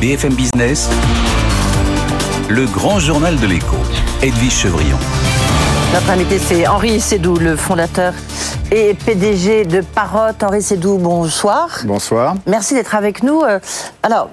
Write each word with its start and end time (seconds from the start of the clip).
BFM 0.00 0.32
Business, 0.32 0.88
le 2.48 2.64
grand 2.64 2.98
journal 2.98 3.38
de 3.38 3.46
l'écho, 3.46 3.76
Edwige 4.22 4.54
Chevrillon. 4.54 4.96
Notre 5.92 6.08
invité, 6.08 6.38
c'est 6.38 6.66
Henri 6.66 7.02
Sédou, 7.02 7.36
le 7.36 7.54
fondateur 7.54 8.14
et 8.72 8.94
PDG 8.94 9.66
de 9.66 9.82
Parrot. 9.82 10.32
Henri 10.40 10.62
Sédou, 10.62 10.96
bonsoir. 10.96 11.80
Bonsoir. 11.84 12.36
Merci 12.46 12.72
d'être 12.72 12.94
avec 12.94 13.22
nous. 13.22 13.42
Euh, 13.42 13.60
alors, 14.02 14.30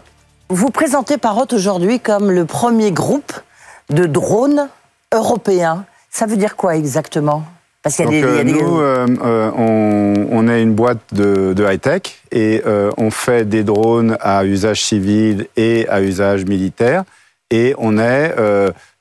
vous 0.48 0.70
présentez 0.70 1.18
Parrot 1.18 1.48
aujourd'hui 1.52 2.00
comme 2.00 2.32
le 2.32 2.46
premier 2.46 2.94
groupe 2.94 3.34
de 3.90 4.06
drones 4.06 4.70
européens. 5.14 5.84
Ça 6.10 6.28
veut 6.28 6.38
dire 6.38 6.56
quoi 6.56 6.78
exactement? 6.78 7.44
Parce 7.88 8.10
qu'il 8.10 8.20
y 8.20 8.24
a 8.24 8.44
des, 8.44 8.52
nous, 8.52 8.80
euh, 8.80 9.06
euh, 9.24 9.52
on, 10.32 10.48
est 10.48 10.62
une 10.62 10.74
boîte 10.74 11.00
de, 11.14 11.56
high-tech 11.58 12.02
et 12.32 12.62
on 12.98 13.12
fait 13.12 13.48
des 13.48 13.64
drones 13.64 14.18
à 14.20 14.46
usage 14.46 14.84
civil 14.84 15.48
et 15.56 15.88
à 15.90 16.02
usage 16.02 16.46
militaire. 16.46 17.04
Et 17.50 17.74
on 17.78 17.98
est 17.98 18.36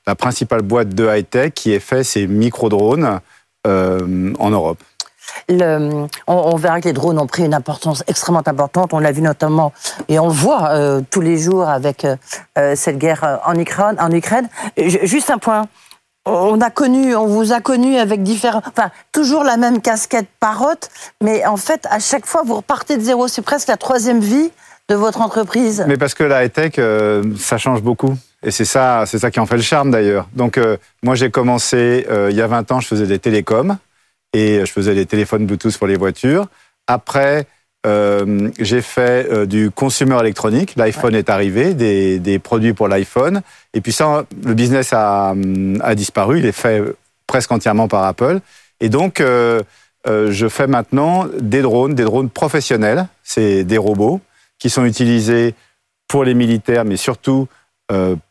la 0.05 0.15
principale 0.15 0.61
boîte 0.61 0.89
de 0.89 1.07
high-tech 1.07 1.51
qui 1.53 1.73
ait 1.73 1.79
fait 1.79 2.03
ces 2.03 2.27
micro-drones 2.27 3.19
en 3.65 4.49
Europe 4.49 4.79
on, 6.27 6.55
verra 6.55 6.81
que 6.81 6.87
les 6.87 6.93
drones 6.93 7.19
ont 7.19 7.27
pris 7.27 7.45
une 7.45 7.53
importance 7.53 8.03
extrêmement 8.07 8.43
importante. 8.45 8.93
On 8.93 8.99
l'a 8.99 9.11
vu 9.11 9.21
notamment, 9.21 9.71
et 10.07 10.19
on 10.19 10.27
le 10.27 10.33
voit 10.33 10.69
euh, 10.69 11.01
tous 11.09 11.21
les 11.21 11.37
jours 11.37 11.67
avec 11.67 12.05
euh, 12.05 12.15
euh, 12.57 12.75
cette 12.75 12.97
guerre 12.97 13.39
en 13.45 13.57
Ukraine. 13.57 13.95
En 13.99 14.11
Ukraine. 14.11 14.49
Juste 14.77 15.29
un 15.29 15.37
point. 15.37 15.67
On 16.29 16.59
a 16.59 16.69
connu, 16.69 17.15
on 17.15 17.25
vous 17.25 17.53
a 17.53 17.61
connu 17.61 17.97
avec 17.97 18.21
différents, 18.21 18.61
enfin 18.67 18.91
toujours 19.13 19.45
la 19.45 19.55
même 19.55 19.81
casquette 19.81 20.27
parotte, 20.41 20.89
mais 21.23 21.45
en 21.45 21.55
fait 21.55 21.87
à 21.89 21.99
chaque 21.99 22.25
fois 22.25 22.41
vous 22.45 22.55
repartez 22.55 22.97
de 22.97 23.01
zéro. 23.01 23.29
C'est 23.29 23.41
presque 23.41 23.69
la 23.69 23.77
troisième 23.77 24.19
vie 24.19 24.51
de 24.89 24.95
votre 24.95 25.21
entreprise. 25.21 25.85
Mais 25.87 25.95
parce 25.95 26.13
que 26.13 26.25
la 26.25 26.43
high-tech, 26.43 26.73
ça 27.39 27.57
change 27.57 27.81
beaucoup. 27.81 28.13
Et 28.43 28.51
c'est 28.51 28.65
ça, 28.65 29.05
c'est 29.05 29.19
ça 29.19 29.31
qui 29.31 29.39
en 29.39 29.45
fait 29.45 29.55
le 29.55 29.61
charme 29.61 29.89
d'ailleurs. 29.89 30.27
Donc 30.33 30.59
moi 31.01 31.15
j'ai 31.15 31.31
commencé 31.31 32.05
il 32.29 32.35
y 32.35 32.41
a 32.41 32.47
20 32.47 32.73
ans, 32.73 32.81
je 32.81 32.87
faisais 32.87 33.07
des 33.07 33.19
télécoms 33.19 33.77
et 34.33 34.65
je 34.65 34.71
faisais 34.71 34.95
des 34.95 35.05
téléphones 35.05 35.45
Bluetooth 35.45 35.77
pour 35.77 35.87
les 35.87 35.95
voitures. 35.95 36.47
Après, 36.87 37.47
euh, 37.85 38.49
j'ai 38.59 38.81
fait 38.81 39.31
euh, 39.31 39.45
du 39.45 39.71
consumer 39.71 40.19
électronique. 40.19 40.73
L'iPhone 40.75 41.15
est 41.15 41.29
arrivé, 41.29 41.73
des, 41.73 42.19
des, 42.19 42.39
produits 42.39 42.73
pour 42.73 42.87
l'iPhone. 42.87 43.41
Et 43.73 43.81
puis 43.81 43.91
ça, 43.91 44.25
le 44.43 44.53
business 44.53 44.93
a, 44.93 45.33
a, 45.81 45.95
disparu. 45.95 46.39
Il 46.39 46.45
est 46.45 46.51
fait 46.51 46.81
presque 47.27 47.51
entièrement 47.51 47.87
par 47.87 48.03
Apple. 48.03 48.39
Et 48.79 48.89
donc, 48.89 49.21
euh, 49.21 49.61
je 50.05 50.47
fais 50.47 50.67
maintenant 50.67 51.27
des 51.39 51.61
drones, 51.61 51.93
des 51.93 52.03
drones 52.03 52.29
professionnels. 52.29 53.07
C'est 53.23 53.63
des 53.63 53.77
robots 53.77 54.21
qui 54.59 54.69
sont 54.69 54.85
utilisés 54.85 55.53
pour 56.07 56.23
les 56.23 56.33
militaires, 56.33 56.85
mais 56.85 56.97
surtout 56.97 57.47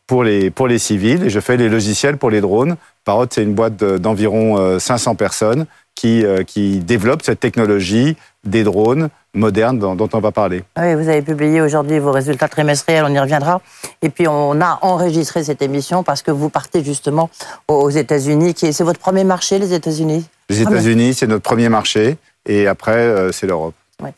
pour 0.07 0.23
les, 0.23 0.49
pour 0.51 0.67
les 0.67 0.79
civils. 0.79 1.23
Et 1.23 1.29
je 1.29 1.39
fais 1.39 1.57
les 1.57 1.69
logiciels 1.69 2.17
pour 2.17 2.29
les 2.29 2.41
drones. 2.41 2.75
Parrot, 3.05 3.25
c'est 3.29 3.43
une 3.43 3.53
boîte 3.53 3.77
d'environ 3.77 4.79
500 4.79 5.15
personnes 5.15 5.65
qui, 5.97 6.23
euh, 6.23 6.43
qui 6.43 6.77
développe 6.77 7.23
cette 7.23 7.39
technologie 7.39 8.15
des 8.43 8.63
drones 8.63 9.09
modernes 9.33 9.79
dont, 9.79 10.09
on 10.13 10.19
va 10.19 10.31
parler. 10.31 10.63
Oui, 10.79 10.93
vous 10.93 11.09
avez 11.09 11.23
publié 11.23 11.59
aujourd'hui 11.59 11.97
vos 11.97 12.11
résultats 12.11 12.47
trimestriels, 12.47 13.03
on 13.05 13.13
y 13.13 13.19
reviendra. 13.19 13.61
Et 14.03 14.09
puis 14.09 14.27
on 14.27 14.61
a 14.61 14.77
enregistré 14.83 15.43
cette 15.43 15.61
émission 15.63 16.03
parce 16.03 16.21
que 16.21 16.29
vous 16.29 16.49
partez 16.49 16.83
justement 16.83 17.31
aux 17.67 17.89
États-Unis. 17.89 18.53
C'est 18.55 18.83
votre 18.83 18.99
premier 18.99 19.23
marché, 19.23 19.57
les 19.57 19.73
États-Unis? 19.73 20.27
Les 20.49 20.61
États-Unis, 20.61 21.15
c'est 21.15 21.27
notre 21.27 21.43
premier 21.43 21.67
marché. 21.67 22.17
Et 22.45 22.67
après, 22.67 22.91
euh, 22.95 23.31
c'est 23.31 23.47
l'Europe. 23.47 23.73
Oui. 24.03 24.11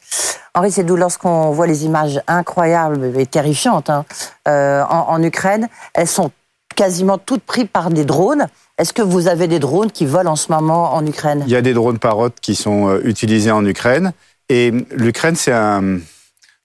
Henri 0.53 0.71
d'où 0.83 0.97
lorsqu'on 0.97 1.51
voit 1.51 1.67
les 1.67 1.85
images 1.85 2.21
incroyables 2.27 3.17
et 3.17 3.25
terrifiantes 3.25 3.89
hein, 3.89 4.03
euh, 4.49 4.83
en, 4.83 5.13
en 5.13 5.23
Ukraine, 5.23 5.69
elles 5.93 6.07
sont 6.07 6.31
quasiment 6.75 7.17
toutes 7.17 7.43
prises 7.43 7.67
par 7.71 7.89
des 7.89 8.03
drones. 8.03 8.47
Est-ce 8.79 8.93
que 8.93 9.01
vous 9.01 9.27
avez 9.27 9.49
des 9.49 9.59
drones 9.59 9.91
qui 9.91 10.05
volent 10.05 10.31
en 10.31 10.35
ce 10.37 10.49
moment 10.53 10.95
en 10.95 11.05
Ukraine? 11.05 11.43
Il 11.45 11.51
y 11.51 11.57
a 11.57 11.61
des 11.61 11.73
drones 11.73 11.99
Parrot 11.99 12.29
qui 12.41 12.55
sont 12.55 12.87
euh, 12.87 13.01
utilisés 13.03 13.51
en 13.51 13.65
Ukraine. 13.65 14.13
Et 14.47 14.71
l'Ukraine, 14.91 15.35
c'est 15.35 15.51
un. 15.51 15.99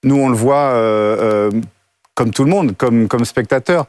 Nous, 0.03 0.15
on 0.15 0.29
le 0.29 0.35
voit 0.35 0.71
euh, 0.71 1.49
euh, 1.51 1.61
comme 2.13 2.31
tout 2.31 2.45
le 2.45 2.49
monde, 2.49 2.77
comme, 2.77 3.09
comme 3.09 3.25
spectateur. 3.25 3.85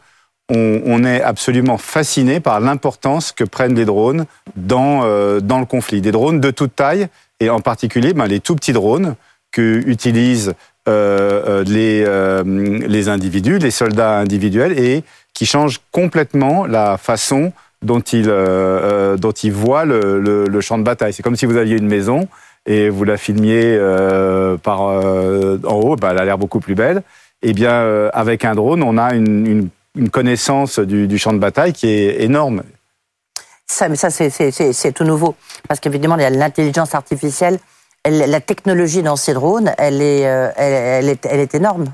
On, 0.49 1.03
est 1.03 1.23
absolument 1.23 1.77
fasciné 1.77 2.39
par 2.39 2.61
l'importance 2.61 3.33
que 3.33 3.43
prennent 3.43 3.75
les 3.75 3.85
drones 3.85 4.27
dans, 4.55 5.01
dans 5.41 5.59
le 5.59 5.67
conflit. 5.67 6.01
Des 6.01 6.13
drones 6.13 6.41
de 6.41 6.53
toute 6.53 6.77
taille, 6.77 7.09
et 7.41 7.51
en 7.51 7.59
particulier 7.59 8.13
ben, 8.13 8.27
les 8.27 8.39
tout 8.39 8.55
petits 8.55 8.73
drones 8.73 9.17
que 9.51 9.83
utilisent 9.85 10.55
les, 10.87 12.07
les 12.45 13.09
individus, 13.09 13.59
les 13.59 13.73
soldats 13.73 14.19
individuels, 14.19 14.79
et 14.79 15.03
qui 15.35 15.47
changent 15.47 15.81
complètement 15.91 16.65
la 16.65 16.97
façon 16.97 17.53
dont 17.83 18.01
il, 18.01 18.29
euh, 18.29 18.35
euh, 18.35 19.17
dont 19.17 19.33
il 19.33 19.53
voit 19.53 19.85
le, 19.85 20.21
le, 20.21 20.61
champ 20.61 20.79
de 20.79 20.83
bataille. 20.83 21.13
C'est 21.13 21.23
comme 21.23 21.37
si 21.37 21.47
vous 21.47 21.57
aviez 21.57 21.77
une 21.77 21.87
maison 21.87 22.29
et 22.65 22.89
vous 22.89 23.05
la 23.05 23.17
filmiez 23.17 23.77
euh, 23.79 24.57
par 24.57 24.81
en 24.81 25.81
haut, 25.81 25.97
bah, 25.97 26.09
elle 26.13 26.19
a 26.19 26.25
l'air 26.25 26.39
beaucoup 26.39 26.61
plus 26.61 26.75
belle. 26.75 27.03
Eh 27.43 27.53
bien, 27.53 28.09
avec 28.13 28.45
un 28.45 28.55
drone, 28.55 28.83
on 28.83 28.97
a 28.97 29.15
une, 29.15 29.69
une, 29.95 30.11
connaissance 30.11 30.79
du, 30.79 31.19
champ 31.19 31.33
de 31.33 31.39
bataille 31.39 31.73
qui 31.73 31.89
est 31.89 32.23
énorme. 32.23 32.63
Ça, 33.67 33.89
mais 33.89 33.97
ça, 33.97 34.11
c'est 34.11 34.93
tout 34.93 35.05
nouveau. 35.05 35.35
Parce 35.69 35.81
qu'évidemment, 35.81 36.17
l'intelligence 36.17 36.95
artificielle. 36.95 37.59
la 38.05 38.41
technologie 38.41 39.03
dans 39.03 39.17
ces 39.17 39.35
drones, 39.35 39.75
elle 39.77 40.01
est, 40.01 40.21
elle, 40.21 41.09
est, 41.09 41.27
elle 41.27 41.41
est 41.41 41.55
énorme. 41.55 41.87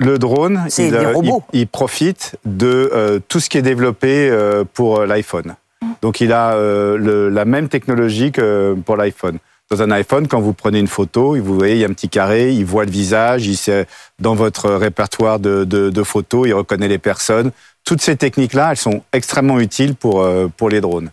Le 0.00 0.18
drone, 0.18 0.66
euh, 0.78 1.14
il, 1.52 1.68
profite 1.68 2.36
de 2.44 2.90
euh, 2.92 3.20
tout 3.28 3.38
ce 3.38 3.48
qui 3.48 3.58
est 3.58 3.62
développé 3.62 4.28
euh, 4.28 4.64
pour 4.64 5.06
l'iPhone. 5.06 5.54
Donc 6.02 6.20
il 6.20 6.32
a 6.32 6.56
la 6.56 7.44
même 7.44 7.68
technologie 7.68 8.32
que 8.32 8.76
pour 8.84 8.96
l'iPhone. 8.96 9.38
Dans 9.70 9.82
un 9.82 9.90
iPhone, 9.92 10.28
quand 10.28 10.40
vous 10.40 10.52
prenez 10.52 10.78
une 10.78 10.88
photo, 10.88 11.36
vous 11.36 11.54
voyez, 11.54 11.74
il 11.74 11.80
y 11.80 11.84
a 11.84 11.88
un 11.88 11.92
petit 11.92 12.08
carré, 12.08 12.52
il 12.52 12.64
voit 12.64 12.84
le 12.84 12.90
visage, 12.90 13.46
il 13.46 13.56
sait, 13.56 13.86
dans 14.18 14.34
votre 14.34 14.70
répertoire 14.70 15.38
de, 15.38 16.02
photos, 16.02 16.46
il 16.46 16.54
reconnaît 16.54 16.88
les 16.88 16.98
personnes. 16.98 17.52
Toutes 17.84 18.02
ces 18.02 18.16
techniques-là, 18.16 18.72
elles 18.72 18.76
sont 18.76 19.02
extrêmement 19.12 19.60
utiles 19.60 19.94
pour, 19.94 20.28
pour 20.56 20.68
les 20.68 20.80
drones. 20.80 21.10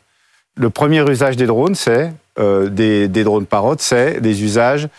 Le 0.56 0.70
premier 0.70 1.10
usage 1.10 1.38
des 1.38 1.46
drones, 1.46 1.76
c'est 1.76 2.14
des, 2.38 3.08
des, 3.08 3.24
drones 3.24 3.46
parottes, 3.46 3.82
c'est 3.82 4.20
les 4.20 4.44
usages 4.44 4.90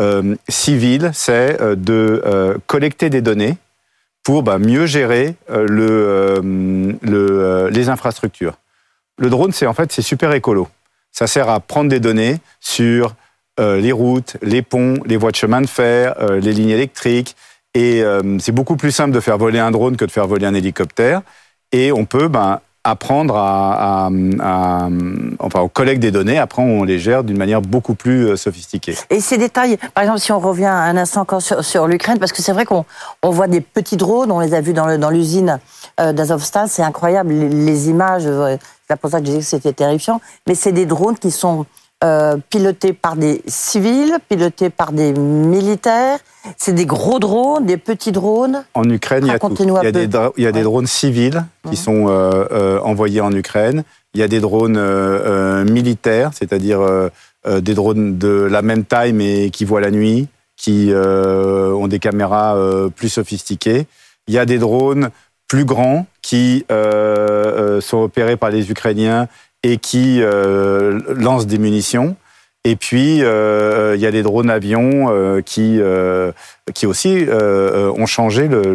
euh, 0.00 0.36
civil, 0.48 1.10
c'est 1.12 1.60
euh, 1.60 1.74
de 1.76 2.22
euh, 2.24 2.56
collecter 2.66 3.10
des 3.10 3.20
données 3.20 3.58
pour 4.22 4.42
bah, 4.42 4.58
mieux 4.58 4.86
gérer 4.86 5.34
le, 5.50 6.40
les 7.70 7.88
infrastructures. 7.88 8.56
Le 9.18 9.28
drone, 9.28 9.52
c'est 9.52 9.66
en 9.66 9.74
fait 9.74 9.92
c'est 9.92 10.00
super 10.02 10.32
écolo. 10.32 10.68
Ça 11.10 11.26
sert 11.26 11.48
à 11.48 11.60
prendre 11.60 11.90
des 11.90 12.00
données 12.00 12.38
sur 12.60 13.16
les 13.58 13.90
routes, 13.90 14.36
les 14.40 14.62
ponts, 14.62 14.94
les 15.06 15.16
voies 15.16 15.32
de 15.32 15.36
chemin 15.36 15.60
de 15.60 15.66
fer, 15.66 16.14
les 16.40 16.52
lignes 16.52 16.70
électriques. 16.70 17.34
Et 17.74 18.04
c'est 18.38 18.52
beaucoup 18.52 18.76
plus 18.76 18.92
simple 18.92 19.10
de 19.10 19.18
faire 19.18 19.38
voler 19.38 19.58
un 19.58 19.72
drone 19.72 19.96
que 19.96 20.04
de 20.04 20.12
faire 20.12 20.28
voler 20.28 20.46
un 20.46 20.54
hélicoptère. 20.54 21.22
Et 21.72 21.90
on 21.90 22.04
peut 22.04 22.28
ben, 22.28 22.60
apprendre 22.84 23.36
à, 23.36 24.08
à, 24.40 24.88
enfin, 25.38 25.60
on 25.60 25.68
collecte 25.68 26.00
des 26.00 26.10
données, 26.10 26.38
après 26.38 26.62
on 26.62 26.82
les 26.82 26.98
gère 26.98 27.22
d'une 27.22 27.38
manière 27.38 27.62
beaucoup 27.62 27.94
plus 27.94 28.26
euh, 28.26 28.36
sophistiquée. 28.36 28.96
Et 29.10 29.20
ces 29.20 29.38
détails, 29.38 29.78
par 29.94 30.02
exemple, 30.02 30.20
si 30.20 30.32
on 30.32 30.40
revient 30.40 30.66
un 30.66 30.96
instant 30.96 31.20
encore 31.20 31.42
sur, 31.42 31.86
l'Ukraine, 31.86 32.18
parce 32.18 32.32
que 32.32 32.42
c'est 32.42 32.52
vrai 32.52 32.64
qu'on 32.64 32.84
on 33.22 33.30
voit 33.30 33.46
des 33.46 33.60
petits 33.60 33.96
drones, 33.96 34.32
on 34.32 34.40
les 34.40 34.54
a 34.54 34.60
vus 34.60 34.72
dans 34.72 35.10
l'usine 35.10 35.60
euh, 36.00 36.12
d'Azovstal, 36.12 36.68
c'est 36.68 36.82
incroyable, 36.82 37.32
les, 37.32 37.88
images, 37.88 38.24
euh, 38.26 38.56
c'est 38.88 38.98
pour 38.98 39.10
ça 39.10 39.20
que 39.20 39.26
je 39.26 39.30
disais 39.30 39.42
que 39.42 39.46
c'était 39.46 39.72
terrifiant, 39.72 40.20
mais 40.46 40.54
c'est 40.54 40.72
des 40.72 40.86
drones 40.86 41.18
qui 41.18 41.30
sont 41.30 41.66
euh, 42.02 42.36
pilotés 42.50 42.92
par 42.92 43.14
des 43.14 43.42
civils, 43.46 44.16
pilotés 44.28 44.70
par 44.70 44.90
des 44.90 45.12
militaires. 45.12 46.18
C'est 46.56 46.72
des 46.72 46.86
gros 46.86 47.20
drones, 47.20 47.64
des 47.64 47.76
petits 47.76 48.10
drones. 48.10 48.64
En 48.74 48.82
Ukraine, 48.90 49.24
il 49.24 49.28
y 49.28 49.30
a, 49.30 49.38
Il 49.38 49.84
y 49.84 49.86
a, 49.86 49.92
des, 49.92 50.08
il 50.36 50.42
y 50.42 50.46
a 50.48 50.52
des, 50.52 50.62
drones 50.62 50.88
civils 50.88 51.44
qui 51.70 51.76
sont 51.76 52.08
euh, 52.08 52.44
euh, 52.50 52.80
envoyés 52.80 53.20
en 53.20 53.30
Ukraine. 53.30 53.84
Il 54.14 54.20
y 54.20 54.24
a 54.24 54.28
des 54.28 54.40
drones 54.40 54.80
militaires, 55.70 56.32
c'est-à-dire 56.34 56.80
des 57.46 57.74
drones 57.74 58.18
de 58.18 58.48
la 58.50 58.60
même 58.60 58.84
taille 58.84 59.12
mais 59.12 59.50
qui 59.50 59.64
voient 59.64 59.80
la 59.80 59.90
nuit, 59.90 60.28
qui 60.56 60.92
ont 60.94 61.86
des 61.88 61.98
caméras 61.98 62.58
plus 62.94 63.08
sophistiquées. 63.08 63.86
Il 64.26 64.34
y 64.34 64.38
a 64.38 64.44
des 64.44 64.58
drones 64.58 65.08
plus 65.48 65.64
grands 65.64 66.04
qui 66.20 66.66
sont 66.68 67.98
opérés 68.02 68.36
par 68.36 68.50
les 68.50 68.70
Ukrainiens 68.70 69.28
et 69.62 69.78
qui 69.78 70.20
euh, 70.20 71.00
lance 71.14 71.46
des 71.46 71.58
munitions. 71.58 72.16
Et 72.64 72.76
puis, 72.76 73.24
euh, 73.24 73.96
il 73.96 74.00
y 74.00 74.06
a 74.06 74.12
des 74.12 74.22
drones 74.22 74.48
avions 74.48 75.08
euh, 75.10 75.40
qui, 75.40 75.80
qui 76.74 76.86
aussi 76.86 77.26
ont 77.28 78.06
changé 78.06 78.46
le, 78.46 78.74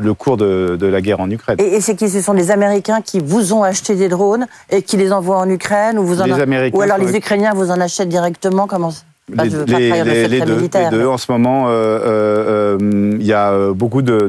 le, 0.00 0.14
cours 0.14 0.36
de, 0.36 0.76
de, 0.78 0.86
la 0.86 1.00
guerre 1.00 1.20
en 1.20 1.30
Ukraine. 1.30 1.58
Et, 1.60 1.80
c'est 1.80 1.94
qui? 1.94 2.08
Ce 2.08 2.20
sont 2.20 2.32
les 2.32 2.50
Américains 2.50 3.00
qui 3.00 3.20
vous 3.24 3.52
ont 3.52 3.62
acheté 3.62 3.94
des 3.94 4.08
drones 4.08 4.48
et 4.70 4.82
qui 4.82 4.96
les 4.96 5.12
envoient 5.12 5.38
en 5.38 5.48
Ukraine 5.48 5.98
ou, 5.98 6.04
vous 6.04 6.20
en 6.20 6.28
ou 6.72 6.80
alors 6.80 6.98
les 6.98 7.16
Ukrainiens 7.16 7.54
vous 7.54 7.70
en 7.70 7.80
achètent 7.80 8.08
directement? 8.08 8.66
Comment 8.66 8.92
les, 9.30 9.50
deux, 9.50 11.06
En 11.06 11.18
ce 11.18 11.30
moment, 11.30 11.68
il 12.80 13.24
y 13.24 13.32
a 13.32 13.72
beaucoup 13.74 14.02
de, 14.02 14.28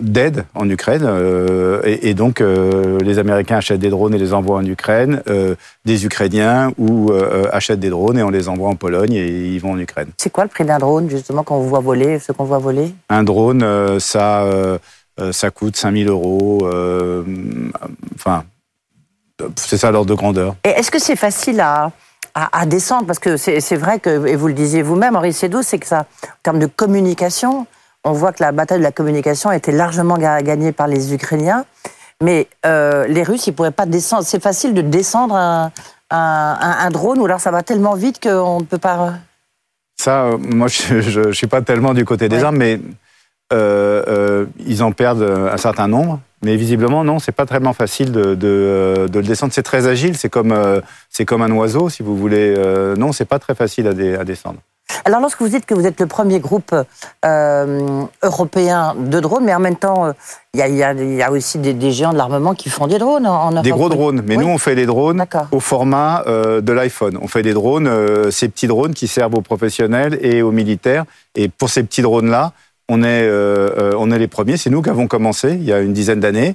d'aide 0.00 0.44
en 0.54 0.68
Ukraine. 0.68 1.02
Euh, 1.04 1.82
et, 1.84 2.14
donc, 2.14 2.40
euh, 2.40 2.98
les 3.00 3.18
Américains 3.18 3.56
achètent 3.56 3.80
des 3.80 3.90
drones 3.90 4.14
et 4.14 4.18
les 4.18 4.32
envoient 4.32 4.58
en 4.58 4.64
Ukraine. 4.64 5.22
Euh, 5.28 5.56
des 5.84 6.06
Ukrainiens 6.06 6.72
ou 6.78 7.12
achètent 7.52 7.80
des 7.80 7.90
drones 7.90 8.18
et 8.18 8.22
on 8.22 8.30
les 8.30 8.48
envoie 8.48 8.68
en 8.68 8.76
Pologne 8.76 9.14
et 9.14 9.26
ils 9.26 9.58
vont 9.58 9.72
en 9.72 9.78
Ukraine. 9.78 10.08
C'est 10.18 10.30
quoi 10.30 10.44
le 10.44 10.50
prix 10.50 10.64
d'un 10.64 10.78
drone, 10.78 11.10
justement, 11.10 11.42
quand 11.42 11.56
on 11.56 11.62
voit 11.62 11.80
voler, 11.80 12.18
ce 12.18 12.32
qu'on 12.32 12.44
voit 12.44 12.58
voler? 12.58 12.94
Un 13.08 13.24
drone, 13.24 13.98
ça, 13.98 14.46
ça 15.32 15.50
coûte 15.50 15.76
5000 15.76 16.08
euros. 16.08 16.68
enfin, 18.14 18.44
c'est 19.56 19.78
ça 19.78 19.90
l'ordre 19.90 20.10
de 20.10 20.14
grandeur. 20.14 20.56
Et 20.64 20.70
est-ce 20.70 20.90
que 20.90 20.98
c'est 20.98 21.16
facile 21.16 21.60
à, 21.60 21.90
à, 22.34 22.66
descendre? 22.66 23.06
Parce 23.06 23.18
que 23.18 23.36
c'est 23.36 23.76
vrai 23.76 23.98
que, 23.98 24.26
et 24.26 24.36
vous 24.36 24.48
le 24.48 24.54
disiez 24.54 24.82
vous-même, 24.82 25.16
Henri 25.16 25.32
Sédou, 25.32 25.62
c'est 25.62 25.78
que 25.78 25.86
ça, 25.86 26.00
en 26.24 26.42
termes 26.42 26.58
de 26.58 26.66
communication, 26.66 27.66
on 28.04 28.12
voit 28.12 28.32
que 28.32 28.42
la 28.42 28.52
bataille 28.52 28.78
de 28.78 28.84
la 28.84 28.92
communication 28.92 29.50
a 29.50 29.56
été 29.56 29.72
largement 29.72 30.16
gagnée 30.16 30.72
par 30.72 30.86
les 30.86 31.14
Ukrainiens. 31.14 31.64
Mais 32.22 32.48
euh, 32.66 33.06
les 33.06 33.22
Russes, 33.22 33.46
ils 33.46 33.50
ne 33.50 33.56
pourraient 33.56 33.70
pas 33.70 33.86
descendre. 33.86 34.24
C'est 34.24 34.42
facile 34.42 34.74
de 34.74 34.82
descendre 34.82 35.34
un, 36.10 36.90
drone 36.90 37.20
ou 37.20 37.26
alors 37.26 37.40
ça 37.40 37.50
va 37.50 37.62
tellement 37.62 37.94
vite 37.94 38.20
qu'on 38.22 38.60
ne 38.60 38.64
peut 38.64 38.78
pas. 38.78 39.14
Ça, 39.96 40.24
euh, 40.24 40.38
moi, 40.38 40.68
je 40.68 41.20
ne 41.28 41.32
suis 41.32 41.46
pas 41.46 41.62
tellement 41.62 41.94
du 41.94 42.04
côté 42.04 42.28
des 42.28 42.42
armes, 42.42 42.56
mais 42.56 42.80
euh, 43.52 44.46
ils 44.64 44.82
en 44.82 44.92
perdent 44.92 45.22
un 45.22 45.56
certain 45.56 45.88
nombre. 45.88 46.20
Mais 46.42 46.56
visiblement, 46.56 47.02
non, 47.02 47.18
c'est 47.18 47.32
pas 47.32 47.46
tellement 47.46 47.72
facile 47.72 48.12
de, 48.12 48.36
le 49.12 49.22
descendre. 49.22 49.52
C'est 49.52 49.64
très 49.64 49.88
agile, 49.88 50.16
c'est 50.16 50.28
comme, 50.28 50.54
c'est 51.10 51.24
comme 51.24 51.42
un 51.42 51.50
oiseau, 51.50 51.88
si 51.88 52.04
vous 52.04 52.16
voulez. 52.16 52.54
non, 52.96 53.10
c'est 53.10 53.24
pas 53.24 53.40
très 53.40 53.56
facile 53.56 53.88
à 53.88 54.24
descendre. 54.24 54.60
Alors, 55.04 55.20
lorsque 55.20 55.40
vous 55.40 55.48
dites 55.48 55.66
que 55.66 55.74
vous 55.74 55.86
êtes 55.86 56.00
le 56.00 56.06
premier 56.06 56.40
groupe 56.40 56.74
euh, 57.24 58.02
européen 58.22 58.94
de 58.98 59.20
drones, 59.20 59.44
mais 59.44 59.54
en 59.54 59.60
même 59.60 59.76
temps, 59.76 60.12
il 60.54 60.60
y, 60.60 60.82
a, 61.22 61.30
aussi 61.30 61.58
des, 61.58 61.90
géants 61.92 62.12
de 62.12 62.18
l'armement 62.18 62.54
qui 62.54 62.68
font 62.68 62.86
des 62.86 62.98
drones 62.98 63.26
en 63.26 63.50
Europe. 63.50 63.64
Des 63.64 63.70
gros 63.70 63.88
drones, 63.88 64.22
mais 64.26 64.36
nous, 64.36 64.48
on 64.48 64.58
fait 64.58 64.74
des 64.74 64.86
drones 64.86 65.24
au 65.52 65.60
format 65.60 66.24
euh, 66.26 66.60
de 66.60 66.72
l'iPhone. 66.72 67.18
On 67.22 67.28
fait 67.28 67.42
des 67.42 67.54
drones, 67.54 67.86
euh, 67.86 68.30
ces 68.30 68.48
petits 68.48 68.66
drones 68.66 68.94
qui 68.94 69.08
servent 69.08 69.34
aux 69.34 69.40
professionnels 69.40 70.18
et 70.20 70.42
aux 70.42 70.52
militaires. 70.52 71.04
Et 71.34 71.48
pour 71.48 71.70
ces 71.70 71.82
petits 71.82 72.02
drones-là, 72.02 72.52
on 72.90 73.02
est, 73.02 73.30
on 73.96 74.10
est 74.10 74.18
les 74.18 74.28
premiers. 74.28 74.56
C'est 74.56 74.70
nous 74.70 74.80
qui 74.80 74.88
avons 74.88 75.06
commencé 75.06 75.50
il 75.50 75.64
y 75.64 75.72
a 75.72 75.80
une 75.80 75.92
dizaine 75.92 76.20
d'années. 76.20 76.54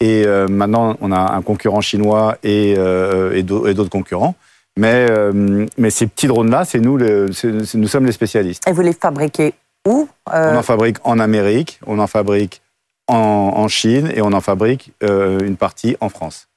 Et 0.00 0.26
maintenant, 0.48 0.96
on 1.02 1.12
a 1.12 1.34
un 1.34 1.42
concurrent 1.42 1.82
chinois 1.82 2.36
et, 2.42 2.72
et 2.72 3.42
d'autres 3.42 3.90
concurrents. 3.90 4.34
Mais, 4.76 5.06
euh, 5.08 5.66
mais 5.78 5.90
ces 5.90 6.06
petits 6.06 6.26
drones-là, 6.26 6.64
c'est 6.64 6.80
nous, 6.80 6.98
nous 6.98 7.88
sommes 7.88 8.06
les 8.06 8.12
spécialistes. 8.12 8.66
Et 8.68 8.72
vous 8.72 8.82
les 8.82 8.92
fabriquez 8.92 9.54
où 9.86 10.08
euh 10.32 10.52
On 10.54 10.58
en 10.58 10.62
fabrique 10.62 10.96
en 11.04 11.18
Amérique, 11.18 11.78
on 11.86 11.98
en 11.98 12.06
fabrique 12.06 12.60
en, 13.06 13.68
Chine 13.68 14.10
et 14.14 14.22
on 14.22 14.32
en 14.32 14.40
fabrique 14.40 14.92
euh, 15.02 15.38
une 15.40 15.56
partie 15.56 15.96
en 16.00 16.08
France. 16.08 16.48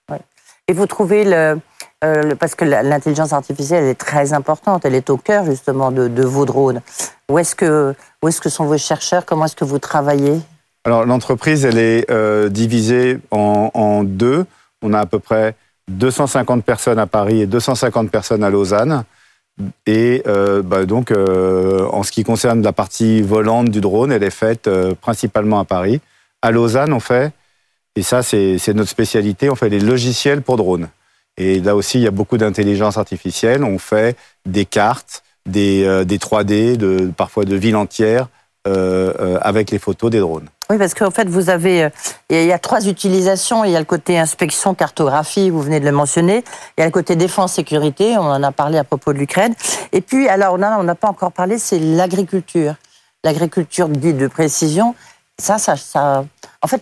Et 0.69 0.73
vous 0.73 0.85
trouvez 0.85 1.23
le, 1.23 1.59
parce 2.35 2.55
que 2.55 2.65
l'intelligence 2.65 3.31
artificielle 3.31 3.85
est 3.85 3.95
très 3.95 4.33
importante, 4.33 4.83
elle 4.83 4.95
est 4.95 5.09
au 5.09 5.15
cœur 5.17 5.45
justement 5.45 5.91
de, 5.91 6.23
vos 6.23 6.45
drones. 6.45 6.81
Où 7.29 7.39
est-ce 7.39 7.55
que 7.55 7.95
où 8.21 8.27
est-ce 8.27 8.41
que 8.41 8.49
sont 8.49 8.65
vos 8.65 8.77
chercheurs? 8.77 9.25
Comment 9.25 9.45
est-ce 9.45 9.55
que 9.55 9.63
vous 9.63 9.79
travaillez? 9.79 10.41
Alors 10.83 11.05
l'entreprise, 11.05 11.63
elle 11.63 11.77
est 11.77 12.49
divisée 12.49 13.19
en, 13.31 13.71
en, 13.73 14.03
deux. 14.03 14.45
On 14.81 14.93
a 14.93 14.99
à 14.99 15.05
peu 15.05 15.19
près 15.19 15.55
250 15.89 16.63
personnes 16.63 16.99
à 16.99 17.07
Paris 17.07 17.41
et 17.41 17.47
250 17.47 18.11
personnes 18.11 18.43
à 18.43 18.49
Lausanne. 18.49 19.03
Et 19.85 20.21
euh, 20.27 20.61
bah, 20.61 20.85
donc, 20.85 21.11
euh, 21.11 21.87
en 21.87 22.03
ce 22.03 22.11
qui 22.11 22.23
concerne 22.23 22.61
la 22.61 22.73
partie 22.73 23.21
volante 23.21 23.69
du 23.69 23.81
drone, 23.81 24.11
elle 24.11 24.23
est 24.23 24.29
faite 24.29 24.67
euh, 24.67 24.93
principalement 24.99 25.59
à 25.59 25.65
Paris. 25.65 25.99
À 26.41 26.51
Lausanne, 26.51 26.93
on 26.93 26.99
fait, 26.99 27.31
et 27.95 28.03
ça 28.03 28.21
c'est 28.21 28.73
notre 28.75 28.89
spécialité, 28.89 29.49
on 29.49 29.55
fait 29.55 29.71
des 29.71 29.79
logiciels 29.79 30.43
pour 30.43 30.57
drones. 30.57 30.89
Et 31.37 31.59
là 31.59 31.75
aussi, 31.75 31.97
il 31.97 32.03
y 32.03 32.07
a 32.07 32.11
beaucoup 32.11 32.37
d'intelligence 32.37 32.97
artificielle. 32.97 33.63
On 33.63 33.79
fait 33.79 34.15
des 34.45 34.65
cartes, 34.65 35.23
des, 35.47 36.03
des 36.05 36.17
3D, 36.17 36.77
de, 36.77 37.11
parfois 37.15 37.45
de 37.45 37.55
villes 37.55 37.75
entières, 37.75 38.27
avec 38.65 39.71
les 39.71 39.79
photos 39.79 40.11
des 40.11 40.19
drones. 40.19 40.49
Oui, 40.69 40.77
parce 40.77 40.93
qu'en 40.93 41.11
fait, 41.11 41.29
vous 41.29 41.49
avez, 41.49 41.85
euh, 41.85 41.89
il 42.29 42.45
y 42.45 42.51
a 42.51 42.59
trois 42.59 42.87
utilisations. 42.87 43.63
Il 43.63 43.71
y 43.71 43.75
a 43.75 43.79
le 43.79 43.85
côté 43.85 44.19
inspection, 44.19 44.75
cartographie, 44.75 45.49
vous 45.49 45.61
venez 45.61 45.79
de 45.79 45.85
le 45.85 45.93
mentionner. 45.93 46.43
Il 46.77 46.81
y 46.81 46.83
a 46.83 46.85
le 46.85 46.91
côté 46.91 47.15
défense, 47.15 47.53
sécurité. 47.53 48.17
On 48.17 48.25
en 48.25 48.43
a 48.43 48.51
parlé 48.51 48.77
à 48.77 48.83
propos 48.83 49.13
de 49.13 49.17
l'Ukraine. 49.17 49.53
Et 49.93 50.01
puis, 50.01 50.27
alors, 50.27 50.55
on 50.55 50.83
n'a 50.83 50.95
pas 50.95 51.07
encore 51.07 51.31
parlé, 51.31 51.57
c'est 51.57 51.79
l'agriculture. 51.79 52.75
L'agriculture 53.23 53.87
dite 53.87 54.17
de 54.17 54.27
précision. 54.27 54.93
Ça, 55.39 55.57
ça, 55.57 55.77
ça. 55.77 56.25
En 56.61 56.67
fait, 56.67 56.81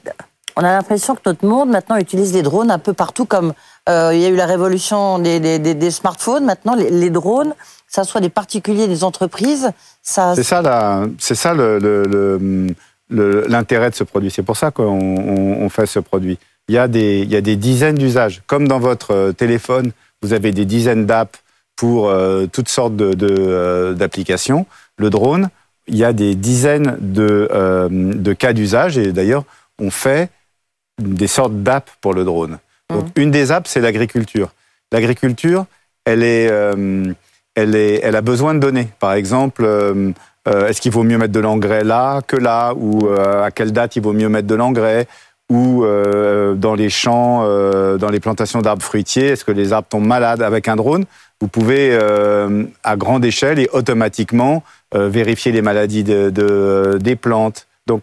on 0.55 0.63
a 0.63 0.71
l'impression 0.71 1.13
que 1.13 1.21
notre 1.25 1.45
monde 1.45 1.69
maintenant 1.69 1.97
utilise 1.97 2.33
les 2.33 2.41
drones 2.41 2.71
un 2.71 2.79
peu 2.79 2.93
partout, 2.93 3.25
comme 3.25 3.53
euh, 3.87 4.11
il 4.13 4.21
y 4.21 4.25
a 4.25 4.29
eu 4.29 4.35
la 4.35 4.47
révolution 4.47 5.19
des, 5.19 5.39
des, 5.59 5.91
smartphones. 5.91 6.45
Maintenant, 6.45 6.75
les, 6.75 7.09
drones, 7.11 7.53
ça 7.87 8.03
soit 8.03 8.21
des 8.21 8.29
particuliers, 8.29 8.87
des 8.87 9.03
entreprises, 9.03 9.71
ça. 10.01 10.33
C'est 10.33 10.43
ça, 10.43 11.03
c'est 11.19 11.35
ça 11.35 11.53
le, 11.53 11.77
le 11.77 12.73
l'intérêt 13.09 13.89
de 13.89 13.95
ce 13.95 14.03
produit. 14.03 14.31
C'est 14.31 14.43
pour 14.43 14.57
ça 14.57 14.71
qu'on 14.71 15.69
fait 15.69 15.85
ce 15.85 15.99
produit. 15.99 16.37
Il 16.67 16.75
y 16.75 16.77
a 16.77 16.87
des, 16.87 17.21
il 17.21 17.31
y 17.31 17.35
a 17.35 17.41
des 17.41 17.55
dizaines 17.55 17.97
d'usages. 17.97 18.41
Comme 18.47 18.67
dans 18.67 18.79
votre 18.79 19.11
euh, 19.11 19.31
téléphone, 19.31 19.91
vous 20.21 20.33
avez 20.33 20.51
des 20.51 20.65
dizaines 20.65 21.05
d'apps 21.05 21.39
pour 21.75 22.09
euh, 22.09 22.47
toutes 22.47 22.69
sortes 22.69 22.95
d'applications. 22.95 24.59
De, 24.59 24.63
de, 24.63 25.05
le 25.05 25.09
drone, 25.09 25.49
il 25.87 25.97
y 25.97 26.03
a 26.03 26.13
des 26.13 26.33
dizaines 26.33 26.97
de, 26.99 27.47
euh, 27.51 27.89
de 27.91 28.33
cas 28.33 28.53
d'usage 28.53 28.97
et 28.97 29.11
d'ailleurs, 29.11 29.43
on 29.79 29.91
fait 29.91 30.29
des 30.99 31.27
sortes 31.27 31.61
d'apps 31.61 31.91
pour 32.01 32.13
le 32.13 32.23
drone. 32.23 32.57
Donc, 32.89 33.05
mmh. 33.05 33.21
une 33.21 33.31
des 33.31 33.51
apps, 33.51 33.69
c'est 33.69 33.81
l'agriculture. 33.81 34.51
L'agriculture, 34.91 35.65
elle 36.05 36.23
est, 36.23 36.49
elle 37.55 37.75
est, 37.75 37.99
elle 38.03 38.15
a 38.15 38.21
besoin 38.21 38.53
de 38.53 38.59
données. 38.59 38.87
Par 38.99 39.13
exemple, 39.13 39.65
euh, 40.47 40.67
est-ce 40.67 40.79
qu'il 40.79 40.91
vaut 40.91 41.03
mieux 41.03 41.17
mettre 41.17 41.33
de 41.33 41.39
l'engrais 41.39 41.83
là 41.83 42.21
que 42.21 42.35
là 42.35 42.73
Ou 42.75 43.07
euh, 43.07 43.43
à 43.43 43.51
quelle 43.51 43.71
date 43.71 43.95
il 43.95 44.03
vaut 44.03 44.13
mieux 44.13 44.29
mettre 44.29 44.47
de 44.47 44.55
l'engrais 44.55 45.07
Ou 45.49 45.83
euh, 45.83 46.53
dans 46.53 46.75
les 46.75 46.89
champs, 46.89 47.41
dans 47.97 48.09
les 48.09 48.19
plantations 48.19 48.61
d'arbres 48.61 48.83
fruitiers, 48.83 49.27
est-ce 49.29 49.45
que 49.45 49.51
les 49.51 49.73
arbres 49.73 49.87
tombent 49.87 50.05
malades 50.05 50.41
avec 50.41 50.67
un 50.67 50.75
drone 50.75 51.05
Vous 51.41 51.47
pouvez, 51.47 51.97
à 52.83 52.95
grande 52.95 53.25
échelle 53.25 53.59
et 53.59 53.69
automatiquement, 53.73 54.63
vérifier 54.93 55.51
les 55.51 55.61
maladies 55.61 56.03
de, 56.03 56.97
des 56.99 57.15
plantes. 57.15 57.67
Donc, 57.87 58.01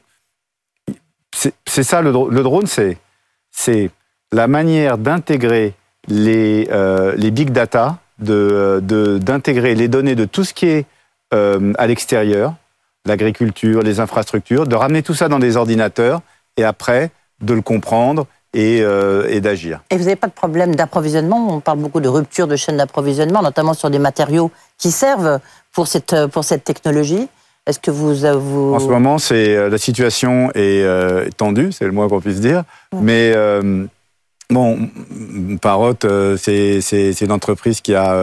c'est 1.32 1.82
ça, 1.82 2.02
le, 2.02 2.12
drone, 2.12 2.66
c'est 2.66 3.90
la 4.32 4.48
manière 4.48 4.98
d'intégrer 4.98 5.74
les, 6.08 6.68
les 7.16 7.30
big 7.30 7.50
data, 7.50 7.98
d'intégrer 8.18 9.76
les 9.76 9.86
données 9.86 10.16
de 10.16 10.24
tout 10.24 10.42
ce 10.42 10.54
qui 10.54 10.66
est 10.66 10.86
euh, 11.32 11.72
à 11.78 11.86
l'extérieur, 11.86 12.54
l'agriculture, 13.06 13.82
les 13.82 14.00
infrastructures, 14.00 14.66
de 14.66 14.76
ramener 14.76 15.02
tout 15.02 15.14
ça 15.14 15.28
dans 15.28 15.38
des 15.38 15.56
ordinateurs 15.56 16.20
et 16.56 16.64
après 16.64 17.10
de 17.40 17.54
le 17.54 17.62
comprendre 17.62 18.26
et, 18.54 18.82
euh, 18.82 19.26
et 19.28 19.40
d'agir. 19.40 19.80
Et 19.90 19.96
vous 19.96 20.04
n'avez 20.04 20.16
pas 20.16 20.26
de 20.26 20.32
problème 20.32 20.74
d'approvisionnement? 20.74 21.56
On 21.56 21.60
parle 21.60 21.78
beaucoup 21.78 22.00
de 22.00 22.08
rupture 22.08 22.46
de 22.46 22.56
chaîne 22.56 22.76
d'approvisionnement, 22.76 23.42
notamment 23.42 23.74
sur 23.74 23.90
des 23.90 23.98
matériaux 23.98 24.50
qui 24.78 24.90
servent 24.90 25.40
pour 25.72 25.88
cette, 25.88 26.14
pour 26.26 26.44
cette 26.44 26.64
technologie. 26.64 27.28
Est-ce 27.66 27.78
que 27.78 27.90
vous, 27.90 28.14
vous... 28.14 28.74
En 28.74 28.78
ce 28.78 28.88
moment, 28.88 29.18
c'est 29.18 29.56
euh, 29.56 29.70
la 29.70 29.78
situation 29.78 30.50
est 30.54 31.36
tendue, 31.36 31.72
c'est 31.72 31.86
le 31.86 31.92
moins 31.92 32.08
qu'on 32.08 32.20
puisse 32.20 32.40
dire. 32.40 32.64
Mais 32.92 33.34
bon, 34.50 34.90
Parrot, 35.62 35.94
c'est 36.36 37.20
une 37.22 37.32
entreprise 37.32 37.80
qui 37.80 37.94
a 37.94 38.14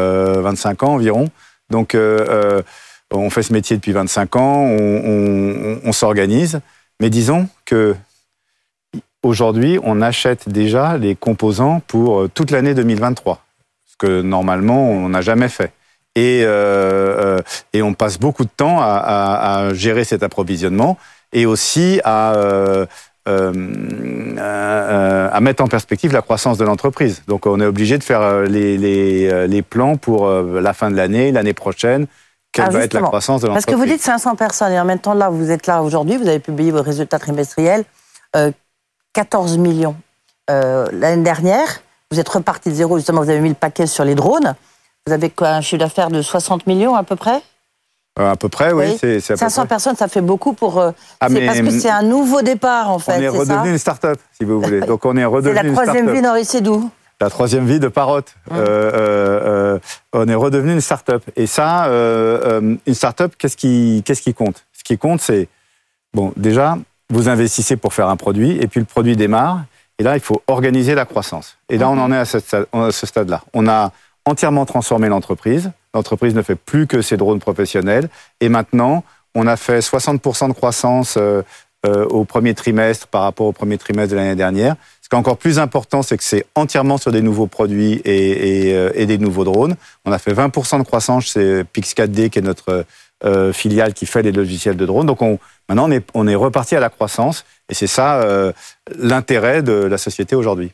25 0.42 0.84
ans 0.84 0.94
environ. 0.94 1.30
Donc 1.72 1.96
on 3.18 3.30
fait 3.30 3.44
ce 3.44 3.54
métier 3.54 3.76
depuis 3.76 3.92
25 3.92 4.36
ans, 4.36 4.66
on, 4.66 5.92
s'organise, 5.92 6.62
mais 7.00 7.10
disons 7.10 7.48
que 7.66 7.96
aujourd'hui, 9.24 9.80
on 9.84 10.02
achète 10.02 10.50
déjà 10.50 10.98
les 10.98 11.16
composants 11.16 11.82
pour 11.88 12.22
euh, 12.22 12.30
toute 12.34 12.52
l'année 12.52 12.74
2023, 12.74 13.44
ce 13.86 13.98
que 13.98 14.22
normalement 14.22 14.90
on 14.90 15.10
n'a 15.10 15.22
jamais 15.22 15.50
fait. 15.50 15.72
Et, 16.16 16.42
euh, 16.44 17.40
euh, 17.76 17.82
on 17.82 17.94
passe 17.94 18.20
beaucoup 18.20 18.44
de 18.44 18.50
temps 18.56 18.78
à, 18.82 19.70
gérer 19.74 20.04
cet 20.04 20.24
approvisionnement 20.24 20.98
et 21.32 21.46
aussi 21.46 22.02
à, 22.04 22.34
mettre 25.42 25.64
en 25.64 25.68
perspective 25.68 26.12
la 26.12 26.22
croissance 26.22 26.58
de 26.58 26.66
l'entreprise. 26.66 27.24
Donc 27.28 27.46
on 27.46 27.60
est 27.62 27.66
obligé 27.66 27.98
de 27.98 28.04
faire 28.04 28.42
les 28.42 29.62
plans 29.62 29.98
pour 29.98 30.30
la 30.30 30.74
fin 30.74 30.92
de 30.92 30.96
l'année, 30.96 31.32
l'année 31.32 31.54
prochaine, 31.54 32.08
quelle 32.52 32.66
ah, 32.68 32.70
va 32.70 32.84
être 32.84 32.94
la 32.94 33.02
croissance 33.02 33.42
de 33.42 33.48
l'entreprise 33.48 33.66
Parce 33.66 33.76
que 33.76 33.80
vous 33.80 33.92
dites 33.92 34.02
500 34.02 34.36
personnes 34.36 34.72
et 34.72 34.80
en 34.80 34.86
même 34.86 35.00
temps 35.00 35.14
là, 35.14 35.30
vous 35.30 35.52
êtes 35.52 35.68
là 35.68 35.84
aujourd'hui, 35.84 36.18
vous 36.18 36.28
avez 36.28 36.40
publié 36.40 36.72
vos 36.72 36.82
résultats 36.82 37.20
trimestriels, 37.20 37.86
14 39.14 39.54
euh, 39.54 39.58
millions. 39.58 39.96
Euh, 40.50 40.88
l'année 40.92 41.24
dernière, 41.24 41.82
vous 42.12 42.20
êtes 42.20 42.30
reparti 42.30 42.70
de 42.70 42.76
zéro, 42.76 42.98
justement, 42.98 43.22
vous 43.22 43.30
avez 43.30 43.40
mis 43.40 43.50
le 43.50 43.56
paquet 43.56 43.86
sur 43.86 44.04
les 44.04 44.16
drones. 44.16 44.56
Vous 45.06 45.14
avez 45.14 45.30
quoi, 45.30 45.50
un 45.50 45.62
chiffre 45.62 45.80
d'affaires 45.80 46.10
de 46.10 46.22
60 46.22 46.66
millions 46.66 46.96
à 46.96 47.04
peu 47.04 47.16
près? 47.16 47.42
À 48.18 48.36
peu 48.36 48.50
près, 48.50 48.74
oui. 48.74 48.98
C'est, 49.00 49.22
500 49.22 49.68
personnes, 49.68 49.96
ça 49.96 50.08
fait 50.08 50.22
beaucoup 50.22 50.54
pour. 50.54 50.82
Ah, 50.82 51.28
c'est 51.30 51.46
parce 51.46 51.62
que 51.62 51.70
c'est 51.70 51.90
un 51.90 52.02
nouveau 52.02 52.42
départ, 52.42 52.90
en 52.90 53.00
fait. 53.00 53.18
On 53.18 53.22
est, 53.22 53.30
redevenu 53.30 53.70
une 53.70 53.78
start-up, 53.78 54.20
si 54.38 54.44
vous 54.44 54.60
voulez. 54.60 54.82
Donc 54.82 55.06
on 55.06 55.16
est 55.16 55.24
redevenu. 55.24 55.56
C'est 55.62 55.64
la 55.64 55.72
troisième 55.72 56.12
vie 56.12 56.22
d'Henri 56.22 56.44
Sédou. 56.44 56.90
La 57.22 57.30
troisième 57.30 57.66
vie 57.66 57.80
de 57.80 57.88
Parotte. 57.88 58.36
Hum. 58.50 58.58
Euh, 58.60 59.80
on 60.14 60.28
est 60.28 60.36
redevenu 60.36 60.74
une 60.74 60.82
start-up. 60.82 61.24
Et 61.36 61.48
ça, 61.48 61.88
une 61.90 62.94
start-up, 62.94 63.34
qu'est-ce 63.38 63.58
qui, 63.58 64.04
qu'est-ce 64.06 64.22
qui 64.22 64.34
compte? 64.34 64.66
Ce 64.74 64.84
qui 64.84 64.98
compte, 64.98 65.22
c'est 65.22 65.48
bon, 66.14 66.34
déjà, 66.38 66.78
vous 67.10 67.30
investissez 67.30 67.76
pour 67.76 67.94
faire 67.94 68.08
un 68.08 68.16
produit, 68.16 68.58
et 68.62 68.68
puis 68.68 68.80
le 68.80 68.86
produit 68.86 69.16
démarre. 69.16 69.66
Et 69.98 70.04
là, 70.04 70.16
il 70.16 70.22
faut 70.22 70.42
organiser 70.48 70.96
la 70.96 71.06
croissance. 71.06 71.58
Et 71.68 71.78
là, 71.78 71.90
on 71.90 71.98
en 71.98 72.12
est 72.12 72.18
à 72.18 72.26
ce 72.26 73.06
stade-là. 73.06 73.42
On 73.54 73.68
a 73.68 73.92
entièrement 74.26 74.66
transformé 74.66 75.10
l'entreprise. 75.10 75.72
L'entreprise 75.94 76.36
ne 76.36 76.42
fait 76.42 76.56
plus 76.56 76.88
que 76.88 77.02
ses 77.02 77.18
drones 77.18 77.40
professionnels. 77.40 78.10
Et 78.40 78.48
maintenant, 78.48 79.04
on 79.36 79.46
a 79.48 79.58
fait 79.58 79.80
60% 79.80 80.48
de 80.48 80.54
croissance 80.54 81.16
euh, 81.18 81.42
euh, 81.86 82.06
au 82.06 82.24
premier 82.26 82.54
trimestre 82.54 83.08
par 83.08 83.24
rapport 83.24 83.48
au 83.48 83.52
premier 83.52 83.78
trimestre 83.78 84.12
de 84.12 84.18
l'année 84.18 84.36
dernière. 84.36 84.76
Ce 85.10 85.16
qui 85.16 85.16
est 85.16 85.20
encore 85.20 85.38
plus 85.38 85.58
important, 85.58 86.04
c'est 86.04 86.18
que 86.18 86.24
c'est 86.24 86.46
entièrement 86.54 86.98
sur 87.00 87.12
des 87.12 87.24
nouveaux 87.24 87.48
produits 87.48 87.94
et, 88.06 88.68
et, 88.68 88.76
euh, 88.76 88.92
et, 88.94 89.08
des 89.08 89.18
nouveaux 89.18 89.44
drones. 89.44 89.76
On 90.06 90.12
a 90.12 90.20
fait 90.20 90.34
20% 90.34 90.78
de 90.78 90.84
croissance 90.84 91.32
chez 91.32 91.64
Pix4D, 91.64 92.30
qui 92.30 92.38
est 92.38 92.44
notre 92.44 92.86
filiale 93.52 93.94
qui 93.94 94.06
fait 94.06 94.22
les 94.22 94.32
logiciels 94.32 94.78
de 94.78 94.86
drones. 94.86 95.06
Donc 95.06 95.22
on, 95.22 95.40
maintenant, 95.68 95.90
on 95.90 95.92
est, 95.92 96.06
on 96.14 96.28
est 96.28 96.36
reparti 96.36 96.76
à 96.76 96.80
la 96.80 96.90
croissance. 96.90 97.44
Et 97.70 97.74
c'est 97.74 97.88
ça 97.88 98.24
l'intérêt 98.98 99.62
de 99.62 99.74
la 99.74 99.98
société 99.98 100.36
aujourd'hui. 100.38 100.72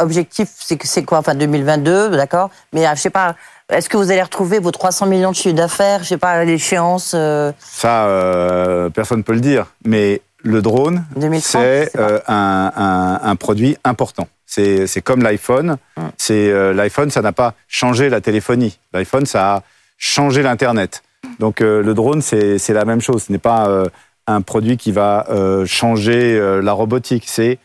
L'objectif, 0.00 0.48
c'est 0.58 1.04
quoi 1.04 1.18
Enfin, 1.18 1.34
2022, 1.34 2.10
d'accord? 2.10 2.50
Mais 2.72 2.84
je 2.94 3.00
sais 3.00 3.10
pas, 3.10 3.34
est-ce 3.70 3.88
que 3.88 3.96
vous 3.96 4.10
allez 4.10 4.22
retrouver 4.22 4.58
vos 4.58 4.70
300 4.70 5.06
millions 5.06 5.30
de 5.30 5.36
chiffre 5.36 5.54
d'affaires? 5.54 6.02
Je 6.02 6.08
sais 6.08 6.18
pas, 6.18 6.44
l'échéance 6.44 7.12
euh 7.14 7.52
Ça, 7.58 8.06
euh, 8.06 8.90
personne 8.90 9.18
ne 9.18 9.22
peut 9.22 9.32
le 9.32 9.40
dire. 9.40 9.66
Mais 9.84 10.20
le 10.44 10.62
drone, 10.62 11.04
c'est 11.40 11.90
euh, 11.96 12.20
un, 12.28 13.36
produit 13.36 13.76
important. 13.82 14.28
C'est 14.46 15.02
comme 15.02 15.22
l'iPhone. 15.22 15.76
Hum. 15.96 16.10
C'est 16.16 16.72
l'iPhone, 16.72 17.10
ça 17.10 17.22
n'a 17.22 17.32
pas 17.32 17.54
changé 17.66 18.08
la 18.08 18.20
téléphonie. 18.20 18.78
L'iPhone, 18.92 19.26
ça 19.26 19.54
a 19.54 19.62
changé 19.98 20.42
l'Internet. 20.42 21.02
Donc 21.40 21.60
le 21.60 21.94
drone, 21.94 22.22
c'est 22.22 22.68
la 22.68 22.84
même 22.84 23.00
chose. 23.00 23.24
Ce 23.24 23.32
n'est 23.32 23.38
pas 23.38 23.68
un 24.26 24.40
produit 24.42 24.76
qui 24.76 24.92
va 24.92 25.26
changer 25.66 26.60
la 26.62 26.72
robotique. 26.72 27.24
C'est 27.26 27.58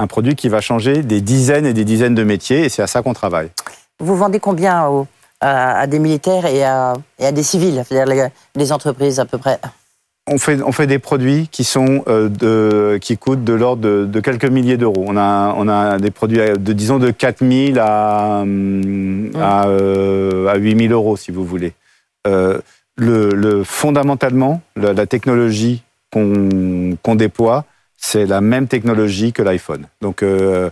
un 0.00 0.06
produit 0.06 0.34
qui 0.34 0.48
va 0.48 0.62
changer 0.62 1.02
des 1.02 1.20
dizaines 1.20 1.66
et 1.66 1.74
des 1.74 1.84
dizaines 1.84 2.14
de 2.14 2.24
métiers, 2.24 2.64
et 2.64 2.68
c'est 2.70 2.82
à 2.82 2.86
ça 2.86 3.02
qu'on 3.02 3.12
travaille. 3.12 3.50
Vous 3.98 4.16
vendez 4.16 4.40
combien 4.40 5.04
à, 5.40 5.86
des 5.86 5.98
militaires 5.98 6.46
et 6.46 6.64
à, 6.64 6.94
des 7.18 7.42
civils, 7.42 7.84
c'est-à-dire 7.86 8.30
les, 8.54 8.72
entreprises 8.72 9.20
à 9.20 9.26
peu 9.26 9.36
près? 9.36 9.60
On 10.26 10.38
fait, 10.38 10.62
on 10.62 10.72
fait 10.72 10.86
des 10.86 10.98
produits 10.98 11.48
qui, 11.48 11.64
sont, 11.64 12.04
euh, 12.08 12.28
de, 12.28 12.98
qui 12.98 13.16
coûtent 13.16 13.44
de 13.44 13.52
l'ordre 13.52 13.82
de, 14.04 14.20
quelques 14.20 14.44
milliers 14.44 14.76
d'euros. 14.76 15.04
On 15.06 15.16
a, 15.16 15.54
on 15.56 15.68
a 15.68 15.98
des 15.98 16.10
produits 16.10 16.38
de, 16.38 16.72
disons, 16.72 16.98
de 16.98 17.10
4 17.10 17.44
000 17.46 17.78
à, 17.80 18.44
mmh. 18.44 19.32
à, 19.40 19.66
euh, 19.68 20.46
à 20.46 20.56
8 20.56 20.88
000 20.88 20.92
euros, 20.92 21.16
si 21.16 21.30
vous 21.30 21.44
voulez. 21.44 21.72
Euh, 22.26 22.58
le, 22.96 23.64
fondamentalement, 23.64 24.60
la, 24.76 25.06
technologie 25.06 25.82
qu'on 26.12 27.14
déploie, 27.14 27.64
c'est 27.96 28.26
la 28.26 28.40
même 28.40 28.68
technologie 28.68 29.32
que 29.32 29.42
l'iPhone. 29.42 29.86
Donc, 30.02 30.22
euh, 30.22 30.68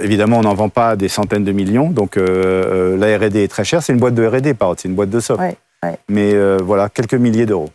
évidemment, 0.00 0.38
on 0.38 0.42
n'en 0.42 0.54
vend 0.54 0.70
pas 0.70 0.96
des 0.96 1.08
centaines 1.08 1.44
de 1.44 1.52
millions. 1.52 1.90
Donc, 1.90 2.16
la 2.16 3.18
R&D 3.18 3.42
est 3.42 3.48
très 3.48 3.64
chère. 3.64 3.82
C'est 3.82 3.92
une 3.92 3.98
boîte 3.98 4.14
de 4.14 4.26
R&D, 4.26 4.54
par 4.54 4.74
c'est 4.78 4.88
une 4.88 4.94
boîte 4.94 5.10
de 5.10 5.20
soft. 5.20 5.42
Mais 6.08 6.34
voilà, 6.58 6.88
quelques 6.88 7.14
milliers 7.14 7.44
d'euros. 7.46 7.70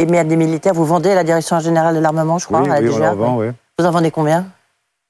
Et 0.00 0.06
mais 0.06 0.18
à 0.18 0.24
des 0.24 0.36
militaires, 0.36 0.74
vous 0.74 0.86
vendez 0.86 1.10
à 1.10 1.14
la 1.14 1.24
Direction 1.24 1.60
générale 1.60 1.94
de 1.94 2.00
l'armement, 2.00 2.38
je 2.38 2.46
crois, 2.46 2.62
oui, 2.62 2.70
à 2.70 2.80
oui, 2.80 2.88
on 2.90 3.04
en 3.04 3.14
vend, 3.14 3.38
oui. 3.38 3.46
Vous 3.78 3.84
en 3.84 3.90
vendez 3.90 4.10
combien? 4.10 4.46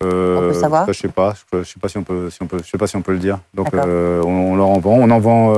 On 0.03 0.09
peut 0.09 0.55
savoir? 0.55 0.87
Je 0.87 0.93
sais 0.93 1.09
pas. 1.09 1.35
Je 1.53 1.63
sais 1.63 1.81
pas 1.81 1.89
si 1.89 1.99
on 1.99 2.03
peut, 2.03 2.31
si 2.31 2.43
on 2.43 2.47
peut, 2.47 2.61
je 2.65 2.71
sais 2.71 2.79
pas 2.79 2.87
si 2.87 2.97
on 2.97 3.03
peut 3.03 3.13
le 3.13 3.19
dire. 3.19 3.39
Donc, 3.55 3.69
on, 3.73 4.57
leur 4.57 4.69
en 4.69 4.81
vend. 4.81 4.97
On 5.01 5.11
en 5.11 5.21
vend 5.21 5.55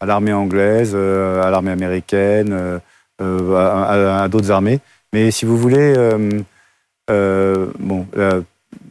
à 0.00 0.06
l'armée 0.06 0.32
anglaise, 0.32 0.94
à 0.94 1.50
l'armée 1.50 1.70
américaine, 1.70 2.80
à 3.20 4.28
d'autres 4.28 4.50
armées. 4.50 4.80
Mais 5.12 5.30
si 5.30 5.44
vous 5.44 5.56
voulez 5.56 5.94
euh, 7.10 7.66
bon, 7.78 8.06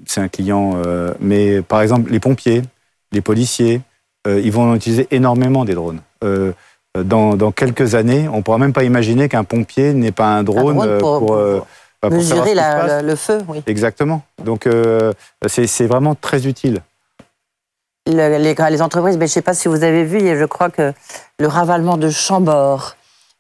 c'est 0.06 0.22
un 0.22 0.28
client, 0.28 0.74
euh, 0.86 1.14
mais 1.20 1.62
par 1.62 1.82
exemple, 1.82 2.12
les 2.12 2.20
pompiers, 2.20 2.62
les 3.12 3.22
policiers, 3.22 3.82
euh, 4.28 4.40
ils 4.44 4.52
vont 4.52 4.76
utiliser 4.76 5.08
énormément 5.12 5.66
des 5.66 5.74
drones. 5.74 6.02
Dans, 6.96 7.52
quelques 7.52 7.96
années, 7.96 8.28
on 8.28 8.38
ne 8.38 8.42
pourra 8.42 8.60
même 8.60 8.74
pas 8.74 8.84
imaginer 8.84 9.28
qu'un 9.28 9.44
pompier 9.44 9.94
n'ait 9.94 10.12
pas 10.12 10.28
un 10.28 10.44
drone, 10.44 11.00
pour, 11.00 11.36
bah, 12.02 12.10
mesurer 12.10 12.54
le 12.56 13.16
feu. 13.16 13.40
Oui. 13.48 13.64
Exactement. 13.66 14.22
Donc, 14.44 14.68
c'est 15.48 15.88
vraiment 15.88 16.14
très 16.14 16.46
utile. 16.46 16.82
les, 18.06 18.54
les, 18.54 18.82
entreprises, 18.82 19.18
mais 19.18 19.26
je 19.26 19.32
ne 19.32 19.34
sais 19.34 19.42
pas 19.42 19.56
si 19.56 19.68
vous 19.68 19.84
avez 19.84 20.04
vu, 20.04 20.20
je 20.20 20.46
crois 20.46 20.70
que 20.70 20.94
le 21.40 21.48
ravalement 21.48 21.98
de 21.98 22.10
Chambord 22.10 22.96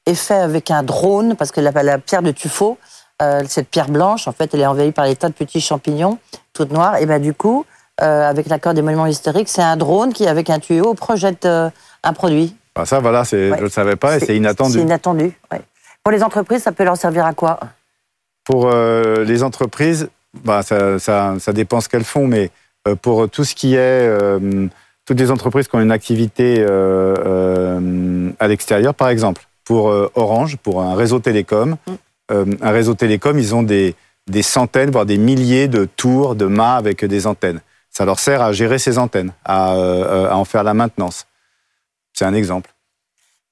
est 0.05 0.15
fait 0.15 0.33
avec 0.33 0.71
un 0.71 0.81
drone, 0.81 1.35
parce 1.35 1.51
que 1.51 1.61
la, 1.61 1.71
la 1.71 1.97
pierre 1.99 2.23
de 2.23 2.31
tuffeau, 2.31 2.77
euh, 3.21 3.43
cette 3.47 3.69
pierre 3.69 3.89
blanche, 3.89 4.27
en 4.27 4.31
fait, 4.31 4.53
elle 4.53 4.61
est 4.61 4.65
envahie 4.65 4.91
par 4.91 5.05
des 5.05 5.15
tas 5.15 5.29
de 5.29 5.33
petits 5.33 5.61
champignons, 5.61 6.17
toutes 6.53 6.71
noires. 6.71 6.97
Et 6.97 7.05
ben 7.05 7.21
du 7.21 7.33
coup, 7.33 7.65
euh, 8.01 8.29
avec 8.29 8.47
l'accord 8.47 8.73
des 8.73 8.81
monuments 8.81 9.05
historiques, 9.05 9.49
c'est 9.49 9.61
un 9.61 9.77
drone 9.77 10.13
qui, 10.13 10.27
avec 10.27 10.49
un 10.49 10.59
tuyau, 10.59 10.93
projette 10.93 11.45
euh, 11.45 11.69
un 12.03 12.13
produit. 12.13 12.55
Ah, 12.75 12.85
ça, 12.85 12.99
voilà, 12.99 13.23
je 13.23 13.53
ne 13.53 13.61
le 13.61 13.69
savais 13.69 13.95
pas 13.95 14.17
et 14.17 14.19
c'est 14.19 14.35
inattendu. 14.35 14.73
C'est 14.73 14.81
inattendu, 14.81 15.31
Pour 16.03 16.11
les 16.11 16.23
entreprises, 16.23 16.63
ça 16.63 16.71
peut 16.71 16.83
leur 16.83 16.97
servir 16.97 17.25
à 17.25 17.33
quoi? 17.33 17.59
Pour 18.43 18.69
les 18.71 19.43
entreprises, 19.43 20.09
bah, 20.43 20.63
ça, 20.63 20.99
ça, 20.99 21.35
ça, 21.39 21.53
dépend 21.53 21.81
ce 21.81 21.87
qu'elles 21.87 22.03
font, 22.03 22.27
mais 22.27 22.49
pour 23.01 23.29
tout 23.29 23.43
ce 23.43 23.55
qui 23.55 23.75
est 23.75 24.09
toutes 25.05 25.19
les 25.19 25.31
entreprises 25.31 25.67
qui 25.67 25.75
ont 25.75 25.81
une 25.81 25.91
activité 25.91 26.65
à 26.65 28.47
l'extérieur, 28.47 28.95
par 28.95 29.09
exemple, 29.09 29.43
pour 29.63 29.85
Orange, 30.15 30.57
pour 30.57 30.81
un 30.81 30.95
réseau 30.95 31.19
télécom, 31.19 31.77
mm. 31.87 31.93
Euh, 32.31 32.45
un 32.61 32.71
réseau 32.71 32.93
télécom, 32.93 33.37
ils 33.37 33.53
ont 33.53 33.63
des, 33.63 33.95
centaines, 34.41 34.91
voire 34.91 35.05
des 35.05 35.17
milliers 35.17 35.67
de 35.67 35.85
tours, 35.85 36.35
de 36.35 36.45
mâts 36.45 36.75
avec 36.75 37.03
des 37.03 37.27
antennes. 37.27 37.59
Ça 37.89 38.05
leur 38.05 38.19
sert 38.19 38.41
à 38.41 38.51
gérer 38.51 38.79
ces 38.79 38.97
antennes, 38.97 39.31
à, 39.45 39.75
euh, 39.75 40.31
en 40.31 40.45
faire 40.45 40.63
la 40.63 40.73
maintenance. 40.73 41.27
C'est 42.13 42.25
un 42.25 42.33
exemple. 42.33 42.71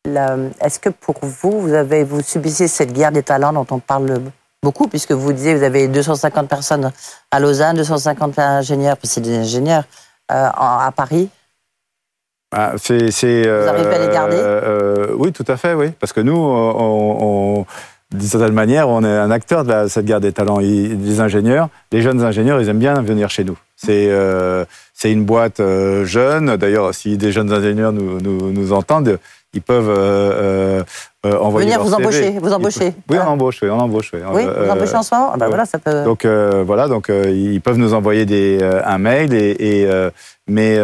Est-ce 0.06 0.80
que 0.80 0.90
pour 0.90 1.16
vous, 1.22 1.62
vous, 1.62 1.74
avez, 1.74 2.04
vous 2.04 2.22
subissez 2.22 2.68
cette 2.68 2.94
guerre 2.94 3.12
des 3.12 3.24
talents 3.24 3.54
dont 3.54 3.68
on 3.70 3.80
parle 3.80 4.22
beaucoup, 4.64 4.88
puisque 4.88 5.12
vous 5.12 5.34
disiez 5.34 5.56
vous 5.56 5.64
avez 5.64 5.88
250 5.88 6.50
personnes 6.50 6.92
à 7.30 7.40
Lausanne, 7.40 7.78
250 7.78 8.40
ingénieurs, 8.40 8.98
c'est 9.04 9.22
des 9.22 9.38
ingénieurs, 9.38 9.84
euh, 10.32 10.50
à 10.54 10.92
Paris 10.96 11.30
ah, 12.54 12.74
c'est, 12.76 12.98
vous 13.00 13.68
arrivez 13.68 13.96
à 13.96 14.00
les 14.00 14.14
garder 14.14 15.14
Oui, 15.16 15.32
tout 15.32 15.46
à 15.48 15.56
fait, 15.56 15.74
oui. 15.74 15.92
Parce 15.92 16.12
que 16.12 16.20
nous, 16.20 16.36
on, 16.36 17.66
d'une 18.12 18.28
certaine 18.28 18.54
manière, 18.54 18.90
on 18.90 19.04
est 19.04 19.18
un 19.18 19.32
acteur 19.32 19.64
de 19.64 19.88
cette 19.88 20.06
guerre 20.06 20.20
des 20.20 20.34
talents. 20.34 20.60
des 20.60 21.20
ingénieurs, 21.22 21.70
les 21.92 22.02
jeunes 22.02 22.22
ingénieurs, 22.24 22.62
ils 22.62 22.68
aiment 22.68 22.80
bien 22.80 22.94
venir 23.02 23.30
chez 23.30 23.44
nous. 23.44 23.58
C'est 23.78 24.08
euh, 24.10 24.66
une 25.04 25.24
boîte 25.24 25.60
euh, 25.60 26.06
jeune. 26.06 26.58
D'ailleurs, 26.58 26.94
si 26.94 27.18
des 27.18 27.32
jeunes 27.32 27.52
ingénieurs 27.52 27.94
nous, 27.94 28.20
nous, 28.20 28.52
nous 28.52 28.74
entendent, 28.74 29.18
ils 29.54 29.62
peuvent 29.62 29.90
euh, 29.90 30.84
euh 31.26 31.38
envoyer 31.38 31.68
venir 31.70 31.84
vous 31.84 31.94
embaucher. 31.94 32.38
Vous 32.40 32.54
embauchez. 32.54 32.94
Oui, 33.10 33.18
on 33.18 33.28
embauche. 33.28 33.60
Oui, 33.62 33.70
on 33.70 33.80
embauche. 33.80 34.12
Oui, 34.14 34.20
oui 34.34 34.44
vous 34.44 34.70
embauchez 34.70 34.96
en 34.96 35.04
ce 35.04 35.16
moment. 35.16 35.32
Ah 35.34 35.38
bah 35.38 35.48
voilà, 35.48 35.66
ça 35.66 35.80
peut. 35.80 36.04
Donc 36.04 36.26
voilà, 36.26 36.88
donc 36.88 37.10
ils 37.10 37.62
peuvent 37.62 37.78
nous 37.78 37.94
envoyer 37.94 38.26
des 38.26 38.62
un 38.86 38.98
mail 38.98 39.34
et, 39.34 39.56
et 39.60 39.90
mais 40.48 40.78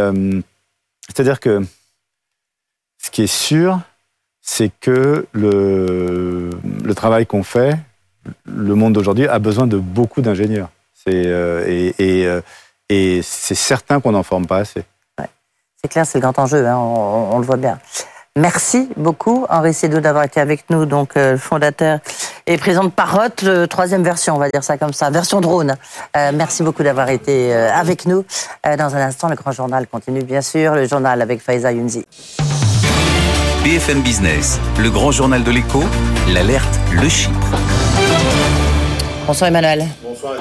c'est-à-dire 1.07 1.39
que 1.39 1.61
ce 3.03 3.11
qui 3.11 3.23
est 3.23 3.27
sûr, 3.27 3.79
c'est 4.47 4.71
que 4.79 5.27
le, 5.33 6.49
travail 6.95 7.27
qu'on 7.27 7.43
fait, 7.43 7.77
le 8.45 8.75
monde 8.75 8.93
d'aujourd'hui 8.93 9.27
a 9.27 9.39
besoin 9.39 9.67
de 9.67 9.77
beaucoup 9.77 10.21
d'ingénieurs. 10.21 10.69
Euh, 11.09 11.91
euh, 11.99 12.41
et 12.89 13.21
c'est 13.21 13.55
certain 13.55 13.99
qu'on 13.99 14.13
n'en 14.13 14.23
forme 14.23 14.47
pas 14.47 14.59
assez. 14.59 14.83
C'est 15.81 15.89
clair, 15.89 16.05
c'est 16.05 16.17
le 16.17 16.21
grand 16.21 16.39
enjeu, 16.39 16.65
hein, 16.65 16.77
on, 16.77 17.37
le 17.37 17.45
voit 17.45 17.57
bien. 17.57 17.77
Merci 18.35 18.89
beaucoup, 18.95 19.45
Henri 19.49 19.73
Sédou, 19.73 19.99
d'avoir 19.99 20.23
été 20.23 20.39
avec 20.39 20.69
nous, 20.69 20.85
donc 20.85 21.17
euh, 21.17 21.37
fondateur 21.37 21.99
et 22.45 22.57
président 22.57 22.85
de 22.85 22.89
Parotte, 22.89 23.45
troisième 23.69 24.03
version, 24.03 24.35
on 24.35 24.39
va 24.39 24.49
dire 24.49 24.63
ça 24.63 24.77
comme 24.77 24.93
ça, 24.93 25.09
version 25.09 25.41
drone. 25.41 25.75
merci 26.15 26.63
beaucoup 26.63 26.83
d'avoir 26.83 27.09
été 27.09 27.53
avec 27.53 28.05
nous. 28.05 28.23
dans 28.63 28.95
un 28.95 29.01
instant, 29.01 29.27
le 29.27 29.35
grand 29.35 29.51
journal 29.51 29.87
continue, 29.87 30.23
bien 30.23 30.41
sûr, 30.41 30.73
le 30.73 30.87
journal 30.87 31.21
avec 31.21 31.41
Faiza 31.41 31.71
Younzi. 31.71 32.05
BFM 33.67 33.99
Business, 34.01 34.61
le 34.79 34.89
grand 34.89 35.11
journal 35.11 35.43
de 35.43 35.51
l'écho, 35.51 35.83
l'alerte 36.33 36.79
Le 36.93 37.09
Chypre. 37.09 37.51
Bonsoir 39.25 39.49
Emmanuel. 39.49 39.83
Bonsoir. 40.01 40.35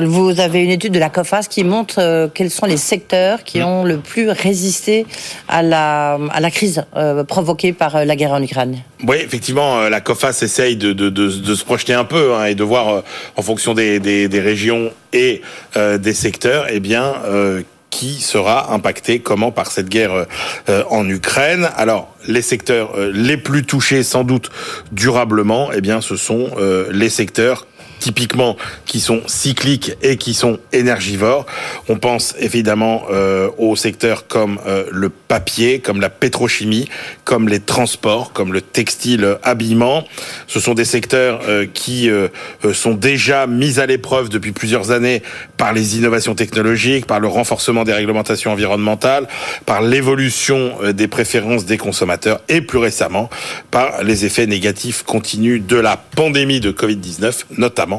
Vous 0.00 0.38
avez 0.38 0.62
une 0.62 0.70
étude 0.70 0.92
de 0.92 1.00
la 1.00 1.10
COFAS 1.10 1.48
qui 1.50 1.64
montre 1.64 2.30
quels 2.32 2.52
sont 2.52 2.66
les 2.66 2.76
secteurs 2.76 3.42
qui 3.42 3.64
ont 3.64 3.82
le 3.82 3.98
plus 3.98 4.30
résisté 4.30 5.06
à 5.48 5.64
la, 5.64 6.20
à 6.30 6.38
la 6.38 6.50
crise 6.52 6.84
provoquée 7.26 7.72
par 7.72 8.04
la 8.04 8.14
guerre 8.14 8.30
en 8.30 8.40
Ukraine. 8.40 8.78
Oui, 9.08 9.16
effectivement, 9.16 9.88
la 9.88 10.00
COFAS 10.00 10.42
essaye 10.42 10.76
de, 10.76 10.92
de, 10.92 11.10
de, 11.10 11.30
de 11.30 11.54
se 11.56 11.64
projeter 11.64 11.94
un 11.94 12.04
peu 12.04 12.32
hein, 12.36 12.44
et 12.44 12.54
de 12.54 12.62
voir 12.62 13.02
en 13.34 13.42
fonction 13.42 13.74
des, 13.74 13.98
des, 13.98 14.28
des 14.28 14.40
régions 14.40 14.92
et 15.12 15.42
des 15.74 16.14
secteurs, 16.14 16.66
eh 16.70 16.78
bien, 16.78 17.12
qui 17.92 18.20
sera 18.20 18.72
impacté 18.72 19.20
comment 19.20 19.52
par 19.52 19.70
cette 19.70 19.88
guerre 19.88 20.26
euh, 20.68 20.82
en 20.90 21.08
Ukraine. 21.08 21.68
Alors 21.76 22.12
les 22.26 22.42
secteurs 22.42 22.96
euh, 22.96 23.12
les 23.14 23.36
plus 23.36 23.64
touchés 23.64 24.02
sans 24.02 24.24
doute 24.24 24.50
durablement, 24.90 25.70
eh 25.72 25.80
bien 25.80 26.00
ce 26.00 26.16
sont 26.16 26.48
euh, 26.56 26.88
les 26.90 27.10
secteurs 27.10 27.66
typiquement 28.02 28.56
qui 28.84 28.98
sont 28.98 29.22
cycliques 29.26 29.92
et 30.02 30.16
qui 30.16 30.34
sont 30.34 30.58
énergivores. 30.72 31.46
On 31.88 31.98
pense 31.98 32.34
évidemment 32.40 33.04
euh, 33.12 33.48
aux 33.58 33.76
secteurs 33.76 34.26
comme 34.26 34.58
euh, 34.66 34.86
le 34.90 35.08
papier, 35.08 35.78
comme 35.78 36.00
la 36.00 36.10
pétrochimie, 36.10 36.88
comme 37.22 37.48
les 37.48 37.60
transports, 37.60 38.32
comme 38.32 38.52
le 38.52 38.60
textile 38.60 39.36
habillement. 39.44 40.02
Ce 40.48 40.58
sont 40.58 40.74
des 40.74 40.84
secteurs 40.84 41.42
euh, 41.46 41.64
qui 41.72 42.10
euh, 42.10 42.28
sont 42.72 42.94
déjà 42.94 43.46
mis 43.46 43.78
à 43.78 43.86
l'épreuve 43.86 44.30
depuis 44.30 44.50
plusieurs 44.50 44.90
années 44.90 45.22
par 45.56 45.72
les 45.72 45.96
innovations 45.96 46.34
technologiques, 46.34 47.06
par 47.06 47.20
le 47.20 47.28
renforcement 47.28 47.84
des 47.84 47.92
réglementations 47.92 48.50
environnementales, 48.50 49.28
par 49.64 49.80
l'évolution 49.80 50.72
des 50.92 51.06
préférences 51.06 51.66
des 51.66 51.78
consommateurs 51.78 52.40
et 52.48 52.62
plus 52.62 52.78
récemment 52.78 53.30
par 53.70 54.02
les 54.02 54.24
effets 54.24 54.48
négatifs 54.48 55.04
continus 55.04 55.62
de 55.64 55.76
la 55.76 55.96
pandémie 55.96 56.58
de 56.58 56.72
Covid-19, 56.72 57.44
notamment 57.58 57.91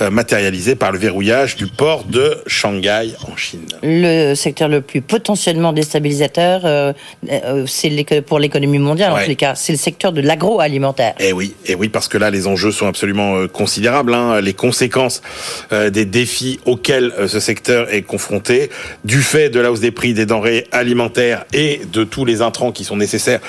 euh, 0.00 0.10
matérialisé 0.10 0.74
par 0.74 0.90
le 0.90 0.98
verrouillage 0.98 1.54
du 1.54 1.68
port 1.68 2.04
de 2.04 2.38
Shanghai 2.48 3.12
en 3.30 3.36
Chine. 3.36 3.66
Le 3.82 4.34
secteur 4.34 4.68
le 4.68 4.80
plus 4.80 5.00
potentiellement 5.00 5.72
déstabilisateur, 5.72 6.62
euh, 6.64 6.92
euh, 7.30 7.64
c'est 7.66 8.22
pour 8.22 8.40
l'économie 8.40 8.78
mondiale 8.78 9.12
en 9.12 9.22
tous 9.22 9.28
les 9.28 9.36
cas, 9.36 9.54
c'est 9.54 9.72
le 9.72 9.78
secteur 9.78 10.12
de 10.12 10.20
l'agroalimentaire. 10.20 11.14
Et 11.20 11.28
eh 11.28 11.32
oui, 11.32 11.54
et 11.64 11.72
eh 11.72 11.74
oui, 11.76 11.88
parce 11.88 12.08
que 12.08 12.18
là, 12.18 12.30
les 12.30 12.46
enjeux 12.48 12.72
sont 12.72 12.88
absolument 12.88 13.46
considérables. 13.46 14.14
Hein. 14.14 14.40
Les 14.40 14.52
conséquences 14.52 15.22
des 15.70 16.04
défis 16.04 16.58
auxquels 16.66 17.12
ce 17.28 17.38
secteur 17.38 17.92
est 17.92 18.02
confronté, 18.02 18.70
du 19.04 19.22
fait 19.22 19.48
de 19.48 19.60
la 19.60 19.70
hausse 19.70 19.80
des 19.80 19.92
prix 19.92 20.12
des 20.12 20.26
denrées 20.26 20.66
alimentaires 20.72 21.44
et 21.52 21.82
de 21.92 22.04
tous 22.04 22.24
les 22.24 22.42
intrants 22.42 22.72
qui 22.72 22.84
sont 22.84 22.96
nécessaires 22.96 23.40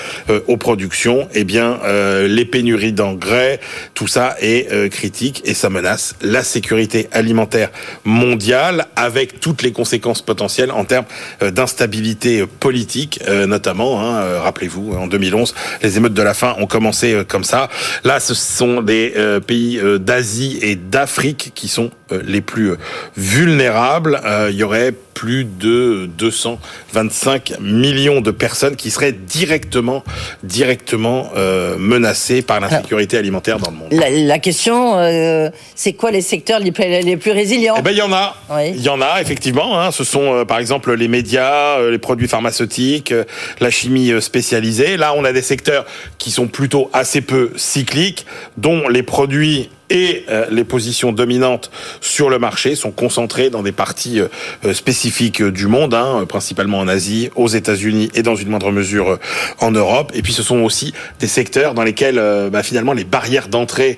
aux 0.48 0.58
productions, 0.58 1.28
eh 1.34 1.44
bien, 1.44 1.80
les 2.28 2.46
pénuries 2.46 2.94
d'engrais, 2.94 3.60
tout 3.94 4.08
ça 4.08 4.36
est 4.42 4.90
critique 4.90 5.42
et 5.46 5.54
ça 5.54 5.70
menace 5.70 5.85
la 6.22 6.44
sécurité 6.44 7.08
alimentaire 7.12 7.70
mondiale 8.04 8.88
avec 8.96 9.39
toutes 9.39 9.62
les 9.62 9.72
conséquences 9.72 10.22
potentielles 10.22 10.72
en 10.72 10.86
termes 10.86 11.06
euh, 11.42 11.51
d'instabilité 11.51 12.46
politique, 12.60 13.20
euh, 13.27 13.46
notamment. 13.46 14.01
Hein, 14.01 14.22
euh, 14.22 14.39
rappelez-vous, 14.42 14.94
en 14.94 15.08
2011, 15.08 15.54
les 15.82 15.98
émeutes 15.98 16.13
de 16.13 16.22
la 16.22 16.34
faim 16.34 16.56
ont 16.60 16.68
commencé 16.68 17.24
comme 17.27 17.44
ça. 17.44 17.70
Là, 18.04 18.20
ce 18.20 18.34
sont 18.34 18.82
des 18.82 19.13
pays 19.46 19.80
d'Asie 20.00 20.60
et 20.62 20.75
d'Afrique 20.75 21.51
qui 21.56 21.68
sont 21.68 21.92
les 22.12 22.41
plus 22.41 22.74
vulnérables. 23.15 24.21
Il 24.50 24.55
y 24.55 24.63
aurait 24.63 24.93
plus 25.15 25.45
de 25.45 26.07
225 26.17 27.53
millions 27.62 28.21
de 28.21 28.31
personnes 28.31 28.75
qui 28.75 28.91
seraient 28.91 29.13
directement, 29.13 30.03
directement 30.43 31.31
euh, 31.35 31.77
menacées 31.79 32.41
par 32.41 32.59
l'insécurité 32.59 33.17
alimentaire 33.17 33.57
dans 33.57 33.71
le 33.71 33.77
monde. 33.77 33.93
La, 33.93 34.39
question, 34.39 35.00
euh, 35.00 35.50
c'est 35.74 35.93
quoi 35.93 36.12
les 36.12 36.21
secteurs 36.21 36.59
les 36.59 36.71
plus, 36.71 37.31
résilients? 37.31 37.75
Eh 37.79 37.81
ben, 37.81 37.91
il 37.91 37.97
y 37.97 38.01
en 38.01 38.13
a. 38.13 38.35
Il 38.67 38.81
y 38.81 38.89
en 38.89 39.01
a 39.01 39.21
effectivement. 39.21 39.79
Hein. 39.79 39.91
Ce 39.91 40.03
sont 40.03 40.33
euh, 40.33 40.45
par 40.45 40.59
exemple 40.59 40.93
les 40.93 41.07
médias, 41.07 41.81
les 41.89 41.97
produits 41.97 42.27
pharmaceutiques, 42.27 43.13
la 43.62 43.69
chimie 43.69 44.12
spécialisée. 44.21 44.97
Là, 44.97 45.13
on 45.15 45.24
a 45.24 45.31
des 45.31 45.41
secteurs 45.41 45.85
qui 46.17 46.29
sont 46.29 46.47
plutôt 46.47 46.89
assez 46.91 47.21
peu 47.21 47.51
cycliques, 47.55 48.25
dont 48.57 48.89
les 48.89 49.01
produits 49.01 49.69
et 49.89 50.25
euh, 50.29 50.46
les 50.50 50.64
positions 50.64 51.12
dominantes 51.12 51.70
sur 52.01 52.29
le 52.29 52.40
marché 52.40 52.75
sont 52.75 52.92
concentrées 52.92 53.50
dans 53.50 53.62
des 53.62 53.72
parties 53.72 54.20
euh, 54.20 54.27
euh, 54.66 54.74
spécifiques 54.74 55.44
du 55.44 55.68
monde, 55.68 55.94
hein, 55.94 56.25
principalement 56.27 56.79
en 56.79 56.88
Asie, 56.88 57.29
aux 57.36 57.48
États-Unis 57.48 58.09
et 58.16 58.24
dans 58.24 58.36
une 58.36 58.50
moindre 58.50 58.72
mesure 58.72 59.20
en 59.59 59.72
Europe. 59.72 60.12
Et 60.16 60.22
puis 60.22 60.33
ce 60.33 60.44
sont 60.44 60.59
aussi 60.59 60.94
des 61.20 61.27
secteurs 61.27 61.74
dans 61.74 61.83
lesquels 61.83 62.22
bah, 62.51 62.64
finalement 62.64 62.94
les 62.94 63.03
barrières 63.03 63.48
d'entrée 63.48 63.98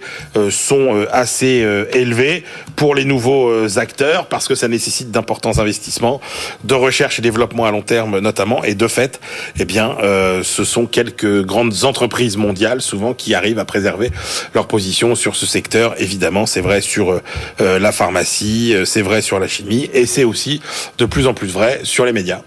sont 0.50 1.06
assez 1.12 1.66
élevées 1.94 2.44
pour 2.76 2.96
les 2.96 3.06
nouveaux 3.06 3.78
acteurs 3.78 4.28
parce 4.28 4.48
que 4.48 4.56
ça 4.56 4.68
nécessite 4.68 5.12
d'importants 5.12 5.60
investissements 5.60 6.22
de 6.64 6.74
recherche 6.74 7.20
et 7.20 7.22
développement 7.22 7.66
à 7.66 7.72
long 7.72 7.82
terme 7.82 8.20
notamment. 8.20 8.64
Et 8.64 8.76
de 8.76 8.88
fait, 8.88 9.20
eh 9.60 9.66
bien, 9.66 9.98
ce 10.44 10.64
sont 10.64 10.86
quelques 10.86 11.44
grandes 11.44 11.84
entreprises 11.84 12.38
mondiales 12.38 12.82
souvent 12.82 13.14
qui 13.14 13.34
arrivent 13.34 13.60
à 13.60 13.66
préserver 13.66 14.12
leur 14.54 14.68
position 14.68 15.16
sur 15.16 15.36
ce 15.36 15.46
secteur 15.46 15.77
évidemment, 15.98 16.46
c'est 16.46 16.62
vrai 16.62 16.82
sur 16.82 17.22
euh, 17.62 17.80
la 17.80 17.92
pharmacie, 17.92 18.74
euh, 18.76 18.86
c'est 18.86 19.02
vrai 19.02 19.22
sur 19.22 19.40
la 19.40 19.48
chimie, 19.48 19.90
et 19.94 20.06
c'est 20.06 20.24
aussi 20.24 20.62
de 20.98 21.06
plus 21.06 21.28
en 21.28 21.34
plus 21.34 21.48
vrai 21.48 21.82
sur 21.84 22.06
les 22.06 22.14
médias. 22.14 22.42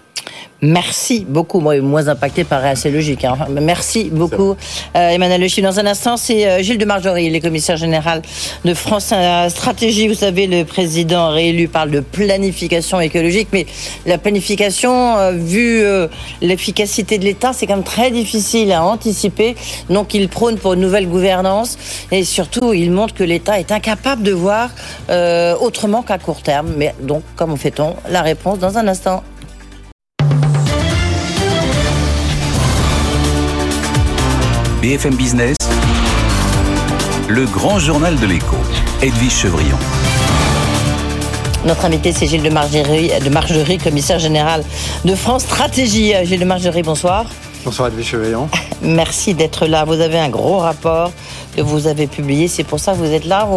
Merci 0.63 1.25
beaucoup. 1.27 1.59
Moi, 1.59 1.81
moins 1.81 2.07
impacté 2.07 2.43
paraît 2.43 2.69
assez 2.69 2.91
logique. 2.91 3.25
Hein. 3.25 3.35
Merci 3.49 4.11
beaucoup, 4.11 4.55
euh, 4.95 5.09
Emmanuel 5.09 5.41
Le 5.41 5.61
Dans 5.61 5.79
un 5.79 5.87
instant, 5.87 6.17
c'est 6.17 6.47
euh, 6.47 6.61
Gilles 6.61 6.77
de 6.77 6.85
Margerie, 6.85 7.31
le 7.31 7.39
commissaire 7.39 7.77
général 7.77 8.21
de 8.63 8.73
France 8.75 9.11
Stratégie. 9.49 10.07
Vous 10.07 10.13
savez, 10.13 10.45
le 10.45 10.63
président 10.63 11.31
réélu 11.31 11.67
parle 11.67 11.89
de 11.89 11.99
planification 11.99 13.01
écologique, 13.01 13.47
mais 13.51 13.65
la 14.05 14.19
planification, 14.19 15.17
euh, 15.17 15.31
vu 15.31 15.83
l'efficacité 16.41 17.17
de 17.17 17.25
l'État, 17.25 17.53
c'est 17.53 17.65
quand 17.65 17.77
même 17.77 17.83
très 17.83 18.11
difficile 18.11 18.71
à 18.71 18.83
anticiper. 18.83 19.55
Donc, 19.89 20.13
il 20.13 20.29
prône 20.29 20.57
pour 20.57 20.73
une 20.73 20.81
nouvelle 20.81 21.07
gouvernance 21.07 21.77
et 22.11 22.23
surtout, 22.23 22.73
il 22.73 22.91
montre 22.91 23.15
que 23.15 23.23
l'État 23.23 23.59
est 23.59 23.71
incapable 23.71 24.21
de 24.21 24.31
voir 24.31 24.69
autrement 25.59 26.03
qu'à 26.03 26.19
court 26.19 26.43
terme. 26.43 26.73
Mais 26.77 26.93
donc, 27.01 27.23
comment 27.35 27.55
fait-on? 27.55 27.95
La 28.09 28.21
réponse 28.21 28.59
dans 28.59 28.77
un 28.77 28.87
instant. 28.87 29.23
BFM 34.81 35.13
Business, 35.13 35.55
le 37.29 37.45
grand 37.45 37.77
journal 37.77 38.15
de 38.19 38.25
l'écho, 38.25 38.55
Edwige 39.03 39.31
Chevrillon. 39.31 39.77
Notre 41.65 41.85
invité, 41.85 42.11
c'est 42.11 42.25
Gilles 42.25 42.41
de 42.41 42.49
Margerie, 42.49 43.11
de 43.23 43.29
Margerie, 43.29 43.77
commissaire 43.77 44.17
général 44.17 44.63
de 45.05 45.13
France 45.13 45.43
Stratégie. 45.43 46.13
Gilles 46.23 46.39
de 46.39 46.45
Margerie, 46.45 46.81
bonsoir. 46.81 47.27
Bonsoir 47.63 47.89
Edwige 47.89 48.07
Chevrillon. 48.07 48.49
Merci 48.81 49.35
d'être 49.35 49.67
là. 49.67 49.85
Vous 49.85 50.01
avez 50.01 50.17
un 50.17 50.29
gros 50.29 50.57
rapport 50.57 51.11
que 51.55 51.61
vous 51.61 51.87
avez 51.87 52.07
publié. 52.07 52.47
C'est 52.47 52.63
pour 52.63 52.79
ça 52.79 52.93
que 52.93 52.97
vous 52.97 53.11
êtes 53.11 53.25
là. 53.25 53.47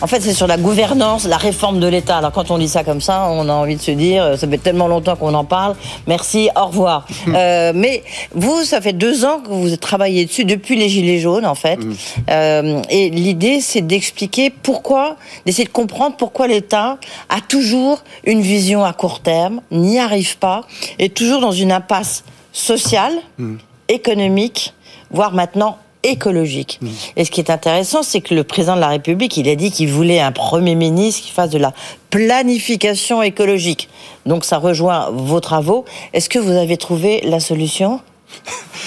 En 0.00 0.06
fait, 0.06 0.20
c'est 0.20 0.34
sur 0.34 0.46
la 0.46 0.56
gouvernance, 0.56 1.26
la 1.26 1.36
réforme 1.36 1.80
de 1.80 1.86
l'État. 1.86 2.18
Alors, 2.18 2.32
quand 2.32 2.50
on 2.50 2.58
dit 2.58 2.68
ça 2.68 2.84
comme 2.84 3.00
ça, 3.00 3.28
on 3.30 3.48
a 3.48 3.52
envie 3.52 3.76
de 3.76 3.82
se 3.82 3.90
dire, 3.90 4.22
euh, 4.22 4.36
ça 4.36 4.48
fait 4.48 4.58
tellement 4.58 4.88
longtemps 4.88 5.16
qu'on 5.16 5.34
en 5.34 5.44
parle. 5.44 5.74
Merci, 6.06 6.48
au 6.56 6.66
revoir. 6.66 7.06
euh, 7.28 7.72
mais 7.74 8.02
vous, 8.34 8.64
ça 8.64 8.80
fait 8.80 8.92
deux 8.92 9.24
ans 9.24 9.40
que 9.40 9.50
vous 9.50 9.76
travaillez 9.76 10.24
dessus, 10.24 10.44
depuis 10.44 10.76
les 10.76 10.88
Gilets 10.88 11.20
jaunes, 11.20 11.46
en 11.46 11.54
fait. 11.54 11.76
Mm. 11.76 11.94
Euh, 12.30 12.82
et 12.90 13.10
l'idée, 13.10 13.60
c'est 13.60 13.82
d'expliquer 13.82 14.50
pourquoi, 14.50 15.16
d'essayer 15.46 15.64
de 15.64 15.72
comprendre 15.72 16.16
pourquoi 16.16 16.46
l'État 16.46 16.98
a 17.28 17.40
toujours 17.46 18.02
une 18.24 18.40
vision 18.40 18.84
à 18.84 18.92
court 18.92 19.20
terme, 19.20 19.60
n'y 19.70 19.98
arrive 19.98 20.38
pas, 20.38 20.62
et 20.98 21.08
toujours 21.08 21.40
dans 21.40 21.52
une 21.52 21.72
impasse 21.72 22.24
sociale, 22.52 23.14
mm. 23.38 23.56
économique, 23.88 24.74
voire 25.10 25.32
maintenant 25.32 25.78
écologique. 26.10 26.80
Et 27.16 27.24
ce 27.24 27.30
qui 27.30 27.40
est 27.40 27.50
intéressant, 27.50 28.02
c'est 28.02 28.20
que 28.20 28.34
le 28.34 28.44
président 28.44 28.76
de 28.76 28.80
la 28.80 28.88
République, 28.88 29.36
il 29.36 29.48
a 29.48 29.54
dit 29.54 29.70
qu'il 29.70 29.90
voulait 29.90 30.20
un 30.20 30.32
Premier 30.32 30.74
ministre 30.74 31.22
qui 31.22 31.30
fasse 31.30 31.50
de 31.50 31.58
la 31.58 31.72
planification 32.10 33.22
écologique. 33.22 33.88
Donc 34.26 34.44
ça 34.44 34.58
rejoint 34.58 35.10
vos 35.10 35.40
travaux. 35.40 35.84
Est-ce 36.12 36.28
que 36.28 36.38
vous 36.38 36.52
avez 36.52 36.76
trouvé 36.76 37.20
la 37.24 37.40
solution? 37.40 38.00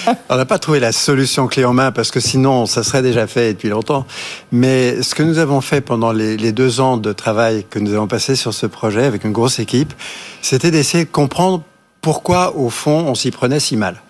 On 0.28 0.36
n'a 0.36 0.44
pas 0.44 0.58
trouvé 0.58 0.80
la 0.80 0.92
solution 0.92 1.46
clé 1.46 1.64
en 1.64 1.72
main 1.72 1.92
parce 1.92 2.10
que 2.10 2.20
sinon 2.20 2.66
ça 2.66 2.82
serait 2.82 3.02
déjà 3.02 3.26
fait 3.26 3.54
depuis 3.54 3.68
longtemps. 3.68 4.04
Mais 4.50 5.02
ce 5.02 5.14
que 5.14 5.22
nous 5.22 5.38
avons 5.38 5.60
fait 5.60 5.80
pendant 5.80 6.12
les, 6.12 6.36
les 6.36 6.52
deux 6.52 6.80
ans 6.80 6.96
de 6.96 7.12
travail 7.12 7.64
que 7.68 7.78
nous 7.78 7.94
avons 7.94 8.08
passé 8.08 8.36
sur 8.36 8.54
ce 8.54 8.66
projet 8.66 9.04
avec 9.04 9.24
une 9.24 9.32
grosse 9.32 9.58
équipe, 9.58 9.92
c'était 10.40 10.70
d'essayer 10.70 11.04
de 11.04 11.10
comprendre 11.10 11.62
pourquoi 12.00 12.56
au 12.56 12.68
fond 12.68 13.04
on 13.06 13.14
s'y 13.14 13.30
prenait 13.30 13.60
si 13.60 13.76
mal. 13.76 14.02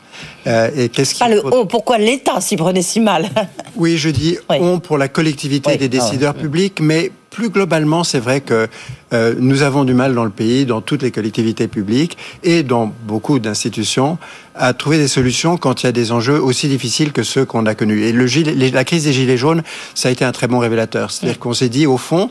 Euh, 0.47 0.71
et 0.77 0.89
qu'est-ce 0.89 1.19
Pas 1.19 1.29
le 1.29 1.43
on, 1.45 1.67
pourquoi 1.67 1.99
l'État 1.99 2.41
s'y 2.41 2.57
prenait 2.57 2.83
si 2.83 3.01
mal 3.01 3.29
Oui, 3.77 3.97
je 3.97 4.11
dis 4.11 4.39
on 4.49 4.81
pour 4.81 4.99
la 4.99 5.09
collectivité 5.09 5.77
des 5.77 5.89
décideurs 5.89 6.35
ah 6.37 6.41
publics, 6.41 6.81
mais 6.81 7.13
plus 7.33 7.49
globalement, 7.49 8.05
c'est 8.05 8.19
vrai 8.19 8.43
que 8.43 8.69
euh, 9.13 9.35
nous 9.39 9.63
avons 9.63 9.85
du 9.85 9.95
mal 9.95 10.15
dans 10.15 10.25
le 10.25 10.31
pays, 10.31 10.67
dans 10.67 10.83
toutes 10.83 11.03
les 11.03 11.11
collectivités 11.11 11.67
publiques 11.67 12.19
et 12.43 12.63
dans 12.63 12.93
beaucoup 13.07 13.39
d'institutions, 13.39 14.19
à 14.55 14.75
trouver 14.75 14.99
des 14.99 15.09
solutions 15.09 15.57
quand 15.57 15.83
il 15.83 15.87
y 15.87 15.89
a 15.89 15.93
des 15.93 16.13
enjeux 16.13 16.41
aussi 16.41 16.69
difficiles 16.69 17.13
que 17.13 17.23
ceux 17.23 17.47
qu'on 17.47 17.65
a 17.65 17.75
connus. 17.75 18.03
Et 18.03 18.13
le 18.13 18.27
gilet, 18.27 18.55
la 18.71 18.85
crise 18.85 19.05
des 19.05 19.15
Gilets 19.15 19.39
jaunes, 19.39 19.63
ça 19.95 20.11
a 20.11 20.13
été 20.13 20.25
un 20.25 20.33
très 20.33 20.47
bon 20.47 20.59
révélateur. 20.59 21.11
C'est-à-dire 21.11 21.39
qu'on 21.39 21.55
s'est 21.55 21.71
dit, 21.71 21.87
au 21.87 21.97
fond, 21.97 22.31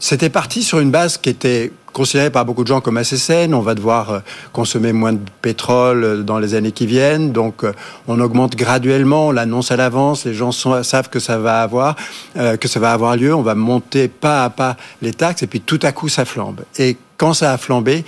c'était 0.00 0.30
parti 0.30 0.62
sur 0.64 0.80
une 0.80 0.90
base 0.90 1.16
qui 1.16 1.30
était 1.30 1.70
considérée 1.98 2.30
par 2.30 2.44
beaucoup 2.44 2.62
de 2.62 2.68
gens 2.68 2.80
comme 2.80 2.96
assez 2.96 3.16
saine. 3.16 3.52
On 3.54 3.60
va 3.60 3.74
devoir 3.74 4.10
euh, 4.10 4.18
consommer 4.52 4.92
moins 4.92 5.12
de 5.12 5.18
pétrole 5.42 6.04
euh, 6.04 6.22
dans 6.22 6.38
les 6.38 6.54
années 6.54 6.70
qui 6.70 6.86
viennent, 6.86 7.32
donc 7.32 7.64
euh, 7.64 7.72
on 8.06 8.20
augmente 8.20 8.54
graduellement, 8.54 9.26
on 9.26 9.30
l'annonce 9.32 9.72
à 9.72 9.76
l'avance, 9.76 10.24
les 10.24 10.32
gens 10.32 10.52
savent 10.52 11.08
que 11.08 11.18
ça 11.18 11.38
va 11.38 11.60
avoir, 11.60 11.96
que 12.34 12.68
ça 12.68 12.78
va 12.78 12.92
avoir 12.92 13.16
lieu. 13.16 13.34
On 13.34 13.42
va 13.42 13.56
monter 13.56 14.06
pas 14.06 14.44
à 14.44 14.50
pas 14.50 14.76
les 15.02 15.12
taxes 15.12 15.42
et 15.42 15.46
puis 15.48 15.60
tout 15.60 15.80
à 15.82 15.90
coup 15.90 16.08
ça 16.08 16.24
flambe. 16.24 16.60
Et 16.78 16.96
quand 17.16 17.34
ça 17.34 17.52
a 17.52 17.58
flambé, 17.58 18.04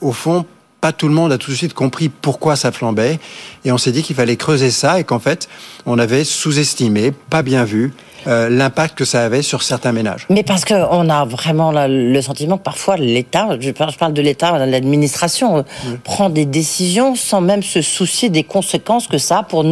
au 0.00 0.12
fond, 0.12 0.46
pas 0.80 0.92
tout 0.92 1.08
le 1.08 1.14
monde 1.14 1.32
a 1.32 1.38
tout 1.38 1.50
de 1.50 1.56
suite 1.56 1.74
compris 1.74 2.08
pourquoi 2.08 2.56
ça 2.56 2.72
flambait. 2.72 3.18
Et 3.64 3.72
on 3.72 3.78
s'est 3.78 3.92
dit 3.92 4.02
qu'il 4.02 4.16
fallait 4.16 4.36
creuser 4.36 4.70
ça 4.70 5.00
et 5.00 5.04
qu'en 5.04 5.18
fait, 5.18 5.48
on 5.86 5.98
avait 5.98 6.24
sous-estimé, 6.24 7.12
pas 7.30 7.42
bien 7.42 7.64
vu, 7.64 7.92
euh, 8.26 8.48
l'impact 8.48 8.96
que 8.96 9.04
ça 9.04 9.24
avait 9.24 9.42
sur 9.42 9.62
certains 9.62 9.92
ménages. 9.92 10.26
Mais 10.30 10.42
parce 10.42 10.64
qu'on 10.64 11.08
a 11.08 11.24
vraiment 11.24 11.72
le 11.74 12.20
sentiment 12.20 12.58
que 12.58 12.62
parfois 12.62 12.96
l'État, 12.96 13.48
je 13.60 13.70
parle 13.70 14.12
de 14.12 14.22
l'État, 14.22 14.64
l'administration, 14.66 15.58
euh, 15.58 15.62
prend 16.04 16.30
des 16.30 16.44
décisions 16.44 17.14
sans 17.14 17.40
même 17.40 17.62
se 17.62 17.82
soucier 17.82 18.28
des 18.28 18.44
conséquences 18.44 19.06
que 19.06 19.18
ça 19.18 19.38
a 19.38 19.42
pour, 19.42 19.64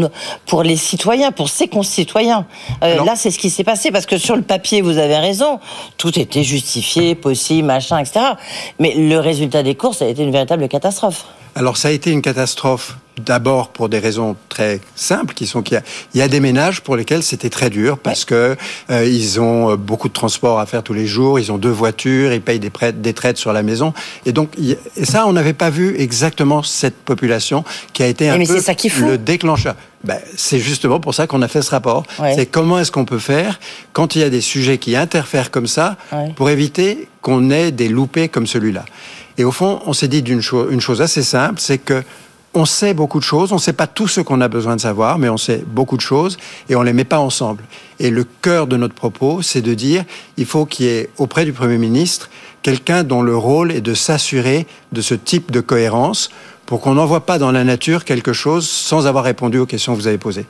pour 0.47 0.63
les 0.63 0.77
citoyens, 0.77 1.33
pour 1.33 1.49
ses 1.49 1.69
concitoyens. 1.69 2.47
Euh, 2.83 3.05
là, 3.05 3.15
c'est 3.17 3.31
ce 3.31 3.39
qui 3.39 3.51
s'est 3.51 3.65
passé, 3.65 3.91
parce 3.91 4.07
que 4.07 4.19
sur 4.19 4.37
le 4.37 4.43
papier, 4.43 4.83
vous 4.83 4.99
avez 4.99 5.17
raison, 5.17 5.61
tout 5.97 6.19
était 6.19 6.43
justifié, 6.43 7.15
possible, 7.15 7.67
machin, 7.67 7.99
etc. 7.99 8.21
Mais 8.79 8.95
le 8.95 9.19
résultat 9.19 9.63
des 9.63 9.75
courses 9.75 10.03
a 10.03 10.07
été 10.07 10.23
une 10.23 10.33
véritable 10.33 10.69
catastrophe. 10.69 11.25
Alors 11.55 11.77
ça 11.77 11.89
a 11.89 11.91
été 11.91 12.11
une 12.11 12.23
catastrophe 12.23 12.97
d'abord 13.21 13.69
pour 13.69 13.89
des 13.89 13.99
raisons 13.99 14.37
très 14.49 14.81
simples, 14.95 15.35
qui 15.35 15.47
sont 15.47 15.63
qu'il 15.63 15.83
y, 16.15 16.23
a 16.23 16.29
des 16.29 16.41
ménages 16.41 16.81
pour 16.81 16.97
lesquels 16.97 17.23
c'était 17.23 17.51
très 17.51 17.71
dur 17.71 17.99
parce 17.99 18.25
que 18.25 18.57
euh, 18.91 19.05
ils 19.05 19.41
ont 19.41 19.71
euh, 19.71 19.77
beaucoup 19.77 20.09
de 20.09 20.13
transport 20.13 20.59
à 20.59 20.67
faire 20.67 20.83
tous 20.83 20.95
les 20.95 21.07
jours, 21.07 21.39
ils 21.39 21.53
ont 21.53 21.59
deux 21.59 21.71
voitures, 21.71 22.33
ils 22.33 22.41
payent 22.41 22.59
des, 22.59 22.71
prêts, 22.71 22.93
des 22.93 23.13
traites 23.13 23.37
sur 23.37 23.53
la 23.53 23.63
maison, 23.63 23.93
et 24.27 24.33
donc 24.33 24.51
et 24.59 25.05
ça 25.05 25.27
on 25.27 25.33
n'avait 25.33 25.53
pas 25.53 25.71
vu 25.71 25.99
exactement 25.99 26.63
cette 26.63 26.97
population 26.97 27.65
qui 27.93 28.03
a 28.03 28.07
été 28.07 28.29
un 28.29 28.39
peu 28.39 28.61
le 29.07 29.19
déclencheur. 29.19 29.75
Ben, 30.03 30.19
c'est 30.35 30.59
justement 30.59 30.99
pour 30.99 31.15
ça 31.15 31.27
qu'on 31.27 31.43
a 31.43 31.49
fait 31.49 31.61
ce 31.61 31.71
rapport. 31.71 32.05
C'est 32.35 32.47
comment 32.47 32.79
est-ce 32.79 32.91
qu'on 32.91 33.05
peut 33.05 33.19
faire 33.19 33.61
quand 33.93 34.17
il 34.17 34.23
y 34.23 34.25
a 34.25 34.31
des 34.31 34.41
sujets 34.41 34.79
qui 34.79 34.97
interfèrent 34.97 35.51
comme 35.51 35.67
ça 35.67 35.99
pour 36.37 36.49
éviter 36.49 37.09
qu'on 37.21 37.51
ait 37.51 37.71
des 37.71 37.89
loupés 37.89 38.31
comme 38.31 38.47
celui-là. 38.47 38.87
Et 39.39 39.45
au 39.45 39.53
fond, 39.53 39.81
on 39.87 39.93
s'est 39.93 40.09
dit 40.09 40.23
d'une 40.23 40.43
une 40.71 40.81
chose 40.81 41.03
assez 41.03 41.23
simple, 41.23 41.61
c'est 41.61 41.79
que 41.79 42.03
on 42.53 42.65
sait 42.65 42.95
beaucoup 42.95 43.21
de 43.21 43.25
choses, 43.25 43.53
on 43.53 43.57
ne 43.57 43.61
sait 43.61 43.73
pas 43.73 43.87
tout 43.87 44.09
ce 44.09 44.21
qu'on 44.21 44.41
a 44.41 44.49
besoin 44.49 44.75
de 44.75 44.81
savoir, 44.81 45.19
mais 45.19 45.29
on 45.29 45.37
sait 45.37 45.63
beaucoup 45.65 45.97
de 45.97 46.03
choses 46.03 46.37
et 46.69 46.75
on 46.75 46.83
les 46.83 46.93
met 46.93 47.05
pas 47.05 47.21
ensemble. 47.21 47.63
Et 48.01 48.11
le 48.11 48.25
cœur 48.25 48.67
de 48.67 48.77
notre 48.77 48.95
propos, 48.95 49.41
c'est 49.43 49.63
de 49.63 49.73
dire, 49.75 50.05
il 50.37 50.47
faut 50.47 50.67
qu'il 50.67 50.87
y 50.87 50.89
ait 50.89 51.11
auprès 51.19 51.45
du 51.45 51.53
Premier 51.53 51.79
ministre 51.79 52.29
quelqu'un 52.63 53.05
dont 53.05 53.23
le 53.23 53.37
rôle 53.37 53.73
est 53.73 53.81
de 53.81 53.95
s'assurer 53.95 54.67
de 54.93 55.01
ce 55.01 55.15
type 55.15 55.51
de 55.51 55.61
cohérence 55.61 56.31
pour 56.71 56.81
qu'on 56.81 56.95
n'envoie 56.95 57.27
pas 57.27 57.39
dans 57.39 57.51
la 57.51 57.65
nature 57.65 58.05
quelque 58.05 58.33
chose 58.33 58.71
sans 58.71 59.09
avoir 59.09 59.25
répondu 59.25 59.59
aux 59.59 59.67
questions 59.67 59.93
que 59.93 59.99
vous 59.99 60.07
avez 60.07 60.19
posées. 60.19 60.47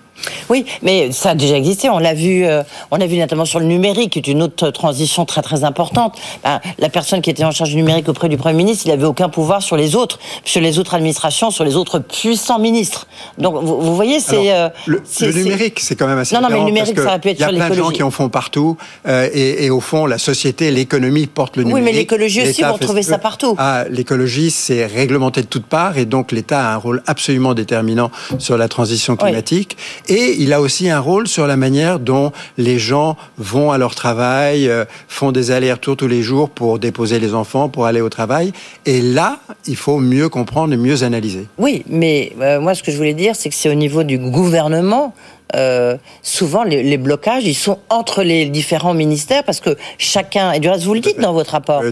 Oui, 0.50 0.66
mais 0.82 1.12
ça 1.12 1.30
a 1.30 1.34
déjà 1.34 1.56
existé. 1.56 1.88
On 1.88 1.98
l'a 1.98 2.12
vu, 2.12 2.44
euh, 2.44 2.62
on 2.90 3.00
a 3.00 3.06
vu 3.06 3.16
notamment 3.16 3.46
sur 3.46 3.58
le 3.58 3.64
numérique, 3.64 4.12
qui 4.12 4.18
est 4.18 4.28
une 4.28 4.42
autre 4.42 4.68
transition 4.68 5.24
très 5.24 5.40
très 5.40 5.64
importante. 5.64 6.18
Ben, 6.44 6.60
la 6.78 6.90
personne 6.90 7.22
qui 7.22 7.30
était 7.30 7.42
en 7.42 7.52
charge 7.52 7.70
du 7.70 7.76
numérique 7.76 8.06
auprès 8.06 8.28
du 8.28 8.36
Premier 8.36 8.54
ministre, 8.54 8.84
il 8.84 8.90
n'avait 8.90 9.06
aucun 9.06 9.30
pouvoir 9.30 9.62
sur 9.62 9.78
les 9.78 9.96
autres, 9.96 10.18
sur 10.44 10.60
les 10.60 10.78
autres 10.78 10.92
administrations, 10.92 11.50
sur 11.50 11.64
les 11.64 11.74
autres 11.74 12.00
puissants 12.00 12.58
ministres. 12.58 13.06
Donc 13.38 13.62
vous, 13.62 13.96
voyez, 13.96 14.20
c'est 14.20 14.52
euh, 14.52 14.68
le, 14.84 15.00
numérique, 15.32 15.80
c'est 15.80 15.96
quand 15.96 16.06
même 16.06 16.18
assez. 16.18 16.34
Non, 16.34 16.42
non, 16.42 16.48
mais 16.50 16.58
le 16.58 16.64
numérique, 16.64 16.98
ça 16.98 17.06
aurait 17.06 17.18
pu 17.18 17.30
être 17.30 17.38
sur 17.38 17.46
l'écologie. 17.46 17.56
Il 17.56 17.58
y 17.58 17.62
a 17.62 17.66
plein 17.66 17.76
de 17.76 17.82
gens 17.82 17.90
qui 17.90 18.02
en 18.02 18.10
font 18.10 18.28
partout, 18.28 18.76
euh, 19.08 19.26
et, 19.32 19.64
et, 19.64 19.70
au 19.70 19.80
fond, 19.80 20.04
la 20.04 20.18
société, 20.18 20.70
l'économie 20.70 21.28
porte 21.28 21.56
le 21.56 21.62
numérique. 21.62 21.82
Oui, 21.82 21.90
mais 21.90 21.96
l'écologie 21.96 22.42
aussi, 22.42 22.62
vous 22.62 22.74
retrouvez 22.74 23.02
ça 23.02 23.16
partout. 23.16 23.54
Ah, 23.56 23.84
l'écologie, 23.88 24.50
c'est 24.50 24.84
réglementé 24.84 25.40
de 25.40 25.46
toutes 25.46 25.66
parts, 25.66 25.96
et 25.96 26.09
donc 26.10 26.32
l'État 26.32 26.68
a 26.68 26.74
un 26.74 26.76
rôle 26.76 27.02
absolument 27.06 27.54
déterminant 27.54 28.10
sur 28.38 28.58
la 28.58 28.68
transition 28.68 29.16
climatique. 29.16 29.78
Et 30.08 30.36
il 30.38 30.52
a 30.52 30.60
aussi 30.60 30.90
un 30.90 31.00
rôle 31.00 31.26
sur 31.26 31.46
la 31.46 31.56
manière 31.56 31.98
dont 31.98 32.32
les 32.58 32.78
gens 32.78 33.16
vont 33.38 33.72
à 33.72 33.78
leur 33.78 33.94
travail, 33.94 34.68
euh, 34.68 34.84
font 35.08 35.32
des 35.32 35.50
allers-retours 35.50 35.96
tous 35.96 36.08
les 36.08 36.22
jours 36.22 36.50
pour 36.50 36.78
déposer 36.78 37.18
les 37.18 37.32
enfants, 37.34 37.68
pour 37.68 37.86
aller 37.86 38.00
au 38.02 38.10
travail. 38.10 38.52
Et 38.84 39.00
là, 39.00 39.38
il 39.66 39.76
faut 39.76 39.98
mieux 39.98 40.28
comprendre 40.28 40.74
et 40.74 40.76
mieux 40.76 41.02
analyser. 41.02 41.46
Oui, 41.56 41.84
mais 41.88 42.32
euh, 42.40 42.60
moi, 42.60 42.74
ce 42.74 42.82
que 42.82 42.90
je 42.90 42.96
voulais 42.96 43.14
dire, 43.14 43.34
c'est 43.36 43.48
que 43.48 43.54
c'est 43.54 43.70
au 43.70 43.74
niveau 43.74 44.02
du 44.02 44.18
gouvernement 44.18 45.14
euh, 45.54 45.96
souvent 46.22 46.64
les, 46.64 46.98
blocages, 46.98 47.44
ils 47.44 47.54
sont 47.54 47.78
entre 47.88 48.22
les 48.22 48.46
différents 48.46 48.94
ministères 48.94 49.44
parce 49.44 49.60
que 49.60 49.76
chacun, 49.98 50.52
et 50.52 50.60
du 50.60 50.68
reste 50.68 50.84
vous 50.84 50.94
le 50.94 51.00
dites 51.00 51.18
dans 51.18 51.32
votre 51.32 51.52
rapport, 51.52 51.82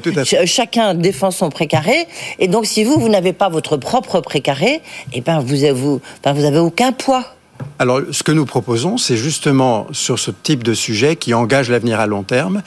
chacun 0.44 0.94
défend 0.94 1.30
son 1.30 1.50
précaré, 1.50 2.06
et 2.38 2.48
donc 2.48 2.66
si 2.66 2.84
vous, 2.84 2.98
vous 2.98 3.08
n'avez 3.08 3.32
pas 3.32 3.48
votre 3.48 3.76
propre 3.76 4.20
précaré, 4.20 4.80
eh 5.12 5.20
ben 5.20 5.40
vous, 5.40 5.56
vous, 5.74 6.00
enfin, 6.20 6.32
vous 6.32 6.44
avez 6.44 6.58
aucun 6.58 6.92
poids. 6.92 7.24
Alors, 7.80 8.00
ce 8.10 8.22
que 8.22 8.32
nous 8.32 8.44
proposons, 8.44 8.98
c'est 8.98 9.16
justement 9.16 9.86
sur 9.92 10.18
ce 10.18 10.30
type 10.30 10.64
de 10.64 10.74
sujet 10.74 11.16
qui 11.16 11.32
engage 11.34 11.70
l'avenir 11.70 12.00
à 12.00 12.06
long 12.06 12.24
terme, 12.24 12.62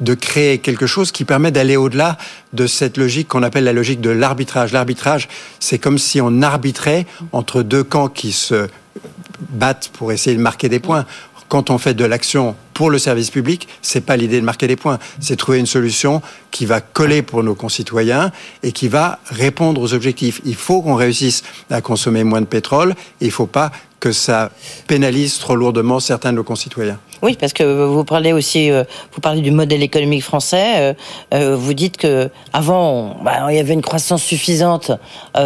de 0.00 0.14
créer 0.14 0.58
quelque 0.58 0.86
chose 0.86 1.12
qui 1.12 1.24
permet 1.24 1.50
d'aller 1.50 1.76
au-delà 1.76 2.18
de 2.52 2.66
cette 2.66 2.96
logique 2.96 3.28
qu'on 3.28 3.42
appelle 3.42 3.64
la 3.64 3.72
logique 3.72 4.00
de 4.00 4.10
l'arbitrage. 4.10 4.72
L'arbitrage, 4.72 5.28
c'est 5.60 5.78
comme 5.78 5.98
si 5.98 6.20
on 6.20 6.42
arbitrait 6.42 7.06
entre 7.32 7.62
deux 7.62 7.84
camps 7.84 8.08
qui 8.08 8.32
se 8.32 8.68
battent 9.50 9.90
pour 9.92 10.12
essayer 10.12 10.36
de 10.36 10.42
marquer 10.42 10.68
des 10.68 10.80
points. 10.80 11.06
Quand 11.48 11.70
on 11.70 11.78
fait 11.78 11.94
de 11.94 12.04
l'action 12.04 12.54
pour 12.74 12.90
le 12.90 12.98
service 12.98 13.30
public, 13.30 13.66
c'est 13.82 14.02
pas 14.02 14.16
l'idée 14.16 14.40
de 14.40 14.44
marquer 14.44 14.68
des 14.68 14.76
points, 14.76 15.00
c'est 15.18 15.34
trouver 15.34 15.58
une 15.58 15.66
solution 15.66 16.22
qui 16.52 16.64
va 16.64 16.80
coller 16.80 17.22
pour 17.22 17.42
nos 17.42 17.56
concitoyens 17.56 18.30
et 18.62 18.70
qui 18.70 18.86
va 18.86 19.18
répondre 19.26 19.80
aux 19.80 19.92
objectifs. 19.92 20.40
Il 20.44 20.54
faut 20.54 20.80
qu'on 20.80 20.94
réussisse 20.94 21.42
à 21.68 21.80
consommer 21.80 22.22
moins 22.22 22.40
de 22.40 22.46
pétrole, 22.46 22.94
et 23.20 23.26
il 23.26 23.32
faut 23.32 23.46
pas 23.46 23.72
que 24.00 24.12
ça 24.12 24.50
pénalise 24.86 25.38
trop 25.38 25.54
lourdement 25.54 26.00
certains 26.00 26.32
de 26.32 26.36
nos 26.36 26.44
concitoyens. 26.44 26.98
Oui, 27.22 27.36
parce 27.38 27.52
que 27.52 27.84
vous 27.84 28.04
parlez 28.04 28.32
aussi, 28.32 28.70
euh, 28.70 28.84
vous 29.12 29.20
parlez 29.20 29.42
du 29.42 29.50
modèle 29.50 29.82
économique 29.82 30.24
français. 30.24 30.76
Euh, 30.78 30.94
euh, 31.34 31.56
vous 31.56 31.74
dites 31.74 31.98
que 31.98 32.30
avant, 32.54 33.18
bah, 33.22 33.50
il 33.50 33.56
y 33.56 33.58
avait 33.58 33.74
une 33.74 33.82
croissance 33.82 34.22
suffisante 34.22 34.90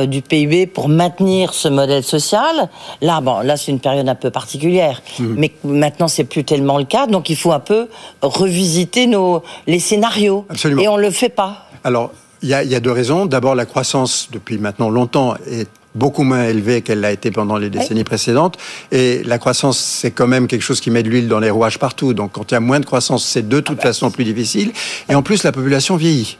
du 0.07 0.23
PIB 0.23 0.67
pour 0.67 0.89
maintenir 0.89 1.53
ce 1.53 1.69
modèle 1.69 2.05
social. 2.05 2.69
Là, 3.01 3.21
bon, 3.21 3.41
là 3.41 3.57
c'est 3.57 3.73
une 3.73 3.81
période 3.81 4.09
un 4.09 4.15
peu 4.15 4.31
particulière, 4.31 5.03
mhm. 5.19 5.35
mais 5.37 5.53
maintenant 5.65 6.07
c'est 6.07 6.25
plus 6.25 6.45
tellement 6.45 6.79
le 6.79 6.85
cas. 6.85 7.07
Donc 7.07 7.29
il 7.29 7.37
faut 7.37 7.53
un 7.53 7.61
peu 7.61 7.89
revisiter 8.23 9.07
nos 9.09 9.43
les 9.67 9.81
scénarios. 9.81 10.47
Absolument. 10.49 10.83
Et 10.83 10.89
on 10.89 10.97
le 10.97 11.11
fait 11.11 11.29
pas. 11.29 11.67
Alors 11.83 12.13
il 12.43 12.51
y 12.51 12.55
a, 12.55 12.63
y 12.63 12.75
a 12.75 12.81
deux 12.81 12.93
raisons. 12.93 13.27
D'abord, 13.27 13.55
la 13.55 13.67
croissance 13.67 14.29
depuis 14.31 14.59
maintenant 14.59 14.91
longtemps 14.91 15.35
est 15.51 15.69
beaucoup 15.95 16.23
moins 16.23 16.45
élevée 16.45 16.83
qu'elle 16.83 17.01
l'a 17.01 17.13
été 17.13 17.31
pendant 17.31 17.57
les 17.57 17.71
décennies 17.71 18.05
précédentes. 18.05 18.59
Et 18.91 19.23
la 19.25 19.39
croissance, 19.39 19.79
c'est 19.79 20.11
quand 20.11 20.27
même 20.27 20.47
quelque 20.47 20.63
chose 20.63 20.81
qui 20.81 20.91
met 20.91 21.03
de 21.03 21.11
l'huile 21.11 21.29
dans 21.29 21.41
les 21.41 21.51
rouages 21.51 21.79
partout. 21.79 22.15
Donc 22.15 22.33
quand 22.33 22.51
il 22.51 22.55
y 22.55 22.57
a 22.57 22.61
moins 22.61 22.81
de 22.81 22.87
croissance, 22.87 23.25
c'est 23.25 23.49
de 23.49 23.61
toute 23.61 23.79
ah 23.81 23.83
bah. 23.83 23.89
façon 23.89 24.11
plus 24.11 24.25
difficile. 24.25 24.73
Et 25.09 25.15
en 25.15 25.23
plus, 25.23 25.43
la 25.45 25.53
population 25.53 25.97
vieillit. 25.97 26.39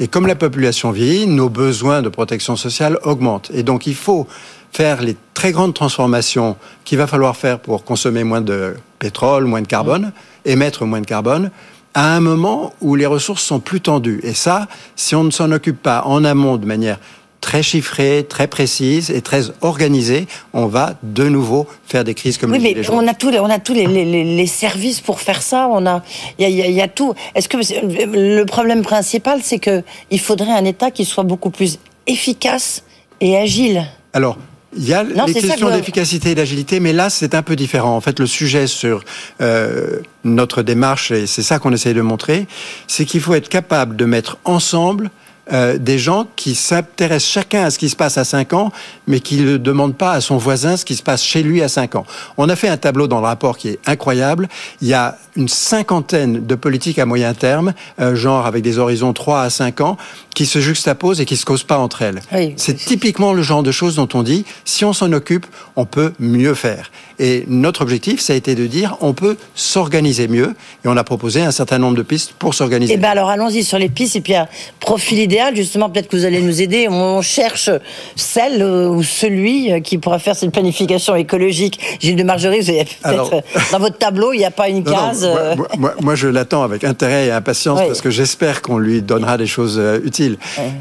Et 0.00 0.08
comme 0.08 0.26
la 0.26 0.34
population 0.34 0.90
vieillit, 0.90 1.26
nos 1.26 1.48
besoins 1.48 2.02
de 2.02 2.08
protection 2.08 2.56
sociale 2.56 2.98
augmentent. 3.04 3.50
Et 3.54 3.62
donc 3.62 3.86
il 3.86 3.94
faut 3.94 4.26
faire 4.72 5.02
les 5.02 5.16
très 5.34 5.52
grandes 5.52 5.74
transformations 5.74 6.56
qu'il 6.84 6.98
va 6.98 7.06
falloir 7.06 7.36
faire 7.36 7.60
pour 7.60 7.84
consommer 7.84 8.24
moins 8.24 8.40
de 8.40 8.74
pétrole, 8.98 9.44
moins 9.44 9.62
de 9.62 9.68
carbone, 9.68 10.12
émettre 10.44 10.84
moins 10.84 11.00
de 11.00 11.06
carbone, 11.06 11.50
à 11.94 12.16
un 12.16 12.20
moment 12.20 12.74
où 12.80 12.96
les 12.96 13.06
ressources 13.06 13.44
sont 13.44 13.60
plus 13.60 13.80
tendues. 13.80 14.18
Et 14.24 14.34
ça, 14.34 14.66
si 14.96 15.14
on 15.14 15.22
ne 15.22 15.30
s'en 15.30 15.52
occupe 15.52 15.80
pas 15.80 16.02
en 16.06 16.24
amont 16.24 16.56
de 16.56 16.66
manière 16.66 16.98
très 17.44 17.62
chiffrée, 17.62 18.24
très 18.26 18.46
précise 18.46 19.10
et 19.10 19.20
très 19.20 19.42
organisée, 19.60 20.26
on 20.54 20.64
va 20.64 20.94
de 21.02 21.28
nouveau 21.28 21.68
faire 21.86 22.02
des 22.02 22.14
crises 22.14 22.38
comme 22.38 22.52
oui, 22.52 22.58
mais 22.58 22.90
on 22.90 23.06
a 23.06 23.12
tous, 23.12 23.28
les, 23.28 23.38
on 23.38 23.50
a 23.50 23.58
tous 23.58 23.74
les, 23.74 23.86
les, 23.86 24.46
services 24.46 25.02
pour 25.02 25.20
faire 25.20 25.42
ça. 25.42 25.68
On 25.70 25.84
a, 25.86 26.02
il 26.38 26.48
y, 26.48 26.72
y 26.72 26.80
a, 26.80 26.88
tout. 26.88 27.12
Est-ce 27.34 27.50
que 27.50 27.58
le 27.58 28.44
problème 28.44 28.80
principal, 28.80 29.40
c'est 29.42 29.58
que 29.58 29.82
il 30.10 30.20
faudrait 30.20 30.52
un 30.52 30.64
État 30.64 30.90
qui 30.90 31.04
soit 31.04 31.24
beaucoup 31.24 31.50
plus 31.50 31.78
efficace 32.06 32.82
et 33.20 33.36
agile. 33.36 33.84
Alors, 34.14 34.38
il 34.74 34.88
y 34.88 34.94
a 34.94 35.02
les 35.04 35.34
questions 35.34 35.68
d'efficacité 35.68 36.30
et 36.30 36.34
d'agilité, 36.34 36.80
mais 36.80 36.94
là, 36.94 37.10
c'est 37.10 37.34
un 37.34 37.42
peu 37.42 37.56
différent. 37.56 37.94
En 37.94 38.00
fait, 38.00 38.18
le 38.18 38.26
sujet 38.26 38.66
sur 38.66 39.04
euh, 39.42 40.00
notre 40.24 40.62
démarche, 40.62 41.10
et 41.10 41.26
c'est 41.26 41.42
ça 41.42 41.58
qu'on 41.58 41.72
essaye 41.72 41.94
de 41.94 42.00
montrer, 42.00 42.46
c'est 42.86 43.04
qu'il 43.04 43.20
faut 43.20 43.34
être 43.34 43.50
capable 43.50 43.96
de 43.96 44.06
mettre 44.06 44.38
ensemble 44.44 45.10
euh, 45.52 45.76
des 45.76 45.98
gens 45.98 46.26
qui 46.36 46.54
s'intéressent 46.54 47.30
chacun 47.30 47.64
à 47.64 47.70
ce 47.70 47.78
qui 47.78 47.88
se 47.88 47.96
passe 47.96 48.16
à 48.16 48.24
5 48.24 48.54
ans, 48.54 48.72
mais 49.06 49.20
qui 49.20 49.40
ne 49.40 49.58
demandent 49.58 49.96
pas 49.96 50.12
à 50.12 50.20
son 50.20 50.38
voisin 50.38 50.76
ce 50.76 50.84
qui 50.84 50.96
se 50.96 51.02
passe 51.02 51.22
chez 51.22 51.42
lui 51.42 51.62
à 51.62 51.68
5 51.68 51.96
ans. 51.96 52.06
On 52.38 52.48
a 52.48 52.56
fait 52.56 52.68
un 52.68 52.78
tableau 52.78 53.08
dans 53.08 53.20
le 53.20 53.26
rapport 53.26 53.58
qui 53.58 53.68
est 53.68 53.78
incroyable. 53.86 54.48
Il 54.80 54.88
y 54.88 54.94
a 54.94 55.18
une 55.36 55.48
cinquantaine 55.48 56.46
de 56.46 56.54
politiques 56.54 56.98
à 56.98 57.06
moyen 57.06 57.34
terme, 57.34 57.74
euh, 58.00 58.14
genre 58.14 58.46
avec 58.46 58.62
des 58.62 58.78
horizons 58.78 59.12
3 59.12 59.42
à 59.42 59.50
5 59.50 59.80
ans, 59.82 59.96
qui 60.34 60.46
se 60.46 60.58
juxtaposent 60.58 61.20
et 61.20 61.24
qui 61.24 61.36
se 61.36 61.44
causent 61.44 61.64
pas 61.64 61.78
entre 61.78 62.02
elles. 62.02 62.20
C'est 62.56 62.76
typiquement 62.76 63.32
le 63.32 63.42
genre 63.42 63.62
de 63.62 63.72
choses 63.72 63.96
dont 63.96 64.08
on 64.14 64.22
dit, 64.22 64.44
si 64.64 64.84
on 64.84 64.92
s'en 64.92 65.12
occupe, 65.12 65.46
on 65.76 65.86
peut 65.86 66.12
mieux 66.18 66.54
faire. 66.54 66.90
Et 67.18 67.44
notre 67.46 67.82
objectif, 67.82 68.20
ça 68.20 68.32
a 68.32 68.36
été 68.36 68.54
de 68.54 68.66
dire, 68.66 68.96
on 69.00 69.12
peut 69.12 69.36
s'organiser 69.54 70.26
mieux. 70.26 70.54
Et 70.84 70.88
on 70.88 70.96
a 70.96 71.04
proposé 71.04 71.42
un 71.42 71.52
certain 71.52 71.78
nombre 71.78 71.96
de 71.96 72.02
pistes 72.02 72.32
pour 72.38 72.54
s'organiser. 72.54 72.94
Eh 72.94 72.96
bien 72.96 73.10
alors 73.10 73.28
allons-y 73.28 73.62
sur 73.62 73.78
les 73.78 73.88
pistes. 73.88 74.16
Et 74.16 74.20
puis 74.20 74.34
un 74.34 74.48
profil 74.80 75.20
idéal, 75.20 75.54
justement, 75.54 75.88
peut-être 75.90 76.08
que 76.08 76.16
vous 76.16 76.24
allez 76.24 76.40
nous 76.40 76.60
aider. 76.60 76.88
On 76.88 77.22
cherche 77.22 77.70
celle 78.16 78.62
ou 78.62 79.02
celui 79.02 79.80
qui 79.82 79.98
pourra 79.98 80.18
faire 80.18 80.34
cette 80.34 80.50
planification 80.50 81.14
écologique. 81.14 81.78
Gilles 82.00 82.16
de 82.16 82.24
Margerie, 82.24 82.60
vous 82.60 82.70
avez 82.70 82.84
peut-être 82.84 83.44
dans 83.70 83.78
votre 83.78 83.98
tableau, 83.98 84.32
il 84.32 84.38
n'y 84.38 84.44
a 84.44 84.50
pas 84.50 84.68
une 84.68 84.82
case. 84.82 85.24
Euh, 85.24 85.54
moi, 86.00 86.14
je 86.16 86.26
l'attends 86.26 86.62
avec 86.64 86.82
intérêt 86.84 87.26
et 87.26 87.30
impatience 87.30 87.80
parce 87.86 88.00
que 88.00 88.10
j'espère 88.10 88.62
qu'on 88.62 88.78
lui 88.78 89.02
donnera 89.02 89.38
des 89.38 89.46
choses 89.46 89.78
euh, 89.78 90.00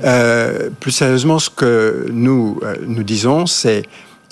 Euh, 0.04 0.70
plus 0.80 0.92
sérieusement, 0.92 1.40
ce 1.40 1.50
que 1.50 2.08
nous 2.12 2.60
nous 2.86 3.04
disons, 3.04 3.46
c'est 3.46 3.84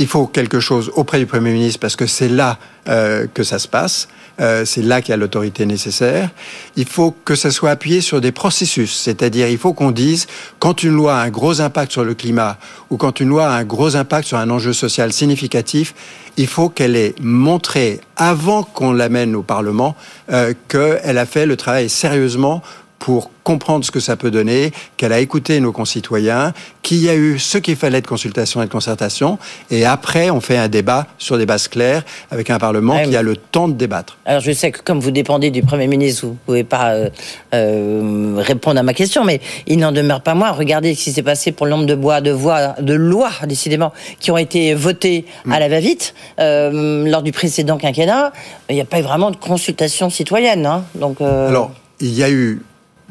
il 0.02 0.08
faut 0.08 0.26
quelque 0.26 0.60
chose 0.60 0.92
auprès 0.96 1.20
du 1.20 1.28
Premier 1.28 1.54
ministre 1.54 1.80
parce 1.80 1.96
que 1.96 2.08
c'est 2.08 2.28
là 2.28 2.58
euh, 2.90 3.28
que 3.32 3.44
ça 3.44 3.60
se 3.60 3.68
passe, 3.68 4.08
euh, 4.40 4.66
c'est 4.66 4.82
là 4.82 5.02
qu'il 5.02 5.12
y 5.12 5.14
a 5.14 5.18
l'autorité 5.18 5.68
nécessaire. 5.68 6.32
Il 6.76 6.86
faut 6.86 7.16
que 7.24 7.36
ça 7.36 7.52
soit 7.52 7.70
appuyé 7.70 8.02
sur 8.02 8.20
des 8.20 8.32
processus, 8.32 8.94
c'est-à-dire 8.94 9.48
il 9.48 9.60
faut 9.60 9.74
qu'on 9.74 9.92
dise 9.92 10.26
quand 10.58 10.82
une 10.82 10.94
loi 10.94 11.18
a 11.18 11.22
un 11.22 11.30
gros 11.30 11.62
impact 11.62 11.92
sur 11.92 12.04
le 12.04 12.16
climat 12.16 12.58
ou 12.90 12.98
quand 12.98 13.20
une 13.20 13.30
loi 13.30 13.48
a 13.48 13.52
un 13.52 13.64
gros 13.64 13.96
impact 13.96 14.28
sur 14.28 14.38
un 14.40 14.50
enjeu 14.50 14.74
social 14.74 15.14
significatif, 15.14 15.94
il 16.38 16.48
faut 16.48 16.70
qu'elle 16.70 16.96
ait 16.96 17.14
montré 17.22 18.00
avant 18.16 18.64
qu'on 18.64 18.94
l'amène 18.94 19.36
au 19.36 19.44
Parlement 19.44 19.96
euh, 20.32 20.54
qu'elle 20.68 21.18
a 21.20 21.26
fait 21.28 21.46
le 21.46 21.58
travail 21.58 21.90
sérieusement 21.90 22.64
pour 23.02 23.32
comprendre 23.44 23.84
ce 23.84 23.90
que 23.90 24.00
ça 24.00 24.16
peut 24.16 24.30
donner, 24.30 24.72
qu'elle 24.96 25.12
a 25.12 25.20
écouté 25.20 25.60
nos 25.60 25.72
concitoyens, 25.72 26.54
qu'il 26.84 27.00
y 27.00 27.10
a 27.10 27.16
eu 27.16 27.40
ce 27.40 27.58
qu'il 27.58 27.76
fallait 27.76 28.00
de 28.00 28.06
consultation 28.06 28.62
et 28.62 28.68
de 28.68 28.72
concertation, 28.72 29.40
et 29.72 29.86
après 29.86 30.30
on 30.30 30.40
fait 30.40 30.56
un 30.56 30.68
débat 30.68 31.08
sur 31.18 31.40
des 31.40 31.48
bases 31.48 31.68
claires 31.68 32.04
avec 32.30 32.52
un 32.52 32.60
Parlement 32.60 33.02
qui 33.04 33.16
a 33.16 33.24
le 33.24 33.36
temps 33.36 33.68
de 33.68 33.74
débattre. 33.74 34.20
Alors 34.26 34.42
je 34.42 34.52
sais 34.52 34.72
que 34.72 34.82
comme 34.84 35.00
vous 35.00 35.10
dépendez 35.10 35.50
du 35.50 35.64
Premier 35.64 35.88
ministre, 35.88 36.28
vous 36.28 36.34
ne 36.34 36.38
pouvez 36.46 36.64
pas 36.64 36.92
euh, 36.92 37.10
euh, 37.56 38.36
répondre 38.38 38.80
à 38.80 38.84
ma 38.84 38.94
question, 38.94 39.24
mais 39.24 39.42
il 39.66 39.80
n'en 39.80 39.92
demeure 39.92 40.22
pas 40.22 40.36
moins. 40.36 40.52
Regardez 40.52 40.94
ce 40.94 41.06
qui 41.06 41.12
s'est 41.12 41.24
passé 41.24 41.52
pour 41.52 41.66
le 41.66 41.72
nombre 41.72 41.88
de 41.88 41.96
bois, 41.96 42.22
de 42.22 42.30
voix, 42.30 42.76
de 42.80 42.94
lois, 42.94 43.32
décidément, 43.48 43.94
qui 44.20 44.30
ont 44.30 44.38
été 44.38 44.76
votées 44.76 45.26
à 45.50 45.60
la 45.60 45.70
va-vite 45.70 46.14
euh, 46.40 47.10
lors 47.10 47.24
du 47.24 47.32
précédent 47.32 47.80
quinquennat. 47.80 48.32
Il 48.70 48.76
n'y 48.76 48.82
a 48.82 48.86
pas 48.86 49.00
eu 49.00 49.04
vraiment 49.04 49.32
de 49.32 49.38
consultation 49.38 50.12
citoyenne. 50.12 50.68
Hein, 50.68 50.84
donc, 50.94 51.20
Alors, 51.20 51.72
il 52.00 52.14
y 52.14 52.24
a 52.24 52.30
eu 52.30 52.62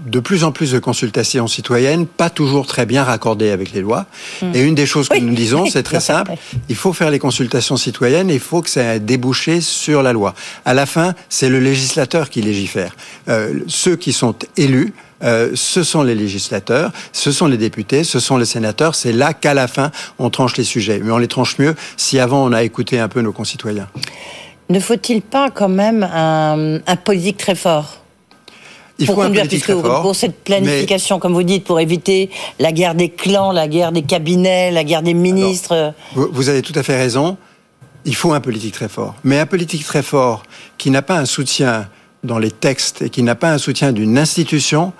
de 0.06 0.20
plus 0.20 0.44
en 0.44 0.52
plus 0.52 0.72
de 0.72 0.78
consultations 0.78 1.46
citoyennes, 1.46 2.06
pas 2.06 2.30
toujours 2.30 2.66
très 2.66 2.86
bien 2.86 3.04
raccordées 3.04 3.50
avec 3.50 3.72
les 3.72 3.80
lois. 3.80 4.06
Hmm. 4.42 4.52
Et 4.54 4.60
une 4.60 4.74
des 4.74 4.86
choses 4.86 5.08
que 5.08 5.18
nous 5.18 5.34
disons, 5.34 5.66
c'est 5.70 5.82
très 5.82 6.00
simple, 6.00 6.32
il 6.68 6.76
faut 6.76 6.92
faire 6.92 7.10
les 7.10 7.18
consultations 7.18 7.76
citoyennes 7.76 8.30
et 8.30 8.34
il 8.34 8.40
faut 8.40 8.62
que 8.62 8.70
ça 8.70 8.94
ait 8.94 9.00
débouché 9.00 9.60
sur 9.60 10.02
la 10.02 10.12
loi. 10.12 10.34
À 10.64 10.74
la 10.74 10.86
fin, 10.86 11.14
c'est 11.28 11.48
le 11.48 11.60
législateur 11.60 12.30
qui 12.30 12.42
légifère. 12.42 12.94
Euh, 13.28 13.60
ceux 13.66 13.96
qui 13.96 14.12
sont 14.12 14.34
élus, 14.56 14.92
euh, 15.22 15.50
ce 15.54 15.82
sont 15.82 16.02
les 16.02 16.14
législateurs, 16.14 16.92
ce 17.12 17.30
sont 17.30 17.46
les 17.46 17.58
députés, 17.58 18.04
ce 18.04 18.20
sont 18.20 18.36
les 18.36 18.46
sénateurs. 18.46 18.94
C'est 18.94 19.12
là 19.12 19.34
qu'à 19.34 19.54
la 19.54 19.68
fin, 19.68 19.90
on 20.18 20.30
tranche 20.30 20.56
les 20.56 20.64
sujets. 20.64 21.00
Mais 21.02 21.12
on 21.12 21.18
les 21.18 21.28
tranche 21.28 21.58
mieux 21.58 21.74
si 21.96 22.18
avant 22.18 22.44
on 22.44 22.52
a 22.52 22.62
écouté 22.62 22.98
un 22.98 23.08
peu 23.08 23.20
nos 23.20 23.32
concitoyens. 23.32 23.88
Ne 24.70 24.80
faut-il 24.80 25.20
pas 25.20 25.50
quand 25.50 25.68
même 25.68 26.04
un, 26.04 26.78
un 26.86 26.96
politique 26.96 27.36
très 27.36 27.54
fort? 27.54 27.99
Il 29.00 29.06
pour 29.06 29.16
faut 29.16 29.22
conduire, 29.22 29.48
puisque 29.48 29.72
pour 29.72 30.14
cette 30.14 30.44
planification, 30.44 31.18
comme 31.18 31.32
vous 31.32 31.42
dites, 31.42 31.64
pour 31.64 31.80
éviter 31.80 32.30
la 32.58 32.70
guerre 32.70 32.94
des 32.94 33.08
clans, 33.08 33.50
la 33.50 33.66
guerre 33.66 33.92
des 33.92 34.02
cabinets, 34.02 34.70
la 34.70 34.84
guerre 34.84 35.02
des 35.02 35.14
ministres. 35.14 35.94
vous, 36.14 36.48
avez 36.48 36.62
tout 36.62 36.74
à 36.76 36.82
fait 36.82 36.96
raison. 36.96 37.36
Il 38.04 38.14
faut 38.14 38.32
un 38.32 38.40
politique 38.40 38.74
très 38.74 38.88
fort. 38.88 39.14
Mais 39.24 39.38
un 39.38 39.46
politique 39.46 39.84
très 39.84 40.02
fort 40.02 40.42
qui 40.78 40.90
n'a 40.90 41.02
pas 41.02 41.18
un 41.18 41.26
soutien 41.26 41.88
dans 42.22 42.38
les 42.38 42.50
textes 42.50 43.02
et 43.02 43.10
qui 43.10 43.22
n'a 43.22 43.34
pas 43.34 43.50
un 43.50 43.58
soutien 43.58 43.92
d'une 43.92 44.18
institution, 44.18 44.92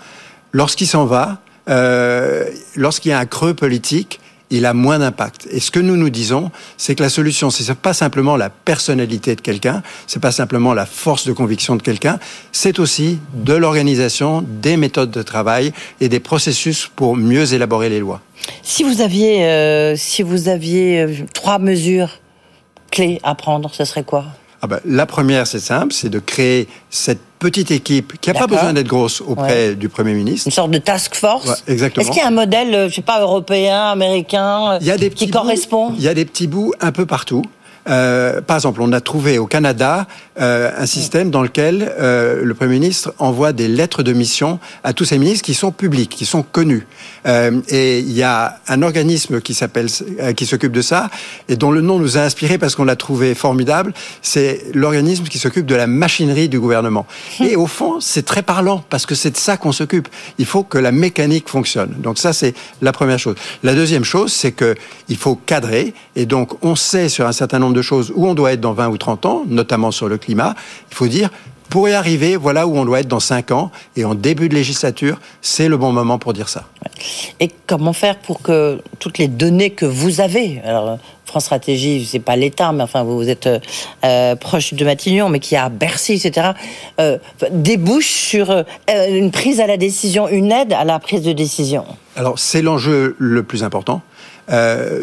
lorsqu'il 0.53 0.87
s'en 0.87 1.05
va, 1.05 1.39
euh, 1.69 2.49
lorsqu'il 2.77 3.11
y 3.11 3.13
a 3.13 3.19
un 3.19 3.27
creux 3.27 3.55
politique, 3.55 4.21
il 4.51 4.67
a 4.67 4.75
moins 4.75 4.99
d'impact. 4.99 5.49
Et 5.51 5.61
ce 5.61 5.71
que 5.71 5.81
nous 5.81 5.97
nous 5.97 6.11
disons, 6.11 6.51
c'est 6.77 6.95
que 6.95 7.03
la 7.03 7.09
solution, 7.09 7.51
c'est 7.51 7.73
pas 7.75 7.95
simplement 7.95 8.37
la 8.37 8.51
personnalité 8.51 9.37
de 9.37 9.41
quelqu'un, 9.41 9.83
c'est 10.07 10.21
pas 10.21 10.33
simplement 10.33 10.75
la 10.75 10.87
force 10.87 11.27
de 11.27 11.33
conviction 11.33 11.77
de 11.77 11.83
quelqu'un, 11.83 12.19
c'est 12.53 12.79
aussi 12.79 13.19
de 13.35 13.55
l'organisation, 13.55 14.45
des 14.47 14.77
méthodes 14.77 15.11
de 15.11 15.23
travail 15.23 15.73
et 16.01 16.09
des 16.09 16.21
processus 16.21 16.91
pour 16.95 17.17
mieux 17.17 17.55
élaborer 17.55 17.89
les 17.89 18.01
lois. 18.01 18.21
Si 18.63 18.83
vous 18.83 19.01
aviez, 19.01 19.45
euh, 19.45 19.97
si 19.97 20.23
vous 20.23 20.49
aviez 20.49 21.01
euh, 21.01 21.15
trois 21.35 21.59
mesures 21.59 22.19
clés 22.91 23.21
à 23.23 23.35
prendre, 23.35 23.73
ce 23.73 23.85
serait 23.85 24.05
quoi? 24.05 24.25
Ah 24.63 24.67
ben, 24.67 24.81
La 24.85 25.07
première, 25.07 25.47
c'est 25.47 25.61
simple, 25.61 25.93
c'est 25.93 26.09
de 26.09 26.19
créer 26.19 26.69
cette 26.91 27.21
petite 27.39 27.71
équipe 27.71 28.21
qui 28.21 28.31
n'a 28.31 28.39
pas 28.39 28.47
besoin 28.47 28.73
d'être 28.73 28.87
grosse 28.87 29.21
auprès 29.21 29.75
du 29.75 29.89
Premier 29.89 30.13
ministre. 30.13 30.47
Une 30.49 30.53
sorte 30.53 30.71
de 30.71 30.79
task 30.79 31.15
force. 31.15 31.65
exactement. 31.67 32.03
Est-ce 32.03 32.13
qu'il 32.13 32.21
y 32.21 32.25
a 32.25 32.29
un 32.29 32.33
modèle, 32.33 32.75
euh, 32.75 32.89
je 32.89 32.97
sais 32.97 33.03
pas, 33.03 33.21
européen, 33.21 33.91
américain, 33.91 34.79
il 34.81 34.87
y 34.87 34.91
a 34.91 34.99
des 34.99 35.11
qui 35.11 35.31
correspond? 35.31 35.93
Il 35.97 36.03
y 36.03 36.09
a 36.09 36.15
des 36.15 36.25
petits 36.25 36.47
bouts 36.47 36.73
un 36.81 36.93
peu 36.93 37.07
partout. 37.07 37.43
Euh, 37.89 38.41
par 38.43 38.57
exemple, 38.57 38.83
on 38.83 38.93
a 38.93 39.01
trouvé 39.01 39.39
au 39.39 39.47
Canada 39.47 40.07
euh, 40.41 40.71
un 40.77 40.87
système 40.87 41.31
dans 41.31 41.43
lequel 41.43 41.95
euh, 41.99 42.43
le 42.43 42.55
Premier 42.55 42.75
ministre 42.75 43.13
envoie 43.19 43.53
des 43.53 43.69
lettres 43.69 44.03
de 44.03 44.13
mission 44.15 44.59
à 44.85 44.95
tous 44.95 45.05
ses 45.05 45.19
ministres 45.19 45.45
qui 45.45 45.53
sont 45.53 45.71
publics, 45.71 46.09
qui 46.11 46.25
sont 46.25 46.43
connus. 46.43 46.87
Euh, 47.27 47.61
et 47.69 47.99
il 47.99 48.13
y 48.13 48.23
a 48.23 48.59
un 48.67 48.81
organisme 48.83 49.43
qui 49.43 49.53
s'appelle, 49.53 49.89
qui 50.37 50.47
s'occupe 50.47 50.73
de 50.73 50.81
ça, 50.81 51.11
et 51.49 51.57
dont 51.57 51.71
le 51.71 51.83
nom 51.83 51.99
nous 51.99 52.17
a 52.17 52.23
inspiré 52.23 52.57
parce 52.57 52.75
qu'on 52.75 52.85
l'a 52.85 52.97
trouvé 52.97 53.35
formidable. 53.35 53.93
C'est 54.23 54.65
l'organisme 54.73 55.25
qui 55.25 55.39
s'occupe 55.39 55.67
de 55.67 55.75
la 55.75 55.87
machinerie 55.87 56.49
du 56.49 56.59
gouvernement. 56.59 57.07
Et 57.41 57.57
au 57.57 57.67
fond, 57.67 58.01
c'est 58.01 58.25
très 58.25 58.43
parlant 58.43 58.83
parce 58.89 59.05
que 59.05 59.15
c'est 59.15 59.33
de 59.33 59.37
ça 59.37 59.59
qu'on 59.59 59.73
s'occupe. 59.73 60.09
Il 60.39 60.47
faut 60.47 60.63
que 60.63 60.79
la 60.79 60.93
mécanique 60.93 61.49
fonctionne. 61.49 61.95
Donc 61.99 62.19
ça, 62.19 62.33
c'est 62.33 62.55
la 62.81 62.93
première 62.93 63.19
chose. 63.19 63.35
La 63.63 63.75
deuxième 63.75 64.05
chose, 64.05 64.33
c'est 64.33 64.53
que 64.53 64.75
il 65.09 65.17
faut 65.17 65.35
cadrer, 65.35 65.93
et 66.17 66.25
donc 66.25 66.53
on 66.65 66.77
sait 66.77 67.09
sur 67.09 67.27
un 67.27 67.33
certain 67.33 67.59
nombre 67.59 67.75
de 67.75 67.83
choses 67.83 68.13
où 68.15 68.27
on 68.27 68.35
doit 68.35 68.53
être 68.53 68.61
dans 68.61 68.73
20 68.73 68.89
ou 68.89 68.97
30 68.97 69.27
ans, 69.27 69.43
notamment 69.47 69.91
sur 69.91 70.09
le 70.09 70.17
climat. 70.17 70.30
Il 70.31 70.95
faut 70.95 71.09
dire, 71.09 71.31
pour 71.71 71.89
y 71.89 71.93
arriver, 71.93 72.37
voilà 72.37 72.67
où 72.67 72.77
on 72.77 72.85
doit 72.85 73.01
être 73.01 73.09
dans 73.09 73.21
5 73.21 73.53
ans. 73.53 73.71
Et 73.97 74.05
en 74.05 74.15
début 74.15 74.49
de 74.49 74.55
législature, 74.55 75.21
c'est 75.41 75.69
le 75.69 75.77
bon 75.77 75.93
moment 75.93 76.19
pour 76.19 76.33
dire 76.33 76.49
ça. 76.49 76.65
Et 77.39 77.51
comment 77.67 77.93
faire 77.93 78.19
pour 78.19 78.43
que 78.43 78.83
toutes 78.99 79.19
les 79.19 79.29
données 79.29 79.71
que 79.71 79.87
vous 79.87 80.21
avez, 80.21 80.61
alors 80.65 80.99
France 81.25 81.45
Stratégie, 81.45 82.05
c'est 82.11 82.19
pas 82.19 82.35
l'État, 82.35 82.73
mais 82.73 82.83
enfin 82.83 83.05
vous 83.05 83.29
êtes 83.29 83.49
euh, 84.05 84.35
proche 84.35 84.75
de 84.75 84.85
Matignon, 84.85 85.29
mais 85.29 85.39
qui 85.39 85.55
a 85.55 85.69
Bercy, 85.69 86.15
etc., 86.15 86.51
euh, 86.99 87.19
débouchent 87.53 88.11
sur 88.11 88.51
euh, 88.51 88.65
une 89.09 89.31
prise 89.31 89.61
à 89.61 89.69
la 89.69 89.77
décision, 89.77 90.29
une 90.29 90.51
aide 90.51 90.73
à 90.73 90.85
la 90.85 90.99
prise 90.99 91.23
de 91.23 91.33
décision 91.33 91.85
Alors 92.17 92.41
c'est 92.41 92.63
l'enjeu 92.63 93.15
le 93.19 93.45
plus 93.45 93.63
important. 93.63 94.03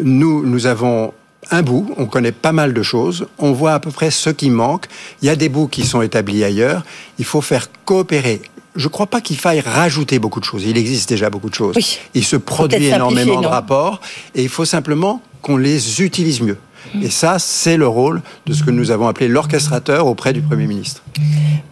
nous, 0.02 0.44
nous 0.44 0.66
avons 0.66 1.14
un 1.50 1.62
bout, 1.62 1.92
on 1.96 2.06
connaît 2.06 2.32
pas 2.32 2.52
mal 2.52 2.74
de 2.74 2.82
choses, 2.82 3.26
on 3.38 3.52
voit 3.52 3.72
à 3.72 3.80
peu 3.80 3.90
près 3.90 4.10
ce 4.10 4.30
qui 4.30 4.50
manque, 4.50 4.86
il 5.22 5.26
y 5.26 5.28
a 5.30 5.36
des 5.36 5.48
bouts 5.48 5.68
qui 5.68 5.84
sont 5.84 6.02
établis 6.02 6.44
ailleurs, 6.44 6.84
il 7.18 7.24
faut 7.24 7.40
faire 7.40 7.68
coopérer. 7.84 8.42
Je 8.76 8.84
ne 8.84 8.90
crois 8.90 9.06
pas 9.06 9.20
qu'il 9.20 9.38
faille 9.38 9.60
rajouter 9.60 10.18
beaucoup 10.18 10.40
de 10.40 10.44
choses, 10.44 10.64
il 10.64 10.76
existe 10.76 11.08
déjà 11.08 11.30
beaucoup 11.30 11.50
de 11.50 11.54
choses. 11.54 11.76
Il 12.14 12.24
se 12.24 12.36
produit 12.36 12.86
énormément 12.86 13.40
de 13.40 13.46
rapports 13.46 14.00
et 14.34 14.42
il 14.42 14.48
faut 14.48 14.64
simplement 14.64 15.22
qu'on 15.42 15.56
les 15.56 16.02
utilise 16.02 16.40
mieux. 16.40 16.58
Et 17.02 17.10
ça, 17.10 17.38
c'est 17.38 17.76
le 17.76 17.86
rôle 17.86 18.22
de 18.46 18.52
ce 18.52 18.62
que 18.62 18.70
nous 18.70 18.90
avons 18.90 19.08
appelé 19.08 19.28
l'orchestrateur 19.28 20.06
auprès 20.06 20.32
du 20.32 20.40
Premier 20.40 20.66
ministre. 20.66 21.02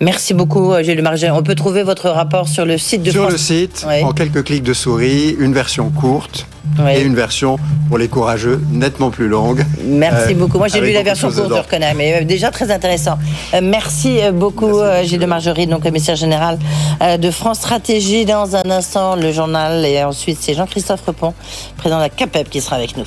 Merci 0.00 0.34
beaucoup, 0.34 0.72
euh, 0.72 0.82
Gilles 0.82 1.00
Marget. 1.00 1.30
On 1.30 1.42
peut 1.42 1.54
trouver 1.54 1.82
votre 1.82 2.10
rapport 2.10 2.48
sur 2.48 2.66
le 2.66 2.76
site 2.76 3.02
de 3.02 3.10
Sur 3.10 3.30
le 3.30 3.38
site, 3.38 3.86
en 4.02 4.12
quelques 4.12 4.44
clics 4.44 4.62
de 4.62 4.74
souris, 4.74 5.34
une 5.38 5.54
version 5.54 5.88
courte 5.88 6.46
et 6.94 7.00
une 7.00 7.14
version 7.14 7.56
pour 7.88 7.96
les 7.96 8.08
courageux 8.08 8.60
nettement 8.70 9.10
plus 9.10 9.28
longue. 9.28 9.64
Merci 9.84 10.32
euh, 10.32 10.36
beaucoup. 10.36 10.58
Moi, 10.58 10.68
j'ai 10.68 10.80
lu 10.80 10.92
la 10.92 11.02
version 11.02 11.30
courte, 11.30 11.48
je 11.48 11.54
reconnais, 11.54 11.94
mais 11.94 12.20
euh, 12.20 12.24
déjà 12.24 12.50
très 12.50 12.70
intéressant. 12.70 13.18
merci 13.62 14.18
beaucoup, 14.34 14.80
Gilles 15.04 15.20
de 15.20 15.26
Margerie, 15.26 15.66
donc 15.66 15.82
commissaire 15.82 16.16
général 16.16 16.58
de 17.18 17.30
France 17.30 17.58
Stratégie. 17.58 18.26
Dans 18.26 18.54
un 18.54 18.70
instant, 18.70 19.16
le 19.16 19.32
journal, 19.32 19.86
et 19.86 20.04
ensuite, 20.04 20.38
c'est 20.40 20.54
Jean-Christophe 20.54 21.02
Repon, 21.06 21.32
président 21.78 21.98
de 21.98 22.02
la 22.02 22.10
CAPEP, 22.10 22.50
qui 22.50 22.60
sera 22.60 22.76
avec 22.76 22.96
nous. 22.96 23.06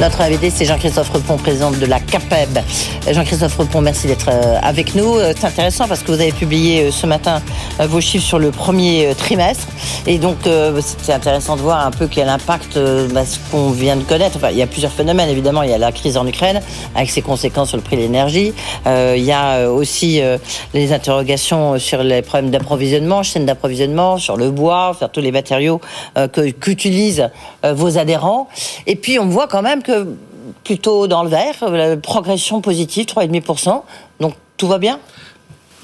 Notre 0.00 0.22
invité, 0.22 0.50
c'est 0.50 0.64
Jean-Christophe 0.64 1.08
Repon, 1.10 1.36
président 1.36 1.70
de 1.70 1.86
la 1.86 2.00
CAPEB. 2.00 2.58
Jean-Christophe 3.12 3.56
Repon, 3.56 3.80
merci 3.80 4.08
d'être 4.08 4.28
euh, 4.28 4.58
avec 4.60 4.96
nous. 4.96 5.14
Euh, 5.14 5.32
c'est 5.38 5.46
intéressant 5.46 5.86
parce 5.86 6.02
que 6.02 6.10
vous 6.10 6.20
avez 6.20 6.32
publié 6.32 6.86
euh, 6.86 6.90
ce 6.90 7.06
matin 7.06 7.40
vos 7.78 8.00
chiffres 8.00 8.24
sur 8.24 8.40
le 8.40 8.50
premier 8.50 9.14
trimestre. 9.16 9.68
Et 10.06 10.18
donc, 10.18 10.36
c'est 11.02 11.12
intéressant 11.12 11.56
de 11.56 11.60
voir 11.60 11.84
un 11.84 11.90
peu 11.90 12.06
quel 12.06 12.28
impact 12.28 12.78
bah, 13.12 13.24
ce 13.26 13.38
qu'on 13.50 13.70
vient 13.70 13.96
de 13.96 14.02
connaître. 14.02 14.36
Enfin, 14.36 14.50
il 14.50 14.58
y 14.58 14.62
a 14.62 14.66
plusieurs 14.66 14.92
phénomènes, 14.92 15.28
évidemment. 15.28 15.62
Il 15.62 15.70
y 15.70 15.72
a 15.72 15.78
la 15.78 15.90
crise 15.90 16.16
en 16.16 16.26
Ukraine, 16.26 16.60
avec 16.94 17.10
ses 17.10 17.22
conséquences 17.22 17.70
sur 17.70 17.76
le 17.76 17.82
prix 17.82 17.96
de 17.96 18.02
l'énergie. 18.02 18.52
il 18.86 19.24
y 19.24 19.32
a 19.32 19.68
aussi 19.68 20.20
les 20.72 20.92
interrogations 20.92 21.78
sur 21.80 22.04
les 22.04 22.22
problèmes 22.22 22.50
d'approvisionnement, 22.50 23.24
chaîne 23.24 23.44
d'approvisionnement, 23.44 24.18
sur 24.18 24.36
le 24.36 24.50
bois, 24.50 24.94
sur 24.96 25.10
tous 25.10 25.20
les 25.20 25.32
matériaux 25.32 25.80
qu'utilisent 26.60 27.28
vos 27.64 27.98
adhérents. 27.98 28.48
Et 28.86 28.94
puis, 28.94 29.18
on 29.18 29.26
voit 29.26 29.48
quand 29.48 29.62
même 29.62 29.82
plutôt 30.62 31.06
dans 31.06 31.22
le 31.22 31.28
vert, 31.28 31.68
la 31.70 31.96
progression 31.96 32.60
positive, 32.60 33.06
3,5%. 33.06 33.82
Donc 34.20 34.34
tout 34.56 34.68
va 34.68 34.78
bien? 34.78 34.98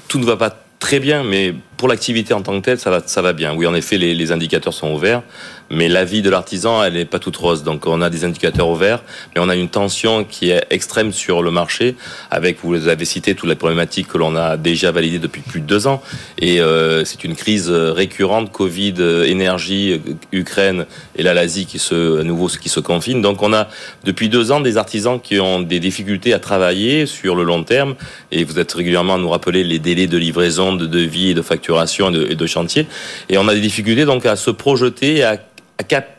Tout 0.07 0.19
ne 0.19 0.25
va 0.25 0.37
pas 0.37 0.55
très 0.79 0.99
bien, 0.99 1.23
mais 1.23 1.53
pour 1.77 1.87
l'activité 1.87 2.33
en 2.33 2.41
tant 2.41 2.59
que 2.59 2.65
telle, 2.65 2.79
ça 2.79 2.89
va, 2.89 3.01
ça 3.05 3.21
va 3.21 3.33
bien. 3.33 3.55
Oui, 3.55 3.67
en 3.67 3.73
effet, 3.73 3.97
les, 3.97 4.13
les 4.13 4.31
indicateurs 4.31 4.73
sont 4.73 4.91
ouverts 4.91 5.23
mais 5.71 5.87
la 5.87 6.03
vie 6.03 6.21
de 6.21 6.29
l'artisan, 6.29 6.83
elle 6.83 6.93
n'est 6.93 7.05
pas 7.05 7.19
toute 7.19 7.37
rose. 7.37 7.63
Donc 7.63 7.87
on 7.87 8.01
a 8.01 8.09
des 8.09 8.25
indicateurs 8.25 8.69
ouverts, 8.69 9.01
mais 9.33 9.41
on 9.41 9.49
a 9.49 9.55
une 9.55 9.69
tension 9.69 10.23
qui 10.23 10.49
est 10.49 10.63
extrême 10.69 11.11
sur 11.11 11.41
le 11.41 11.51
marché, 11.51 11.95
avec, 12.29 12.57
vous 12.63 12.87
avez 12.87 13.05
cité, 13.05 13.35
toutes 13.35 13.49
les 13.49 13.55
problématiques 13.55 14.07
que 14.07 14.17
l'on 14.17 14.35
a 14.35 14.57
déjà 14.57 14.91
validées 14.91 15.19
depuis 15.19 15.41
plus 15.41 15.61
de 15.61 15.65
deux 15.65 15.87
ans. 15.87 16.01
Et 16.37 16.61
euh, 16.61 17.05
c'est 17.05 17.23
une 17.23 17.35
crise 17.35 17.69
récurrente, 17.69 18.51
Covid, 18.51 18.95
énergie, 19.25 20.01
Ukraine, 20.31 20.85
et 21.15 21.23
là 21.23 21.33
l'Asie 21.33 21.65
qui 21.65 21.79
se, 21.79 22.19
à 22.19 22.23
nouveau 22.23 22.47
qui 22.47 22.69
se 22.69 22.79
confine. 22.79 23.21
Donc 23.21 23.41
on 23.41 23.53
a 23.53 23.67
depuis 24.03 24.29
deux 24.29 24.51
ans 24.51 24.59
des 24.59 24.77
artisans 24.77 25.19
qui 25.19 25.39
ont 25.39 25.61
des 25.61 25.79
difficultés 25.79 26.33
à 26.33 26.39
travailler 26.39 27.05
sur 27.05 27.35
le 27.35 27.43
long 27.43 27.63
terme, 27.63 27.95
et 28.31 28.43
vous 28.43 28.59
êtes 28.59 28.73
régulièrement 28.73 29.15
à 29.15 29.17
nous 29.17 29.29
rappeler 29.29 29.63
les 29.63 29.79
délais 29.79 30.07
de 30.07 30.17
livraison, 30.17 30.75
de 30.75 30.85
devis 30.85 31.33
de 31.33 31.41
facturation 31.41 32.09
et 32.09 32.13
de, 32.13 32.27
et 32.31 32.35
de 32.35 32.45
chantier. 32.45 32.87
Et 33.29 33.37
on 33.37 33.47
a 33.47 33.53
des 33.53 33.61
difficultés 33.61 34.05
donc 34.05 34.25
à 34.25 34.35
se 34.35 34.51
projeter, 34.51 35.23
à 35.23 35.37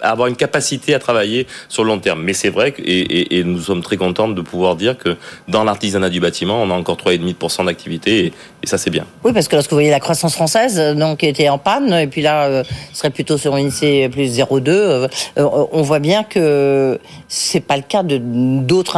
avoir 0.00 0.28
une 0.28 0.36
capacité 0.36 0.94
à 0.94 0.98
travailler 0.98 1.46
sur 1.68 1.84
le 1.84 1.88
long 1.88 1.98
terme. 1.98 2.22
Mais 2.22 2.32
c'est 2.32 2.48
vrai, 2.48 2.72
que, 2.72 2.82
et, 2.82 3.38
et, 3.38 3.44
nous 3.44 3.60
sommes 3.60 3.82
très 3.82 3.96
contents 3.96 4.28
de 4.28 4.40
pouvoir 4.40 4.76
dire 4.76 4.96
que 4.96 5.16
dans 5.48 5.64
l'artisanat 5.64 6.10
du 6.10 6.20
bâtiment, 6.20 6.62
on 6.62 6.70
a 6.70 6.74
encore 6.74 6.96
3,5% 6.96 7.66
d'activité, 7.66 8.26
et, 8.26 8.32
et, 8.62 8.66
ça 8.66 8.78
c'est 8.78 8.90
bien. 8.90 9.04
Oui, 9.24 9.32
parce 9.32 9.48
que 9.48 9.56
lorsque 9.56 9.70
vous 9.70 9.76
voyez 9.76 9.90
la 9.90 10.00
croissance 10.00 10.34
française, 10.34 10.78
donc 10.96 11.22
était 11.24 11.48
en 11.48 11.58
panne, 11.58 11.92
et 11.92 12.06
puis 12.06 12.22
là, 12.22 12.46
euh, 12.46 12.64
serait 12.92 13.10
plutôt 13.10 13.38
sur 13.38 13.54
l'INSEE 13.54 14.08
plus 14.08 14.38
0,2, 14.38 14.68
euh, 14.68 15.08
euh, 15.38 15.66
on 15.72 15.82
voit 15.82 15.98
bien 15.98 16.24
que 16.24 16.98
c'est 17.28 17.60
pas 17.60 17.76
le 17.76 17.82
cas 17.82 18.02
de 18.02 18.18
d'autres 18.18 18.92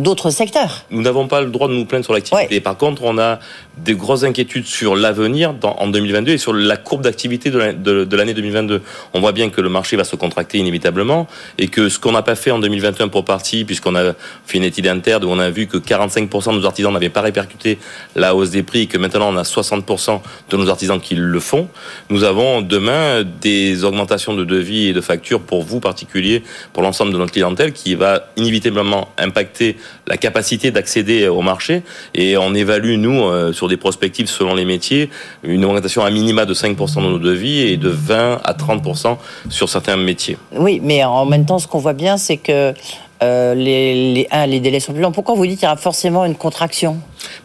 d'autres 0.00 0.30
secteurs. 0.30 0.84
Nous 0.90 1.02
n'avons 1.02 1.28
pas 1.28 1.40
le 1.40 1.50
droit 1.50 1.68
de 1.68 1.74
nous 1.74 1.84
plaindre 1.84 2.04
sur 2.04 2.14
l'activité. 2.14 2.60
Par 2.60 2.76
contre, 2.76 3.02
on 3.04 3.18
a 3.18 3.38
des 3.76 3.94
grosses 3.94 4.24
inquiétudes 4.24 4.66
sur 4.66 4.96
l'avenir 4.96 5.54
en 5.62 5.88
2022 5.88 6.32
et 6.32 6.38
sur 6.38 6.52
la 6.52 6.76
courbe 6.76 7.02
d'activité 7.02 7.50
de 7.50 8.16
l'année 8.16 8.34
2022. 8.34 8.82
On 9.14 9.20
voit 9.20 9.32
bien 9.32 9.50
que 9.50 9.60
le 9.60 9.68
marché 9.68 9.95
va 9.96 10.04
se 10.04 10.16
contracter 10.16 10.58
inévitablement 10.58 11.26
et 11.58 11.68
que 11.68 11.88
ce 11.88 11.98
qu'on 11.98 12.12
n'a 12.12 12.22
pas 12.22 12.34
fait 12.34 12.50
en 12.50 12.58
2021 12.58 13.08
pour 13.08 13.24
partie, 13.24 13.64
puisqu'on 13.64 13.94
a 13.94 14.14
fait 14.46 14.58
une 14.58 14.64
étude 14.64 14.86
interne 14.86 15.24
où 15.24 15.28
on 15.28 15.38
a 15.38 15.50
vu 15.50 15.66
que 15.66 15.76
45% 15.78 16.52
de 16.52 16.58
nos 16.58 16.66
artisans 16.66 16.92
n'avaient 16.92 17.08
pas 17.08 17.20
répercuté 17.20 17.78
la 18.14 18.34
hausse 18.34 18.50
des 18.50 18.62
prix 18.62 18.82
et 18.82 18.86
que 18.86 18.98
maintenant 18.98 19.28
on 19.32 19.36
a 19.36 19.42
60% 19.42 20.20
de 20.50 20.56
nos 20.56 20.68
artisans 20.68 21.00
qui 21.00 21.14
le 21.14 21.40
font, 21.40 21.68
nous 22.10 22.24
avons 22.24 22.62
demain 22.62 23.24
des 23.40 23.84
augmentations 23.84 24.34
de 24.34 24.44
devis 24.44 24.88
et 24.88 24.92
de 24.92 25.00
factures 25.00 25.40
pour 25.40 25.62
vous 25.62 25.80
particuliers, 25.80 26.42
pour 26.72 26.82
l'ensemble 26.82 27.12
de 27.12 27.18
notre 27.18 27.32
clientèle 27.32 27.72
qui 27.72 27.94
va 27.94 28.28
inévitablement 28.36 29.08
impacter 29.18 29.76
la 30.06 30.16
capacité 30.16 30.70
d'accéder 30.70 31.28
au 31.28 31.42
marché 31.42 31.82
et 32.14 32.36
on 32.36 32.54
évalue 32.54 32.96
nous 32.96 33.24
euh, 33.24 33.52
sur 33.52 33.68
des 33.68 33.76
prospectives 33.76 34.28
selon 34.28 34.54
les 34.54 34.64
métiers 34.64 35.10
une 35.42 35.64
augmentation 35.64 36.04
à 36.04 36.10
minima 36.10 36.44
de 36.44 36.54
5% 36.54 36.96
de 36.96 37.00
nos 37.08 37.18
devis 37.18 37.60
et 37.60 37.76
de 37.76 37.88
20 37.88 38.40
à 38.44 38.52
30% 38.52 39.16
sur 39.48 39.68
certains 39.68 39.75
métier. 39.96 40.36
Oui, 40.56 40.80
mais 40.82 41.04
en 41.04 41.24
même 41.24 41.44
temps, 41.44 41.58
ce 41.58 41.66
qu'on 41.66 41.78
voit 41.78 41.92
bien, 41.92 42.16
c'est 42.16 42.36
que 42.36 42.74
euh, 43.22 43.54
les, 43.54 44.12
les, 44.12 44.28
un, 44.30 44.46
les 44.46 44.60
délais 44.60 44.80
sont 44.80 44.92
plus 44.92 45.00
longs. 45.00 45.12
Pourquoi 45.12 45.34
vous 45.34 45.46
dites 45.46 45.58
qu'il 45.58 45.66
y 45.66 45.70
aura 45.70 45.76
forcément 45.76 46.24
une 46.24 46.34
contraction? 46.34 46.98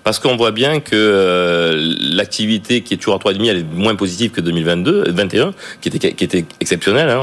Parce 0.04 0.20
qu'on 0.20 0.36
voit 0.36 0.52
bien 0.52 0.80
que 0.80 0.96
euh, 0.96 1.96
l'activité 2.00 2.82
qui 2.82 2.96
est 2.96 2.98
toujours 2.98 3.16
à 3.16 3.18
3,5, 3.20 3.48
elle 3.48 3.58
est 3.60 3.74
moins 3.74 3.96
positive 3.96 4.32
que 4.32 4.42
2022, 4.42 5.04
2021, 5.06 5.54
qui 5.80 5.90
était, 5.90 6.12
qui 6.12 6.24
était 6.24 6.46
exceptionnelle, 6.60 7.10
hein, 7.10 7.22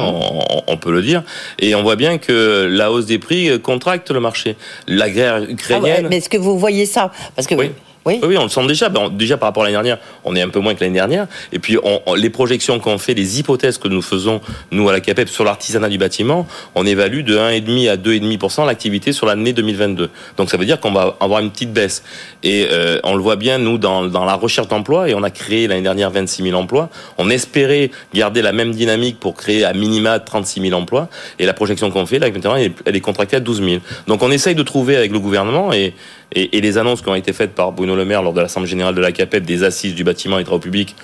on, 0.66 0.76
peut 0.76 0.92
le 0.92 1.02
dire. 1.02 1.22
Et 1.58 1.74
on 1.74 1.82
voit 1.82 1.96
bien 1.96 2.18
que 2.18 2.66
la 2.70 2.90
hausse 2.90 3.06
des 3.06 3.18
prix 3.18 3.60
contracte 3.60 4.10
le 4.10 4.20
marché. 4.20 4.56
La 4.86 5.10
guerre 5.10 5.42
ah 5.42 5.50
ukrainienne... 5.50 6.06
mais 6.08 6.18
est-ce 6.18 6.30
que 6.30 6.38
vous 6.38 6.58
voyez 6.58 6.86
ça? 6.86 7.10
Parce 7.36 7.46
que 7.46 7.54
oui. 7.54 7.70
Oui. 8.06 8.20
oui, 8.22 8.36
on 8.38 8.44
le 8.44 8.48
sent 8.48 8.66
déjà. 8.66 8.88
Ben, 8.88 9.10
déjà 9.10 9.36
par 9.36 9.48
rapport 9.48 9.64
à 9.64 9.66
l'année 9.66 9.74
dernière, 9.74 9.98
on 10.24 10.34
est 10.34 10.42
un 10.42 10.48
peu 10.48 10.60
moins 10.60 10.74
que 10.74 10.80
l'année 10.80 10.94
dernière. 10.94 11.26
Et 11.52 11.58
puis 11.58 11.76
on, 11.82 12.14
les 12.14 12.30
projections 12.30 12.78
qu'on 12.78 12.98
fait, 12.98 13.14
les 13.14 13.38
hypothèses 13.38 13.78
que 13.78 13.88
nous 13.88 14.02
faisons, 14.02 14.40
nous 14.70 14.88
à 14.88 14.92
la 14.92 15.00
CAPEP, 15.00 15.28
sur 15.28 15.44
l'artisanat 15.44 15.88
du 15.88 15.98
bâtiment, 15.98 16.46
on 16.74 16.86
évalue 16.86 17.22
de 17.22 17.36
1,5 17.36 17.90
à 17.90 17.96
2,5% 17.96 18.66
l'activité 18.66 19.12
sur 19.12 19.26
l'année 19.26 19.52
2022. 19.52 20.10
Donc 20.36 20.50
ça 20.50 20.56
veut 20.56 20.64
dire 20.64 20.80
qu'on 20.80 20.92
va 20.92 21.16
avoir 21.20 21.40
une 21.40 21.50
petite 21.50 21.72
baisse. 21.72 22.02
Et 22.42 22.68
euh, 22.70 22.98
on 23.04 23.14
le 23.14 23.22
voit 23.22 23.36
bien, 23.36 23.58
nous, 23.58 23.78
dans, 23.78 24.06
dans 24.06 24.24
la 24.24 24.34
recherche 24.34 24.68
d'emploi, 24.68 25.08
et 25.08 25.14
on 25.14 25.22
a 25.22 25.30
créé 25.30 25.66
l'année 25.66 25.82
dernière 25.82 26.10
26 26.10 26.44
000 26.44 26.58
emplois. 26.58 26.88
On 27.18 27.30
espérait 27.30 27.90
garder 28.14 28.42
la 28.42 28.52
même 28.52 28.72
dynamique 28.72 29.20
pour 29.20 29.34
créer 29.34 29.64
à 29.64 29.72
minima 29.72 30.18
36 30.18 30.62
000 30.62 30.80
emplois. 30.80 31.08
Et 31.38 31.46
la 31.46 31.52
projection 31.52 31.90
qu'on 31.90 32.06
fait, 32.06 32.18
là, 32.18 32.28
elle 32.86 32.96
est 32.96 33.00
contractée 33.00 33.36
à 33.36 33.40
12 33.40 33.62
000. 33.62 33.80
Donc 34.06 34.22
on 34.22 34.30
essaye 34.30 34.54
de 34.54 34.62
trouver 34.62 34.96
avec 34.96 35.12
le 35.12 35.18
gouvernement 35.18 35.72
et 35.72 35.94
et, 36.32 36.60
les 36.60 36.78
annonces 36.78 37.02
qui 37.02 37.08
ont 37.08 37.14
été 37.14 37.32
faites 37.32 37.54
par 37.54 37.72
Bruno 37.72 37.96
Le 37.96 38.04
Maire 38.04 38.22
lors 38.22 38.32
de 38.32 38.40
l'Assemblée 38.40 38.68
générale 38.68 38.94
de 38.94 39.00
la 39.00 39.12
CAPEP 39.12 39.44
des 39.44 39.64
assises 39.64 39.94
du 39.94 40.04
bâtiment 40.04 40.38
et 40.38 40.44
travaux 40.44 40.60
publics 40.60 40.94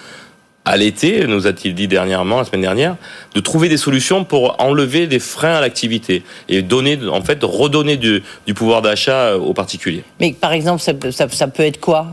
à 0.65 0.79
l'été, 0.79 1.27
nous 1.27 1.47
a-t-il 1.47 1.75
dit 1.75 1.89
dernièrement, 1.89 2.39
la 2.39 2.45
semaine 2.45 2.63
dernière, 2.63 2.97
de 3.35 3.41
trouver 3.41 3.69
des 3.69 3.77
solutions 3.77 4.25
pour 4.25 4.57
enlever 4.63 5.07
des 5.07 5.19
freins 5.19 5.57
à 5.57 5.61
l'activité 5.61 6.23
et 6.49 6.63
donner, 6.63 6.99
en 7.07 7.21
fait, 7.21 7.39
redonner 7.43 7.99
du, 7.99 8.23
pouvoir 8.55 8.81
d'achat 8.81 9.37
aux 9.37 9.53
particuliers. 9.53 10.05
Mais 10.21 10.33
par 10.33 10.53
exemple, 10.53 10.81
ça, 10.81 10.95
ça 11.29 11.49
peut 11.49 11.65
être 11.65 11.81
quoi? 11.81 12.07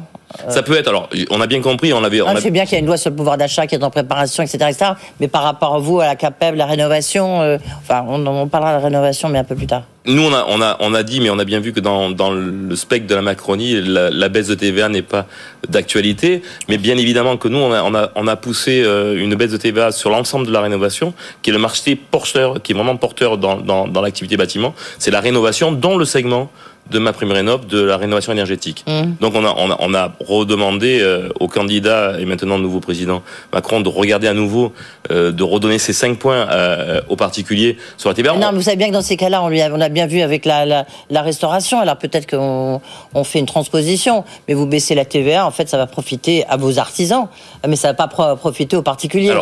Ça 0.50 0.64
peut 0.64 0.78
être. 0.78 0.88
Alors, 0.88 1.10
on 1.30 1.42
a 1.42 1.48
bien 1.48 1.62
compris. 1.62 1.94
On 1.94 2.04
avait. 2.04 2.22
On 2.22 2.36
sais 2.38 2.52
bien 2.52 2.64
qu'il 2.64 2.74
y 2.74 2.76
a 2.76 2.80
une 2.80 2.86
loi 2.86 2.98
sur 2.98 3.10
le 3.10 3.16
pouvoir 3.16 3.38
d'achat 3.38 3.68
qui 3.68 3.76
est 3.76 3.84
en 3.84 3.90
préparation, 3.90 4.44
etc., 4.44 4.58
etc. 4.70 4.92
Mais 5.20 5.28
par 5.28 5.44
rapport 5.44 5.76
à 5.76 5.80
vous, 5.80 6.00
à 6.00 6.06
la 6.06 6.16
CAPEB, 6.16 6.56
la 6.56 6.66
rénovation, 6.66 7.42
euh, 7.42 7.58
enfin, 7.80 8.06
on, 8.08 8.26
on, 8.26 8.48
parlera 8.48 8.78
de 8.78 8.84
rénovation, 8.84 9.30
mais 9.30 9.40
un 9.40 9.44
peu 9.44 9.56
plus 9.56 9.68
tard. 9.68 9.84
Nous, 10.06 10.24
on 10.24 10.34
a, 10.34 10.46
on 10.48 10.62
a, 10.62 10.78
on 10.80 10.96
a 10.96 11.04
dit, 11.04 11.22
mais 11.22 11.30
on 11.30 11.38
a 11.38 11.46
bien 11.46 11.60
vu 11.60 11.74
que 11.74 11.80
dans, 11.80 12.10
dans 12.10 12.32
le 12.32 12.76
spectre 12.76 13.06
de 13.06 13.14
la 13.14 13.22
Macronie, 13.22 13.80
la, 13.82 14.30
baisse 14.30 14.48
de 14.48 14.56
TVA 14.56 14.90
n'est 14.90 15.04
pas 15.04 15.28
d'actualité. 15.70 16.42
Mais 16.70 16.80
bien 16.80 16.98
évidemment 16.98 17.38
que 17.38 17.48
nous, 17.48 17.60
on 17.60 17.72
a, 17.72 17.84
on 17.84 17.94
a, 17.94 18.10
on 18.16 18.28
a 18.28 18.36
poussé 18.36 18.82
euh, 18.84 19.22
une 19.22 19.36
baisse 19.36 19.52
de 19.52 19.58
TVA 19.58 19.92
sur 19.92 20.10
l'ensemble 20.10 20.48
de 20.48 20.52
la 20.52 20.62
rénovation, 20.62 21.14
qui 21.44 21.52
est 21.52 21.54
le 21.54 21.60
marché 21.60 21.96
porteur, 21.96 22.64
qui 22.64 22.72
est 22.72 22.76
vraiment 22.76 22.98
porteur 22.98 23.38
dans, 23.38 23.58
dans, 23.58 23.88
dans 23.88 24.02
l'activité 24.02 24.38
bâtiment. 24.38 24.74
C'est 24.98 25.12
la 25.12 25.22
rénovation 25.22 25.72
dont 25.72 25.98
le 25.98 26.06
segment 26.06 26.50
de 26.92 27.00
ma 27.00 27.14
prime 27.14 27.32
rénov 27.32 27.66
de 27.66 27.82
la 27.82 27.98
rénovation 27.98 28.32
énergétique. 28.32 28.84
Mmh. 28.88 29.14
Donc 29.22 29.34
on 29.36 29.46
a, 29.46 29.56
on 29.58 29.72
a, 29.72 29.78
on 29.80 29.94
a 29.94 30.14
redemandé 30.20 31.00
euh, 31.02 31.30
au 31.40 31.48
candidat 31.48 32.20
et 32.20 32.26
maintenant 32.26 32.58
nouveau 32.60 32.80
président 32.80 33.24
Macron 33.54 33.82
de 33.82 33.90
regarder 33.90 34.28
à 34.28 34.34
nouveau, 34.34 34.74
euh, 35.10 35.32
de 35.32 35.44
redonner 35.44 35.80
ces 35.80 35.94
cinq 35.94 36.20
points 36.20 36.48
euh, 36.52 37.02
aux 37.10 37.16
particuliers 37.16 37.78
sur 37.98 38.10
la 38.10 38.16
TVA. 38.16 38.34
Non, 38.34 38.50
mais 38.52 38.58
vous 38.58 38.64
savez 38.64 38.78
bien 38.78 38.90
que 38.90 38.94
dans 38.94 39.02
ces 39.02 39.18
cas-là, 39.18 39.42
on, 39.42 39.50
lui 39.50 39.62
a, 39.62 39.72
on 39.74 39.82
a 39.82 39.90
bien 39.90 40.06
vu 40.06 40.22
avec 40.22 40.46
la, 40.46 40.66
la, 40.66 40.86
la 41.10 41.22
restauration. 41.22 41.80
Alors 41.80 41.98
peut-être 41.98 42.30
qu'on 42.30 42.82
on 43.14 43.24
fait 43.24 43.40
une 43.40 43.46
transposition, 43.46 44.24
mais 44.48 44.54
vous 44.54 44.68
baissez 44.68 44.94
la 44.94 45.06
TVA, 45.06 45.46
en 45.46 45.52
fait, 45.52 45.70
ça 45.70 45.78
va 45.78 45.88
profiter 45.88 46.46
à 46.48 46.58
vos 46.58 46.78
artisans, 46.78 47.28
mais 47.68 47.76
ça 47.76 47.94
va 47.94 47.94
pas 47.94 48.36
profiter 48.36 48.76
aux 48.76 48.84
particuliers. 48.84 49.34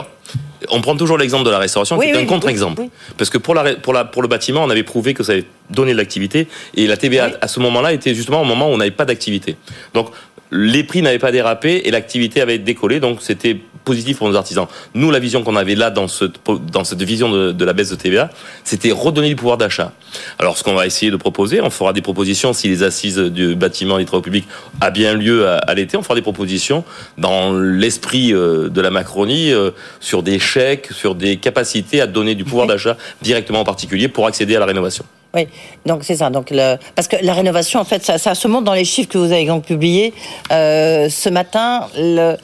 On 0.72 0.82
prend 0.82 0.96
toujours 0.96 1.18
l'exemple 1.18 1.46
de 1.46 1.50
la 1.50 1.60
restauration, 1.60 1.98
qui 2.00 2.08
est 2.08 2.18
un 2.18 2.26
contre-exemple. 2.26 2.84
Parce 3.18 3.30
que 3.30 3.38
pour, 3.38 3.56
la, 3.56 3.76
pour, 3.76 3.94
la, 3.94 4.06
pour 4.06 4.22
le 4.22 4.28
bâtiment, 4.28 4.64
on 4.64 4.70
avait 4.70 4.84
prouvé 4.84 5.14
que 5.14 5.24
ça 5.24 5.34
avait 5.34 5.46
donné 5.70 5.94
de 5.94 5.98
l'activité. 5.98 6.48
Et 6.76 6.88
la 6.88 6.98
TVA, 6.98 7.32
à 7.42 7.48
ce 7.48 7.60
moment-là, 7.60 7.94
était 7.94 8.14
justement 8.14 8.42
au 8.42 8.46
moment 8.46 8.70
où 8.70 8.74
on 8.74 8.78
n'avait 8.78 8.92
pas 8.92 9.06
d'activité. 9.06 9.56
Donc, 9.94 10.12
les 10.52 10.84
prix 10.84 11.02
n'avaient 11.02 11.20
pas 11.20 11.32
dérapé 11.32 11.82
et 11.86 11.92
l'activité 11.92 12.42
avait 12.42 12.58
décollé, 12.58 13.00
donc 13.00 13.20
c'était 13.22 13.58
positif 13.89 14.19
pour 14.19 14.30
nos 14.30 14.36
artisans. 14.36 14.67
Nous, 14.93 15.10
la 15.10 15.17
vision 15.17 15.43
qu'on 15.43 15.56
avait 15.56 15.73
là 15.73 15.89
dans, 15.89 16.08
ce, 16.08 16.25
dans 16.71 16.84
cette 16.84 17.02
vision 17.02 17.32
de, 17.32 17.52
de 17.52 17.65
la 17.65 17.73
baisse 17.73 17.89
de 17.89 17.95
TVA, 17.95 18.30
c'était 18.63 18.91
redonner 18.91 19.30
du 19.30 19.36
pouvoir 19.36 19.58
d'achat. 19.58 19.93
Alors, 20.38 20.60
ce 20.60 20.63
qu'on 20.63 20.75
va 20.75 20.86
essayer 20.86 21.12
de 21.12 21.17
proposer, 21.17 21.60
on 21.60 21.71
fera 21.71 21.91
des 21.91 22.04
propositions 22.04 22.54
si 22.54 22.67
les 22.67 22.84
assises 22.84 23.17
du 23.17 23.56
bâtiment 23.56 23.97
et 23.97 24.04
des 24.04 24.06
travaux 24.06 24.21
publics 24.21 24.47
a 24.80 24.91
bien 24.91 25.15
lieu 25.15 25.47
à, 25.47 25.73
l'été, 25.73 25.97
on 25.97 26.04
fera 26.04 26.13
des 26.13 26.21
propositions 26.21 26.84
dans 27.17 27.52
l'esprit 27.54 28.32
euh, 28.32 28.69
de 28.69 28.80
la 28.80 28.91
Macronie 28.91 29.52
euh, 29.52 29.71
sur 29.99 30.21
des 30.21 30.38
chèques, 30.38 30.89
sur 30.91 31.15
des 31.15 31.38
capacités 31.38 31.99
à 31.99 32.06
donner 32.06 32.36
du 32.36 32.43
pouvoir 32.43 32.67
d'achat 32.67 32.95
directement 33.23 33.62
aux 33.62 33.65
particuliers 33.65 34.08
pour 34.08 34.28
accéder 34.28 34.56
à 34.56 34.60
la 34.60 34.67
rénovation. 34.67 35.04
Oui, 35.36 35.48
donc 35.86 36.04
c'est 36.04 36.15
ça. 36.15 36.30
Donc 36.30 36.50
le... 36.50 36.78
Parce 36.96 37.08
que 37.08 37.17
la 37.21 37.34
rénovation, 37.34 37.80
en 37.80 37.86
fait, 37.86 38.04
ça, 38.04 38.17
ça, 38.17 38.34
se 38.34 38.48
montre 38.48 38.65
dans 38.65 38.73
les 38.73 38.86
chiffres 38.86 39.10
que 39.10 39.17
vous 39.17 39.32
avez 39.32 39.46
donc 39.46 39.65
publiés. 39.65 40.13
Euh, 40.52 41.08
ce 41.10 41.30
matin, 41.30 41.88
le... 41.96 42.36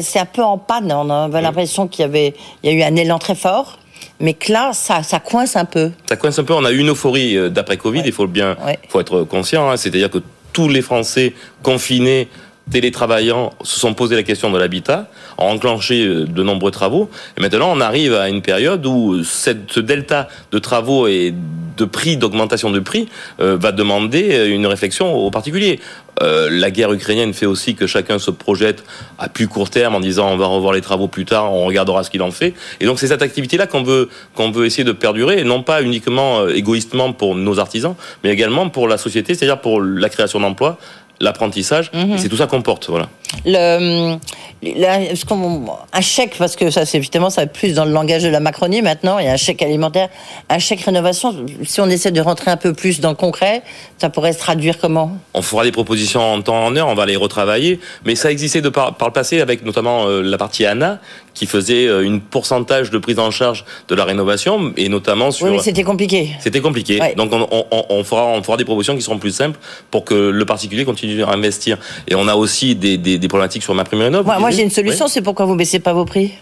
c'est 0.00 0.18
un 0.18 0.26
peu 0.26 0.42
en 0.42 0.56
panne. 0.56 0.92
On 0.92 1.10
avait 1.10 1.42
l'impression 1.42 1.88
qu'il 1.88 2.02
y, 2.02 2.04
avait... 2.04 2.34
Il 2.62 2.70
y 2.70 2.72
a 2.72 2.76
eu 2.76 2.82
un 2.88 2.94
élan 2.94 3.18
très 3.18 3.34
fort. 3.34 3.78
mais 4.20 4.34
que 4.34 4.52
là, 4.52 4.70
ça, 4.72 5.02
ça 5.02 5.18
coince 5.18 5.56
un 5.56 5.64
peu. 5.64 5.90
Ça 6.08 6.16
coince 6.16 6.38
un 6.38 6.44
peu. 6.44 6.54
On 6.54 6.64
a 6.64 6.70
eu 6.70 6.78
une 6.78 6.90
euphorie 6.90 7.36
euh, 7.36 7.48
d'après 7.48 7.76
Covid, 7.76 8.02
il 8.04 8.12
faut 8.12 8.28
bien, 8.28 8.56
faut 8.88 9.00
être 9.00 9.24
conscient. 9.24 9.68
Hein. 9.68 9.76
C'est-à-dire 9.76 10.10
que 10.10 10.18
tous 10.52 10.68
les 10.68 10.82
Français 10.82 11.34
confinés 11.62 12.28
télétravaillants 12.70 13.50
se 13.62 13.78
sont 13.78 13.94
posé 13.94 14.16
la 14.16 14.22
question 14.22 14.50
de 14.50 14.58
l'habitat, 14.58 15.08
ont 15.38 15.48
enclenché 15.48 16.04
euh, 16.04 16.24
de 16.24 16.42
nombreux 16.42 16.70
travaux. 16.70 17.10
Et 17.36 17.40
maintenant, 17.40 17.70
on 17.72 17.80
arrive 17.80 18.14
à 18.14 18.28
une 18.28 18.42
période 18.42 18.84
où 18.86 19.22
cette, 19.24 19.72
ce 19.72 19.80
delta 19.80 20.28
de 20.52 20.58
travaux 20.58 21.06
et 21.06 21.34
de 21.76 21.84
prix, 21.84 22.16
d'augmentation 22.16 22.70
de 22.70 22.80
prix, 22.80 23.08
euh, 23.40 23.56
va 23.56 23.72
demander 23.72 24.30
euh, 24.32 24.54
une 24.54 24.66
réflexion 24.66 25.14
aux 25.14 25.30
particuliers. 25.30 25.80
la 26.20 26.70
guerre 26.70 26.92
ukrainienne 26.92 27.32
fait 27.32 27.46
aussi 27.46 27.74
que 27.74 27.86
chacun 27.86 28.18
se 28.18 28.30
projette 28.30 28.84
à 29.18 29.30
plus 29.30 29.48
court 29.48 29.70
terme 29.70 29.94
en 29.94 30.00
disant 30.00 30.28
on 30.28 30.36
va 30.36 30.44
revoir 30.44 30.74
les 30.74 30.82
travaux 30.82 31.08
plus 31.08 31.24
tard, 31.24 31.50
on 31.50 31.64
regardera 31.64 32.04
ce 32.04 32.10
qu'il 32.10 32.20
en 32.20 32.30
fait. 32.30 32.52
Et 32.80 32.84
donc 32.84 32.98
c'est 32.98 33.06
cette 33.06 33.22
activité-là 33.22 33.66
qu'on 33.66 33.82
veut 33.82 34.10
qu'on 34.34 34.50
veut 34.50 34.66
essayer 34.66 34.84
de 34.84 34.92
perdurer, 34.92 35.40
et 35.40 35.44
non 35.44 35.62
pas 35.62 35.80
uniquement 35.82 36.46
égoïstement 36.46 37.14
pour 37.14 37.36
nos 37.36 37.58
artisans, 37.58 37.94
mais 38.22 38.30
également 38.30 38.68
pour 38.68 38.86
la 38.86 38.98
société, 38.98 39.34
c'est-à-dire 39.34 39.62
pour 39.62 39.80
la 39.80 40.10
création 40.10 40.40
d'emplois, 40.40 40.76
l'apprentissage. 41.20 41.90
Mhm. 41.92 42.18
C'est 42.18 42.28
tout 42.28 42.36
ça 42.36 42.46
qu'on 42.46 42.62
porte, 42.62 42.88
voilà. 42.88 43.08
Le, 43.46 44.16
un 44.62 46.00
chèque, 46.00 46.36
parce 46.38 46.54
que 46.54 46.70
ça, 46.70 46.84
c'est 46.84 46.98
évidemment, 46.98 47.30
ça 47.30 47.42
va 47.42 47.46
plus 47.46 47.74
dans 47.74 47.84
le 47.84 47.92
langage 47.92 48.22
de 48.22 48.28
la 48.28 48.40
Macronie 48.40 48.82
maintenant. 48.82 49.18
Il 49.18 49.24
y 49.24 49.28
a 49.28 49.32
un 49.32 49.36
chèque 49.36 49.62
alimentaire, 49.62 50.08
un 50.48 50.58
chèque 50.58 50.82
rénovation. 50.82 51.34
Si 51.64 51.80
on 51.80 51.86
essaie 51.86 52.10
de 52.10 52.20
rentrer 52.20 52.50
un 52.50 52.56
peu 52.58 52.74
plus 52.74 53.00
dans 53.00 53.08
le 53.10 53.14
concret, 53.14 53.62
ça 53.98 54.10
pourrait 54.10 54.32
se 54.32 54.38
traduire 54.38 54.78
comment? 54.78 55.12
On 55.32 55.42
fera 55.42 55.64
des 55.64 55.72
propositions 55.72 56.20
en 56.20 56.42
temps 56.42 56.64
en 56.64 56.76
heure, 56.76 56.88
on 56.88 56.94
va 56.94 57.06
les 57.06 57.16
retravailler. 57.16 57.80
Mais 58.04 58.14
ça 58.14 58.30
existait 58.30 58.60
de 58.60 58.68
par, 58.68 58.96
par 58.96 59.08
le 59.08 59.14
passé 59.14 59.40
avec 59.40 59.64
notamment 59.64 60.06
euh, 60.06 60.20
la 60.22 60.36
partie 60.36 60.66
ANA, 60.66 61.00
qui 61.32 61.46
faisait 61.46 61.86
euh, 61.86 62.02
une 62.04 62.20
pourcentage 62.20 62.90
de 62.90 62.98
prise 62.98 63.18
en 63.18 63.30
charge 63.30 63.64
de 63.88 63.94
la 63.94 64.04
rénovation, 64.04 64.74
et 64.76 64.88
notamment 64.88 65.30
sur. 65.30 65.46
Oui, 65.46 65.52
mais 65.52 65.62
c'était 65.62 65.84
compliqué. 65.84 66.30
C'était 66.40 66.60
compliqué. 66.60 67.00
Donc 67.16 67.32
on, 67.32 67.46
on, 67.50 67.84
on, 67.88 68.04
fera, 68.04 68.26
on 68.26 68.42
fera 68.42 68.56
des 68.58 68.64
propositions 68.64 68.94
qui 68.94 69.02
seront 69.02 69.18
plus 69.18 69.30
simples 69.34 69.58
pour 69.90 70.04
que 70.04 70.14
le 70.14 70.44
particulier 70.44 70.84
continue 70.84 71.22
à 71.22 71.30
investir. 71.30 71.78
Et 72.08 72.14
on 72.14 72.28
a 72.28 72.34
aussi 72.34 72.74
des, 72.74 72.98
des, 72.98 73.19
des 73.20 73.28
problématiques 73.28 73.62
sur 73.62 73.74
ma 73.74 73.84
prime 73.84 74.00
rénov. 74.00 74.24
Moi, 74.24 74.50
j'ai 74.50 74.62
une 74.62 74.70
solution, 74.70 75.08
c'est 75.08 75.22
pourquoi 75.22 75.46
vous 75.46 75.56
baissez 75.56 75.78
pas 75.78 75.92
vos 75.92 76.04
prix 76.04 76.32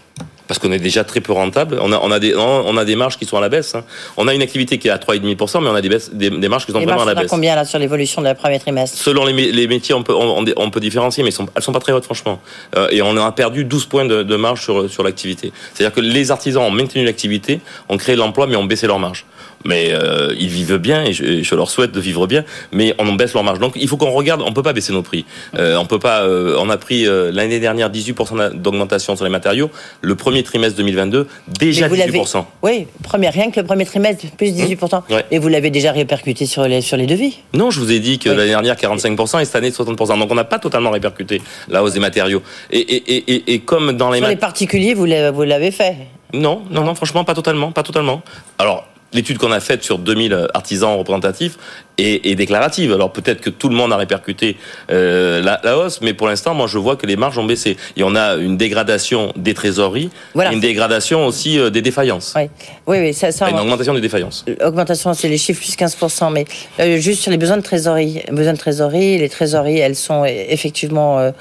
parce 0.49 0.57
qu'on 0.57 0.71
est 0.71 0.79
déjà 0.79 1.03
très 1.03 1.21
peu 1.21 1.31
rentable. 1.31 1.77
On 1.79 1.91
a, 1.91 1.99
on 2.01 2.09
a, 2.09 2.17
des, 2.17 2.33
on 2.35 2.75
a 2.75 2.83
des 2.83 2.95
marges 2.95 3.19
qui 3.19 3.25
sont 3.25 3.37
à 3.37 3.39
la 3.39 3.49
baisse. 3.49 3.75
Hein. 3.75 3.83
On 4.17 4.27
a 4.27 4.33
une 4.33 4.41
activité 4.41 4.79
qui 4.79 4.87
est 4.87 4.91
à 4.91 4.97
3,5%, 4.97 5.61
mais 5.61 5.69
on 5.69 5.75
a 5.75 5.81
des, 5.81 5.89
baisses, 5.89 6.09
des, 6.11 6.31
marges 6.49 6.65
qui 6.65 6.71
sont 6.71 6.81
vraiment 6.81 7.03
à 7.03 7.05
la 7.05 7.13
baisse. 7.13 7.29
combien 7.29 7.55
là 7.55 7.65
sur 7.65 7.77
l'évolution 7.77 8.19
de 8.19 8.25
la 8.25 8.33
premier 8.33 8.59
trimestre 8.59 8.97
Selon 8.97 9.25
les, 9.25 9.51
les, 9.51 9.67
métiers, 9.67 9.93
on 9.93 10.01
peut, 10.01 10.15
on, 10.15 10.43
on 10.57 10.69
peut 10.71 10.79
différencier, 10.79 11.21
mais 11.21 11.29
elles 11.29 11.35
sont, 11.35 11.45
elles 11.55 11.61
sont 11.61 11.71
pas 11.71 11.79
très 11.79 11.91
hautes, 11.91 12.05
franchement. 12.05 12.41
Euh, 12.75 12.87
et 12.89 13.03
on 13.03 13.15
a 13.15 13.31
perdu 13.31 13.63
12 13.63 13.85
points 13.85 14.05
de, 14.05 14.23
de 14.23 14.35
marge 14.37 14.63
sur, 14.63 14.89
sur 14.89 15.03
l'activité. 15.03 15.53
C'est-à-dire 15.75 15.93
que 15.93 16.01
les 16.01 16.31
artisans 16.31 16.63
ont 16.63 16.71
maintenu 16.71 17.05
l'activité, 17.05 17.61
ont 17.87 17.97
créé 17.97 18.15
l'emploi, 18.15 18.47
mais 18.47 18.55
ont 18.55 18.65
baissé 18.65 18.87
leur 18.87 18.97
marge 18.97 19.25
mais 19.65 19.91
euh, 19.91 20.33
ils 20.39 20.49
vivent 20.49 20.77
bien 20.77 21.03
et 21.03 21.13
je, 21.13 21.55
leur 21.55 21.69
souhaite 21.69 21.91
de 21.91 21.99
vivre 21.99 22.27
bien, 22.27 22.43
mais 22.71 22.95
on 22.97 23.07
en 23.07 23.13
baisse 23.13 23.33
leur 23.33 23.43
marge. 23.43 23.59
Donc 23.59 23.73
il 23.75 23.87
faut 23.87 23.97
qu'on 23.97 24.11
regarde, 24.11 24.41
on 24.45 24.53
peut 24.53 24.63
pas 24.63 24.73
baisser 24.73 24.93
nos 24.93 25.01
prix. 25.01 25.25
Euh, 25.57 25.77
on 25.77 25.85
peut 25.85 25.99
pas. 25.99 26.23
Euh, 26.23 26.57
on 26.59 26.69
a 26.69 26.77
pris 26.77 27.05
l'année 27.05 27.59
dernière 27.59 27.89
18% 27.89 28.53
d'augmentation 28.53 29.15
sur 29.15 29.25
les 29.25 29.31
matériaux. 29.31 29.69
Le 30.01 30.15
premier 30.15 30.43
trimestre 30.43 30.77
2022 30.77 31.27
déjà 31.59 31.87
18%. 31.87 32.45
Oui, 32.61 32.87
premier, 33.03 33.29
rien 33.29 33.51
que 33.51 33.59
le 33.59 33.65
premier 33.65 33.85
trimestre 33.85 34.25
plus 34.37 34.53
18%. 34.53 35.01
Et 35.31 35.39
vous 35.39 35.47
l'avez 35.47 35.69
déjà 35.69 35.91
répercuté 35.91 36.45
sur 36.45 36.63
les 36.63 36.81
sur 36.81 36.97
les 36.97 37.05
devis. 37.05 37.39
Non, 37.53 37.71
je 37.71 37.79
vous 37.79 37.91
ai 37.91 37.99
dit 37.99 38.19
que 38.19 38.29
l'année 38.29 38.49
dernière 38.49 38.75
45% 38.75 39.41
et 39.41 39.45
cette 39.45 39.55
année 39.55 39.71
60%. 39.71 40.19
Donc 40.19 40.31
on 40.31 40.35
n'a 40.35 40.43
pas 40.43 40.59
totalement 40.59 40.91
répercuté 40.91 41.41
la 41.67 41.83
hausse 41.83 41.93
des 41.93 41.99
matériaux. 41.99 42.41
Et, 42.71 42.79
et, 42.79 43.33
et, 43.33 43.53
et 43.53 43.59
comme 43.59 43.93
dans 43.93 44.11
les 44.11 44.19
sur 44.19 44.27
les 44.27 44.35
particuliers, 44.35 44.93
vous 44.93 45.05
l'avez 45.05 45.71
fait. 45.71 45.95
Non, 46.33 46.61
non, 46.69 46.83
non, 46.83 46.93
franchement, 46.95 47.23
pas 47.23 47.33
totalement, 47.33 47.71
pas 47.71 47.83
totalement. 47.83 48.21
Alors, 48.59 48.85
l'étude 49.13 49.37
qu'on 49.37 49.51
a 49.51 49.59
faite 49.59 49.83
sur 49.83 49.99
2000 49.99 50.47
artisans 50.53 50.97
représentatifs 50.97 51.57
est, 51.99 52.35
déclarative. 52.35 52.93
Alors 52.93 53.11
peut-être 53.11 53.41
que 53.41 53.49
tout 53.49 53.69
le 53.69 53.75
monde 53.75 53.91
a 53.93 53.97
répercuté 53.97 54.57
euh, 54.91 55.41
la, 55.41 55.77
hausse, 55.77 56.01
mais 56.01 56.13
pour 56.13 56.27
l'instant, 56.27 56.53
moi, 56.53 56.67
je 56.67 56.77
vois 56.77 56.95
que 56.95 57.05
les 57.05 57.15
marges 57.15 57.37
ont 57.37 57.45
baissé. 57.45 57.77
Et 57.97 58.03
on 58.03 58.15
a 58.15 58.35
une 58.35 58.57
dégradation 58.57 59.33
des 59.35 59.53
trésoreries, 59.53 60.09
et 60.35 60.53
une 60.53 60.59
dégradation 60.59 61.25
aussi 61.25 61.59
euh, 61.59 61.69
des 61.69 61.81
défaillances. 61.81 62.33
Oui, 62.35 62.49
oui, 62.87 62.97
oui 62.99 63.13
ça, 63.13 63.31
ça 63.31 63.49
Une 63.49 63.59
augmentation 63.59 63.93
des 63.93 64.01
défaillances. 64.01 64.45
Augmentation, 64.63 65.13
c'est 65.13 65.27
les 65.27 65.37
chiffres 65.37 65.59
plus 65.59 65.75
15%, 65.75 66.31
mais 66.31 66.45
euh, 66.79 66.97
juste 66.97 67.21
sur 67.21 67.31
les 67.31 67.37
besoins 67.37 67.57
de 67.57 67.63
trésorerie. 67.63 68.21
Besoins 68.31 68.53
de 68.53 68.57
trésorerie, 68.57 69.17
les 69.17 69.29
trésoreries, 69.29 69.79
elles 69.79 69.95
sont 69.95 70.25
effectivement 70.25 71.31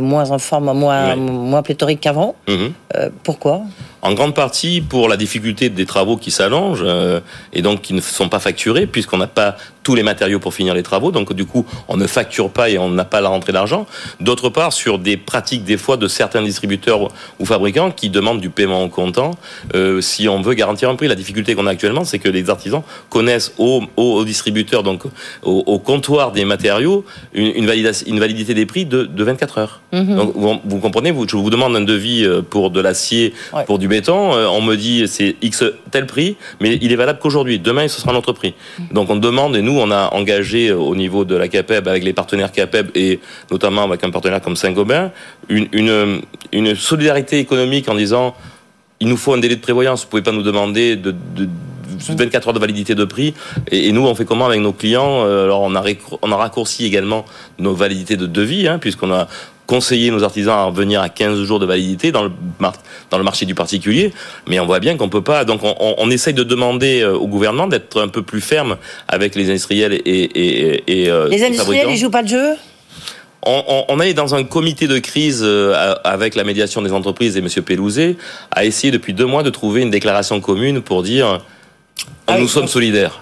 moins 0.00 0.30
en 0.30 0.38
forme, 0.38 0.72
moins, 0.72 1.14
moins 1.14 1.62
pléthoriques 1.62 2.00
qu'avant. 2.00 2.34
Mhm. 2.48 2.72
pourquoi? 3.22 3.62
En 4.02 4.14
grande 4.14 4.34
partie 4.34 4.80
pour 4.80 5.08
la 5.08 5.16
difficulté 5.16 5.68
des 5.70 5.86
travaux 5.86 6.16
qui 6.16 6.30
s'allongent 6.30 6.84
et 7.52 7.62
donc 7.62 7.82
qui 7.82 7.94
ne 7.94 8.00
sont 8.00 8.28
pas 8.28 8.38
facturés 8.38 8.86
puisqu'on 8.86 9.18
n'a 9.18 9.26
pas 9.26 9.56
tous 9.88 9.94
les 9.94 10.02
matériaux 10.02 10.38
pour 10.38 10.52
finir 10.52 10.74
les 10.74 10.82
travaux. 10.82 11.12
Donc 11.12 11.32
du 11.32 11.46
coup, 11.46 11.64
on 11.88 11.96
ne 11.96 12.06
facture 12.06 12.50
pas 12.50 12.68
et 12.68 12.76
on 12.76 12.90
n'a 12.90 13.06
pas 13.06 13.22
la 13.22 13.30
rentrée 13.30 13.52
d'argent. 13.52 13.86
D'autre 14.20 14.50
part, 14.50 14.74
sur 14.74 14.98
des 14.98 15.16
pratiques 15.16 15.64
des 15.64 15.78
fois 15.78 15.96
de 15.96 16.08
certains 16.08 16.42
distributeurs 16.42 17.08
ou 17.40 17.46
fabricants 17.46 17.90
qui 17.90 18.10
demandent 18.10 18.42
du 18.42 18.50
paiement 18.50 18.84
au 18.84 18.90
comptant 18.90 19.30
euh, 19.74 20.02
si 20.02 20.28
on 20.28 20.42
veut 20.42 20.52
garantir 20.52 20.90
un 20.90 20.94
prix. 20.94 21.08
La 21.08 21.14
difficulté 21.14 21.54
qu'on 21.54 21.66
a 21.66 21.70
actuellement, 21.70 22.04
c'est 22.04 22.18
que 22.18 22.28
les 22.28 22.50
artisans 22.50 22.82
connaissent 23.08 23.54
aux, 23.56 23.82
aux 23.96 24.26
distributeurs, 24.26 24.82
donc 24.82 25.04
au, 25.42 25.78
comptoir 25.78 26.32
des 26.32 26.44
matériaux, 26.44 27.06
une, 27.32 27.64
une, 27.64 27.92
une 28.06 28.20
validité 28.20 28.52
des 28.52 28.66
prix 28.66 28.84
de, 28.84 29.04
de 29.04 29.24
24 29.24 29.56
heures. 29.56 29.80
Mhm. 29.94 30.16
Donc 30.16 30.60
vous, 30.66 30.80
comprenez, 30.80 31.12
vous, 31.12 31.26
je 31.26 31.34
vous 31.34 31.48
demande 31.48 31.74
un 31.74 31.80
devis 31.80 32.26
euh, 32.26 32.42
pour 32.42 32.70
de 32.70 32.82
l'acier, 32.82 33.32
pour 33.64 33.78
du 33.78 33.88
béton, 33.88 34.34
euh, 34.34 34.48
on 34.48 34.60
me 34.60 34.74
dit 34.76 35.08
c'est 35.08 35.36
X 35.40 35.64
tel 35.90 36.04
prix, 36.04 36.36
mais 36.60 36.78
il 36.82 36.92
est 36.92 36.96
valable 36.96 37.20
qu'aujourd'hui. 37.20 37.58
Demain, 37.58 37.88
ce 37.88 38.02
sera 38.02 38.12
notre 38.12 38.34
prix. 38.34 38.52
Mhm. 38.78 38.86
Donc 38.92 39.08
on 39.08 39.16
demande, 39.16 39.56
et 39.56 39.62
nous, 39.62 39.77
on 39.78 39.90
a 39.90 40.08
engagé 40.12 40.72
au 40.72 40.94
niveau 40.94 41.24
de 41.24 41.36
la 41.36 41.48
CAPEB, 41.48 41.88
avec 41.88 42.04
les 42.04 42.12
partenaires 42.12 42.52
CAPEB 42.52 42.90
et 42.94 43.20
notamment 43.50 43.84
avec 43.84 44.04
un 44.04 44.10
partenaire 44.10 44.40
comme 44.40 44.56
Saint-Gobain, 44.56 45.12
une, 45.48 46.22
une, 46.52 46.74
solidarité 46.74 47.38
économique 47.38 47.88
en 47.88 47.94
disant 47.94 48.34
il 49.00 49.08
nous 49.08 49.16
faut 49.16 49.32
un 49.32 49.38
délai 49.38 49.56
de 49.56 49.60
prévoyance, 49.60 50.02
vous 50.02 50.10
pouvez 50.10 50.22
pas 50.22 50.32
nous 50.32 50.42
demander 50.42 50.96
de, 50.96 51.12
de 51.12 51.48
24 51.98 52.48
heures 52.48 52.54
de 52.54 52.58
validité 52.58 52.94
de 52.94 53.04
prix. 53.04 53.34
Et, 53.70 53.92
nous, 53.92 54.06
on 54.06 54.14
fait 54.14 54.24
comment 54.24 54.46
avec 54.46 54.60
nos 54.60 54.72
clients 54.72 55.24
euh, 55.24 55.44
Alors, 55.44 55.62
on 55.62 55.74
a, 55.74 55.82
on 56.22 56.32
a 56.32 56.36
raccourci 56.36 56.84
également 56.84 57.24
nos 57.58 57.74
validités 57.74 58.16
de 58.16 58.26
devis, 58.26 58.68
hein, 58.68 58.78
puisqu'on 58.78 59.12
a 59.12 59.28
conseiller 59.66 60.10
nos 60.10 60.24
artisans 60.24 60.54
à 60.54 60.64
revenir 60.64 61.02
à 61.02 61.10
15 61.10 61.44
jours 61.44 61.58
de 61.58 61.66
validité 61.66 62.10
dans 62.10 62.24
le, 62.24 62.30
dans 63.10 63.18
le 63.18 63.24
marché 63.24 63.44
du 63.44 63.54
particulier, 63.54 64.14
mais 64.48 64.58
on 64.58 64.66
voit 64.66 64.80
bien 64.80 64.96
qu'on 64.96 65.10
peut 65.10 65.22
pas. 65.22 65.44
Donc 65.44 65.60
on, 65.62 65.94
on, 65.98 66.10
essaye 66.10 66.32
de 66.32 66.42
demander 66.42 67.02
euh, 67.02 67.12
au 67.12 67.26
gouvernement 67.26 67.66
d'être 67.66 68.00
un 68.00 68.08
peu 68.08 68.22
plus 68.22 68.40
ferme 68.40 68.78
avec 69.08 69.34
les 69.34 69.50
industriels 69.50 69.92
et, 69.92 69.98
et, 70.06 71.02
et 71.02 71.10
euh, 71.10 71.28
les 71.28 71.44
industriels, 71.44 71.88
ils 71.90 71.98
jouent 71.98 72.10
pas 72.10 72.22
le 72.22 72.28
jeu? 72.28 72.54
On, 73.44 73.84
on, 73.88 74.00
est 74.00 74.14
dans 74.14 74.34
un 74.34 74.42
comité 74.42 74.88
de 74.88 74.98
crise 74.98 75.46
avec 76.02 76.34
la 76.34 76.44
médiation 76.44 76.82
des 76.82 76.92
entreprises 76.92 77.36
et 77.36 77.40
M. 77.40 77.48
Pelouzet 77.64 78.16
a 78.50 78.64
essayé 78.64 78.90
depuis 78.90 79.14
deux 79.14 79.26
mois 79.26 79.42
de 79.42 79.50
trouver 79.50 79.82
une 79.82 79.90
déclaration 79.90 80.40
commune 80.40 80.80
pour 80.80 81.02
dire 81.02 81.40
ah 82.26 82.38
nous 82.38 82.48
sommes 82.48 82.68
solidaires. 82.68 83.20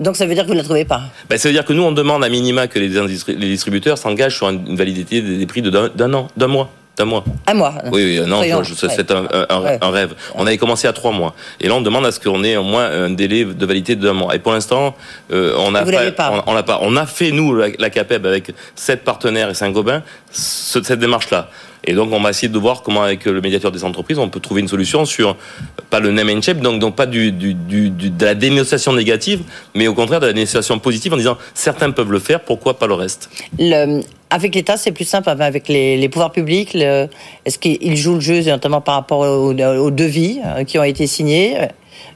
Donc 0.00 0.16
ça 0.16 0.26
veut 0.26 0.34
dire 0.34 0.44
que 0.44 0.48
vous 0.48 0.54
ne 0.54 0.58
la 0.60 0.64
trouvez 0.64 0.84
pas? 0.84 1.02
Ben, 1.28 1.38
Ça 1.38 1.48
veut 1.48 1.54
dire 1.54 1.64
que 1.64 1.72
nous, 1.72 1.82
on 1.82 1.92
demande 1.92 2.22
à 2.24 2.28
minima 2.28 2.68
que 2.68 2.78
les, 2.78 2.88
les 2.88 3.48
distributeurs 3.48 3.98
s'engagent 3.98 4.36
sur 4.36 4.48
une 4.48 4.76
validité 4.76 5.20
des 5.20 5.46
prix 5.46 5.62
d'un 5.62 6.14
an, 6.14 6.28
d'un 6.36 6.46
mois. 6.46 6.70
D'un 6.96 7.04
mois. 7.04 7.24
Un 7.46 7.54
mois. 7.54 7.74
Oui, 7.92 8.18
oui 8.18 8.26
non, 8.26 8.42
c'est 8.74 9.10
un, 9.12 9.28
un, 9.50 9.90
rêve. 9.90 10.14
On 10.34 10.44
avait 10.46 10.58
commencé 10.58 10.88
à 10.88 10.92
trois 10.92 11.12
mois. 11.12 11.32
Et 11.60 11.68
là, 11.68 11.74
on 11.74 11.80
demande 11.80 12.04
à 12.04 12.10
ce 12.10 12.18
qu'on 12.18 12.42
ait 12.42 12.56
au 12.56 12.64
moins 12.64 12.90
un 12.90 13.10
délai 13.10 13.44
de 13.44 13.66
validité 13.66 13.94
d'un 13.94 14.14
mois. 14.14 14.34
Et 14.34 14.40
pour 14.40 14.52
l'instant, 14.52 14.96
euh, 15.32 15.54
on 15.58 15.76
a 15.76 15.84
pas, 15.84 16.42
On, 16.46 16.54
l'a 16.54 16.62
pas. 16.64 16.80
On 16.82 16.96
a 16.96 17.06
fait, 17.06 17.30
nous, 17.30 17.54
la, 17.54 17.90
CAPEB, 17.90 18.26
avec 18.26 18.52
sept 18.74 19.04
partenaires 19.04 19.48
et 19.48 19.54
Saint-Gobain, 19.54 20.02
cette 20.32 20.92
démarche-là. 20.92 21.48
Et 21.88 21.94
donc, 21.94 22.12
on 22.12 22.20
va 22.20 22.28
essayer 22.28 22.48
de 22.48 22.58
voir 22.58 22.82
comment, 22.82 23.02
avec 23.02 23.24
le 23.24 23.40
médiateur 23.40 23.72
des 23.72 23.82
entreprises, 23.82 24.18
on 24.18 24.28
peut 24.28 24.40
trouver 24.40 24.60
une 24.60 24.68
solution 24.68 25.06
sur, 25.06 25.36
pas 25.88 26.00
le 26.00 26.10
name 26.10 26.28
and 26.28 26.42
shape, 26.42 26.60
donc, 26.60 26.80
donc 26.80 26.94
pas 26.94 27.06
du, 27.06 27.32
de 27.32 28.24
la 28.24 28.34
dénonciation 28.34 28.92
négative, 28.92 29.40
mais 29.74 29.88
au 29.88 29.94
contraire 29.94 30.20
de 30.20 30.26
la 30.26 30.34
dénonciation 30.34 30.78
positive 30.78 31.14
en 31.14 31.16
disant 31.16 31.38
certains 31.54 31.90
peuvent 31.90 32.12
le 32.12 32.18
faire, 32.18 32.40
pourquoi 32.40 32.78
pas 32.78 32.86
le 32.86 32.92
reste? 32.92 33.30
Avec 34.28 34.54
l'État, 34.54 34.76
c'est 34.76 34.92
plus 34.92 35.06
simple, 35.06 35.30
avec 35.30 35.68
les, 35.68 35.96
les 35.96 36.08
pouvoirs 36.10 36.32
publics. 36.32 36.74
Est-ce 36.74 37.58
qu'ils 37.58 37.96
jouent 37.96 38.16
le 38.16 38.20
jeu, 38.20 38.42
notamment 38.42 38.82
par 38.82 38.96
rapport 38.96 39.20
aux, 39.20 39.54
aux 39.54 39.90
devis 39.90 40.40
euh, 40.44 40.64
qui 40.64 40.78
ont 40.78 40.84
été 40.84 41.06
signés? 41.06 41.56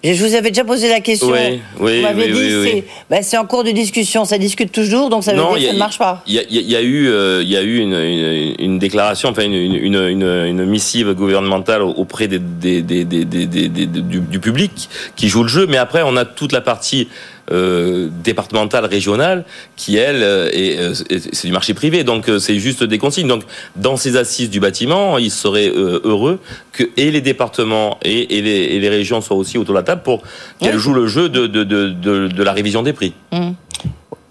Je 0.04 0.24
vous 0.24 0.34
avais 0.34 0.50
déjà 0.50 0.64
posé 0.64 0.88
la 0.88 1.00
question. 1.00 1.30
Oui, 1.30 1.60
oui, 1.78 1.96
vous 1.96 2.02
m'avez 2.02 2.32
dit 2.32 2.84
bah, 3.08 3.22
c'est 3.22 3.38
en 3.38 3.46
cours 3.46 3.64
de 3.64 3.70
discussion, 3.70 4.24
ça 4.24 4.38
discute 4.38 4.72
toujours, 4.72 5.10
donc 5.10 5.24
ça 5.24 5.32
veut 5.32 5.38
dire 5.38 5.54
que 5.54 5.60
ça 5.60 5.72
ne 5.72 5.78
marche 5.78 5.98
pas. 5.98 6.22
Il 6.26 6.34
y, 6.34 6.38
a 6.76 6.82
eu, 6.82 7.08
il 7.42 7.48
y 7.48 7.56
a 7.56 7.62
eu 7.62 7.78
une, 7.78 8.54
une, 8.58 8.78
déclaration, 8.78 9.28
enfin 9.28 9.44
une, 9.44 9.54
une, 9.54 10.64
missive 10.64 11.12
gouvernementale 11.14 11.82
auprès 11.82 12.28
des, 12.28 12.38
des, 12.38 12.82
des, 12.82 13.04
du, 13.04 14.20
du, 14.20 14.40
public 14.40 14.88
qui 15.16 15.28
joue 15.28 15.42
le 15.42 15.48
jeu, 15.48 15.66
mais 15.66 15.76
après 15.76 16.02
on 16.04 16.16
a 16.16 16.24
toute 16.24 16.52
la 16.52 16.60
partie 16.60 17.08
départementale, 17.50 18.86
régionale, 18.86 19.44
qui 19.76 19.96
elle, 19.96 20.22
est, 20.22 20.94
c'est 21.32 21.48
du 21.48 21.52
marché 21.52 21.74
privé. 21.74 22.02
Donc 22.02 22.30
c'est 22.38 22.58
juste 22.58 22.82
des 22.82 22.98
consignes. 22.98 23.28
Donc 23.28 23.42
dans 23.76 23.96
ces 23.96 24.16
assises 24.16 24.48
du 24.48 24.58
bâtiment, 24.58 25.18
il 25.18 25.30
serait 25.30 25.68
heureux 25.68 26.38
que 26.72 26.84
et 26.96 27.10
les 27.10 27.20
départements 27.20 27.98
et, 28.02 28.26
les, 28.40 28.78
les, 28.78 28.88
régions 28.88 29.20
soient 29.20 29.36
aussi 29.36 29.58
autour 29.58 29.71
de 29.72 29.78
la 29.78 29.82
table 29.82 30.02
pour 30.02 30.22
qu'elles 30.60 30.78
jouent 30.78 30.94
le 30.94 31.06
jeu 31.06 31.28
de, 31.28 31.46
de, 31.46 31.64
de, 31.64 32.28
de, 32.28 32.42
la 32.42 32.52
révision 32.52 32.82
des 32.82 32.92
prix. 32.92 33.14
Mmh. 33.32 33.50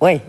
Oui, 0.01 0.19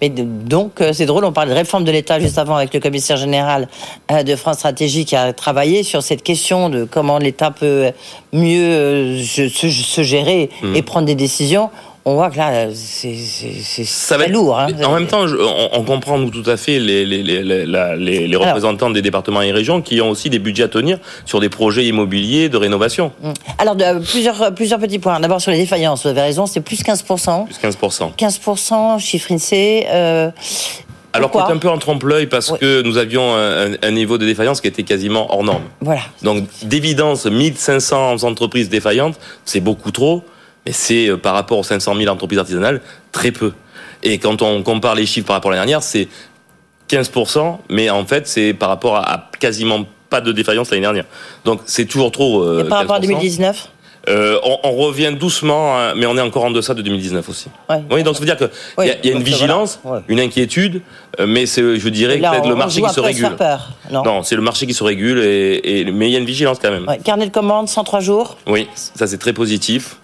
mais 0.00 0.08
donc, 0.10 0.80
euh, 0.80 0.92
c'est 0.92 1.06
drôle, 1.06 1.24
on 1.24 1.32
parle 1.32 1.48
de 1.48 1.54
réforme 1.54 1.84
de 1.84 1.90
l'État 1.90 2.20
juste 2.20 2.38
avant 2.38 2.56
avec 2.56 2.72
le 2.72 2.80
commissaire 2.80 3.16
général 3.16 3.68
euh, 4.10 4.22
de 4.22 4.36
France 4.36 4.58
Stratégie 4.58 5.04
qui 5.04 5.16
a 5.16 5.32
travaillé 5.32 5.82
sur 5.82 6.02
cette 6.02 6.22
question 6.22 6.68
de 6.68 6.84
comment 6.84 7.18
l'État 7.18 7.50
peut 7.50 7.90
mieux 8.32 8.62
euh, 8.62 9.22
se, 9.22 10.02
gérer 10.02 10.50
mmh. 10.62 10.76
et 10.76 10.82
prendre 10.82 11.06
des 11.06 11.14
décisions 11.14 11.70
on 12.08 12.14
voit 12.14 12.30
que 12.30 12.38
là, 12.38 12.68
c'est 12.74 14.16
très 14.16 14.28
lourd. 14.28 14.58
Hein. 14.58 14.68
En 14.84 14.94
même 14.94 15.06
temps, 15.06 15.26
on, 15.72 15.82
comprend 15.82 16.18
nous 16.18 16.30
tout 16.30 16.48
à 16.48 16.56
fait 16.56 16.78
les, 16.78 17.04
les, 17.04 17.22
les, 17.22 18.36
représentants 18.36 18.90
des 18.90 19.02
départements 19.02 19.42
et 19.42 19.52
régions 19.52 19.82
qui 19.82 20.00
ont 20.00 20.08
aussi 20.08 20.30
des 20.30 20.38
budgets 20.38 20.64
à 20.64 20.68
tenir 20.68 20.98
sur 21.26 21.38
des 21.40 21.50
projets 21.50 21.84
immobiliers 21.84 22.48
de 22.48 22.56
rénovation. 22.56 23.12
Hum. 23.22 23.34
Alors, 23.58 23.76
de, 23.76 23.98
plusieurs, 24.04 24.54
plusieurs 24.54 24.80
petits 24.80 24.98
points. 24.98 25.20
D'abord, 25.20 25.40
sur 25.40 25.50
les 25.50 25.58
défaillances, 25.58 26.02
vous 26.04 26.08
avez 26.08 26.22
raison, 26.22 26.46
c'est 26.46 26.62
plus 26.62 26.82
15%. 26.82 27.44
Plus 27.44 27.58
15%. 27.58 28.16
15%, 28.16 28.98
chiffre 28.98 29.32
INSEE. 29.32 29.86
Euh, 29.90 30.30
alors 31.12 31.30
c'est 31.32 31.52
un 31.52 31.56
peu 31.56 31.68
en 31.68 31.78
trompe-l'œil 31.78 32.26
parce 32.26 32.52
que 32.58 32.82
nous 32.82 32.98
avions 32.98 33.34
un, 33.34 33.90
niveau 33.90 34.18
de 34.18 34.26
défaillance 34.26 34.60
qui 34.60 34.68
était 34.68 34.82
quasiment 34.82 35.32
hors 35.32 35.42
norme. 35.42 35.64
Voilà. 35.80 36.02
Donc 36.22 36.44
d'évidence, 36.62 37.26
1500 37.26 38.24
entreprises 38.24 38.68
défaillantes, 38.68 39.18
c'est 39.44 39.60
beaucoup 39.60 39.90
trop. 39.90 40.22
Mais 40.68 40.74
c'est 40.74 41.08
euh, 41.08 41.16
par 41.16 41.32
rapport 41.32 41.58
aux 41.58 41.62
500 41.62 41.96
000 41.96 42.12
entreprises 42.12 42.38
artisanales 42.38 42.82
très 43.10 43.32
peu. 43.32 43.52
Et 44.02 44.18
quand 44.18 44.42
on 44.42 44.62
compare 44.62 44.94
les 44.94 45.06
chiffres 45.06 45.26
par 45.26 45.36
rapport 45.36 45.50
à 45.50 45.54
l'année 45.54 45.64
dernière, 45.64 45.82
c'est 45.82 46.08
15%, 46.90 47.56
mais 47.70 47.88
en 47.88 48.04
fait, 48.04 48.28
c'est 48.28 48.52
par 48.52 48.68
rapport 48.68 48.96
à, 48.96 49.30
quasiment 49.40 49.86
pas 50.10 50.20
de 50.20 50.30
défaillance 50.30 50.70
l'année 50.70 50.82
dernière. 50.82 51.06
Donc 51.46 51.62
c'est 51.64 51.86
toujours 51.86 52.12
trop. 52.12 52.42
Euh, 52.42 52.64
Et 52.66 52.68
par 52.68 52.78
rapport 52.80 52.96
à 52.96 53.00
2019 53.00 53.70
euh, 54.08 54.38
on, 54.42 54.72
revient 54.72 55.12
doucement, 55.18 55.76
hein, 55.76 55.92
mais 55.94 56.06
on 56.06 56.16
est 56.16 56.20
encore 56.20 56.44
en 56.44 56.50
deçà 56.50 56.72
de 56.72 56.80
2019 56.80 57.28
aussi. 57.28 57.48
Oui, 57.90 58.02
donc 58.02 58.14
ça 58.14 58.20
veut 58.20 58.26
dire 58.26 58.36
qu'il 58.36 58.86
y, 58.86 59.10
a 59.10 59.16
une 59.16 59.22
vigilance, 59.22 59.80
une 60.06 60.20
inquiétude, 60.20 60.80
mais 61.26 61.44
c'est, 61.44 61.78
je 61.78 61.88
dirais, 61.90 62.16
peut-être 62.18 62.48
le 62.48 62.54
marché 62.54 62.80
qui 62.80 62.88
se 62.88 63.00
régule. 63.00 63.36
Peur. 63.36 63.70
Non, 63.90 64.22
c'est 64.22 64.36
le 64.36 64.40
marché 64.40 64.66
qui 64.66 64.72
se 64.72 64.84
régule, 64.84 65.18
et, 65.18 65.84
mais 65.92 66.08
il 66.08 66.12
y 66.12 66.16
a 66.16 66.20
une 66.20 66.24
vigilance 66.24 66.58
quand 66.60 66.70
même. 66.70 66.86
Carnet 67.04 67.26
de 67.26 67.32
commande, 67.32 67.68
103 67.68 68.00
jours 68.00 68.38
Oui, 68.46 68.66
ça 68.74 69.06
c'est 69.06 69.18
très 69.18 69.34
positif 69.34 69.96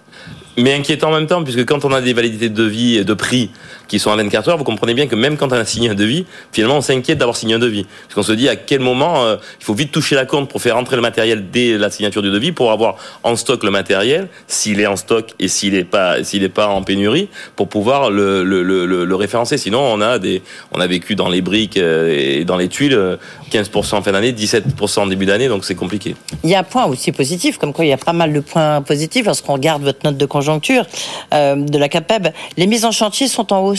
mais 0.57 0.73
inquiétant 0.73 1.09
en 1.09 1.13
même 1.13 1.27
temps, 1.27 1.43
puisque 1.43 1.65
quand 1.65 1.85
on 1.85 1.91
a 1.91 2.01
des 2.01 2.13
validités 2.13 2.49
de 2.49 2.55
devis 2.55 2.97
et 2.97 3.03
de 3.03 3.13
prix 3.13 3.51
qui 3.87 3.99
sont 3.99 4.11
à 4.11 4.15
24 4.15 4.49
heures, 4.49 4.57
vous 4.57 4.63
comprenez 4.63 4.93
bien 4.93 5.07
que 5.07 5.15
même 5.15 5.37
quand 5.37 5.47
on 5.51 5.55
a 5.55 5.65
signé 5.65 5.89
un 5.89 5.95
devis, 5.95 6.25
finalement 6.51 6.77
on 6.77 6.81
s'inquiète 6.81 7.17
d'avoir 7.17 7.37
signé 7.37 7.55
un 7.55 7.59
devis. 7.59 7.85
Parce 8.03 8.15
qu'on 8.15 8.23
se 8.23 8.31
dit 8.31 8.49
à 8.49 8.55
quel 8.55 8.79
moment 8.79 9.23
euh, 9.23 9.37
il 9.59 9.65
faut 9.65 9.73
vite 9.73 9.91
toucher 9.91 10.15
la 10.15 10.25
compte 10.25 10.49
pour 10.49 10.61
faire 10.61 10.77
entrer 10.77 10.95
le 10.95 11.01
matériel 11.01 11.49
dès 11.51 11.77
la 11.77 11.89
signature 11.89 12.21
du 12.21 12.31
devis, 12.31 12.51
pour 12.51 12.71
avoir 12.71 12.95
en 13.23 13.35
stock 13.35 13.63
le 13.63 13.71
matériel, 13.71 14.27
s'il 14.47 14.79
est 14.79 14.87
en 14.87 14.95
stock 14.95 15.31
et 15.39 15.47
s'il 15.47 15.73
n'est 15.73 15.83
pas, 15.83 16.17
pas 16.53 16.67
en 16.67 16.81
pénurie, 16.81 17.29
pour 17.55 17.67
pouvoir 17.67 18.09
le, 18.09 19.15
référencer. 19.15 19.57
Sinon 19.57 19.79
on 19.79 20.01
a 20.01 20.19
des, 20.19 20.41
on 20.71 20.79
a 20.79 20.87
vécu 20.87 21.15
dans 21.15 21.29
les 21.29 21.41
briques 21.41 21.77
euh, 21.77 22.39
et 22.39 22.45
dans 22.45 22.57
les 22.57 22.67
tuiles 22.67 23.17
15% 23.51 23.95
en 23.95 24.01
fin 24.01 24.11
d'année, 24.11 24.33
17% 24.33 24.99
en 24.99 25.07
début 25.07 25.25
d'année, 25.25 25.47
donc 25.47 25.65
c'est 25.65 25.75
compliqué. 25.75 26.15
Il 26.43 26.49
y 26.49 26.55
a 26.55 26.59
un 26.59 26.63
point 26.63 26.85
aussi 26.85 27.11
positif, 27.11 27.57
comme 27.57 27.73
quoi 27.73 27.85
il 27.85 27.89
y 27.89 27.93
a 27.93 27.97
pas 27.97 28.13
mal 28.13 28.33
de 28.33 28.39
points 28.39 28.81
positifs 28.81 29.25
lorsqu'on 29.25 29.53
regarde 29.53 29.83
votre 29.83 29.99
note 30.03 30.17
de 30.17 30.25
conjoncture 30.25 30.85
euh, 31.33 31.55
de 31.55 31.77
la 31.77 31.89
CAPEB. 31.89 32.27
Les 32.57 32.67
mises 32.67 32.85
en 32.85 32.91
chantier 32.91 33.27
sont 33.27 33.53
en 33.53 33.61
hausse. 33.61 33.74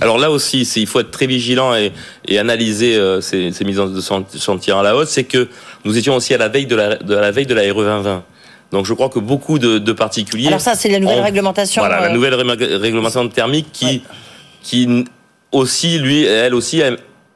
Alors 0.00 0.18
là 0.18 0.30
aussi, 0.30 0.62
il 0.76 0.86
faut 0.86 1.00
être 1.00 1.10
très 1.10 1.26
vigilant 1.26 1.74
et, 1.74 1.92
analyser 2.38 2.96
euh, 2.96 3.20
ces, 3.20 3.52
mises 3.64 3.78
en 3.78 3.90
chantier 4.38 4.72
à 4.72 4.82
la 4.82 4.96
hausse. 4.96 5.10
C'est 5.10 5.24
que 5.24 5.48
nous 5.84 5.98
étions 5.98 6.16
aussi 6.16 6.32
à 6.32 6.38
la 6.38 6.48
veille 6.48 6.66
de 6.66 6.76
la, 6.76 6.96
de 6.96 7.14
la 7.14 7.30
veille 7.30 7.46
de 7.46 7.54
la 7.54 7.62
RE 7.62 7.82
2020. 7.82 8.24
Donc 8.70 8.86
je 8.86 8.94
crois 8.94 9.10
que 9.10 9.18
beaucoup 9.18 9.58
de, 9.58 9.92
particuliers. 9.92 10.48
Alors 10.48 10.60
ça, 10.60 10.74
c'est 10.74 10.88
la 10.88 10.98
nouvelle 10.98 11.20
réglementation. 11.20 11.82
Voilà, 11.82 12.00
la 12.00 12.06
euh, 12.06 12.12
nouvelle 12.14 12.34
réglementation 12.34 13.28
thermique 13.28 13.66
qui, 13.70 14.02
qui 14.62 15.04
aussi, 15.52 15.98
lui, 15.98 16.24
elle 16.24 16.54
aussi, 16.54 16.82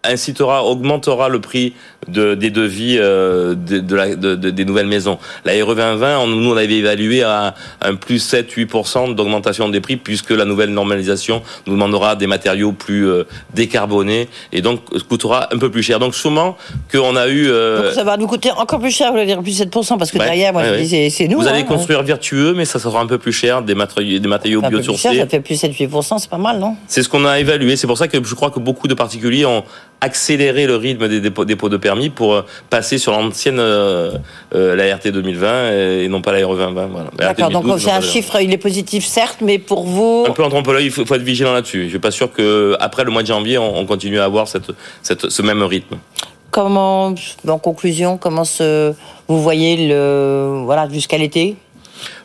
incitera, 0.02 0.64
augmentera 0.64 1.28
le 1.28 1.40
prix 1.40 1.74
de, 2.08 2.34
des 2.34 2.50
devis 2.50 2.96
euh, 2.98 3.54
de, 3.54 3.78
de, 3.78 3.96
la, 3.96 4.14
de, 4.14 4.34
des 4.34 4.64
nouvelles 4.64 4.86
maisons. 4.86 5.18
La 5.44 5.52
RE 5.52 5.74
2020, 5.74 6.26
nous, 6.26 6.52
on 6.52 6.56
avait 6.56 6.74
évalué 6.74 7.22
à 7.22 7.54
un 7.82 7.94
plus 7.94 8.32
7-8% 8.32 9.14
d'augmentation 9.14 9.68
des 9.68 9.80
prix 9.80 9.96
puisque 9.96 10.30
la 10.30 10.44
nouvelle 10.44 10.70
normalisation 10.70 11.42
nous 11.66 11.74
demandera 11.74 12.16
des 12.16 12.26
matériaux 12.26 12.72
plus 12.72 13.08
euh, 13.08 13.24
décarbonés 13.54 14.28
et 14.52 14.62
donc 14.62 14.80
coûtera 15.08 15.48
un 15.52 15.58
peu 15.58 15.70
plus 15.70 15.82
cher. 15.82 15.98
Donc 15.98 16.14
sûrement 16.14 16.56
qu'on 16.92 17.16
a 17.16 17.28
eu... 17.28 17.48
Euh... 17.48 17.84
Donc 17.84 17.92
ça 17.94 18.04
va 18.04 18.16
nous 18.16 18.26
coûter 18.26 18.50
encore 18.50 18.80
plus 18.80 18.90
cher, 18.90 19.10
vous 19.10 19.16
l'avez 19.16 19.26
dire, 19.26 19.42
plus 19.42 19.60
7% 19.60 19.98
parce 19.98 20.10
que 20.10 20.18
derrière, 20.18 20.52
moi 20.52 20.64
je 20.64 20.82
dis 20.82 21.10
c'est 21.10 21.28
nous. 21.28 21.40
Vous 21.40 21.48
allez 21.48 21.60
hein. 21.60 21.64
construire 21.64 22.02
vertueux, 22.02 22.54
mais 22.54 22.64
ça 22.64 22.78
sera 22.78 23.00
un 23.00 23.06
peu 23.06 23.18
plus 23.18 23.32
cher, 23.32 23.62
des 23.62 23.74
matériaux, 23.74 24.18
des 24.18 24.28
matériaux 24.28 24.62
biosourcés. 24.62 25.16
Ça 25.16 25.26
fait 25.26 25.40
plus 25.40 25.62
7-8%, 25.62 26.18
c'est 26.18 26.30
pas 26.30 26.38
mal, 26.38 26.58
non? 26.58 26.76
C'est 26.86 27.02
ce 27.02 27.08
qu'on 27.08 27.24
a 27.24 27.38
évalué. 27.38 27.76
C'est 27.76 27.86
pour 27.86 27.98
ça 27.98 28.08
que 28.08 28.22
je 28.22 28.34
crois 28.34 28.50
que 28.50 28.60
beaucoup 28.60 28.88
de 28.88 28.94
particuliers 28.94 29.44
ont 29.44 29.64
accélérer 30.06 30.66
le 30.66 30.76
rythme 30.76 31.08
des 31.08 31.20
dépôts, 31.20 31.44
de 31.44 31.76
permis 31.76 32.10
pour 32.10 32.34
euh, 32.34 32.42
passer 32.70 32.96
sur 32.96 33.12
l'ancienne 33.12 33.58
euh, 33.58 34.12
euh, 34.54 34.76
la 34.76 34.96
RT 34.96 35.08
2020 35.08 35.72
et 35.72 36.08
non 36.08 36.22
pas 36.22 36.32
la 36.32 36.46
RE 36.46 36.56
2020. 36.56 36.86
Voilà. 36.86 37.10
D'accord, 37.18 37.50
donc 37.50 37.80
c'est 37.80 37.90
un 37.90 38.00
chiffre, 38.00 38.40
il 38.40 38.52
est 38.52 38.58
positif 38.58 39.04
certes, 39.04 39.38
mais 39.42 39.58
pour 39.58 39.84
vous... 39.84 40.24
Un 40.28 40.32
peu 40.32 40.44
en 40.44 40.48
trompe 40.48 40.70
il 40.80 40.90
faut, 40.90 41.02
être 41.02 41.22
vigilant 41.22 41.52
là-dessus. 41.52 41.84
Je 41.84 41.88
suis 41.88 41.98
pas 41.98 42.12
sûr 42.12 42.30
qu'après 42.32 43.04
le 43.04 43.10
mois 43.10 43.22
de 43.22 43.26
janvier, 43.26 43.58
on, 43.58 43.84
continue 43.84 44.20
à 44.20 44.24
avoir 44.24 44.48
cette, 44.48 44.70
cette, 45.02 45.28
ce 45.28 45.42
même 45.42 45.62
rythme. 45.62 45.96
Comment, 46.50 47.14
en 47.48 47.58
conclusion, 47.58 48.16
comment 48.16 48.44
se, 48.44 48.92
vous 49.28 49.42
voyez 49.42 49.88
le, 49.88 50.62
voilà, 50.64 50.88
jusqu'à 50.88 51.18
l'été? 51.18 51.56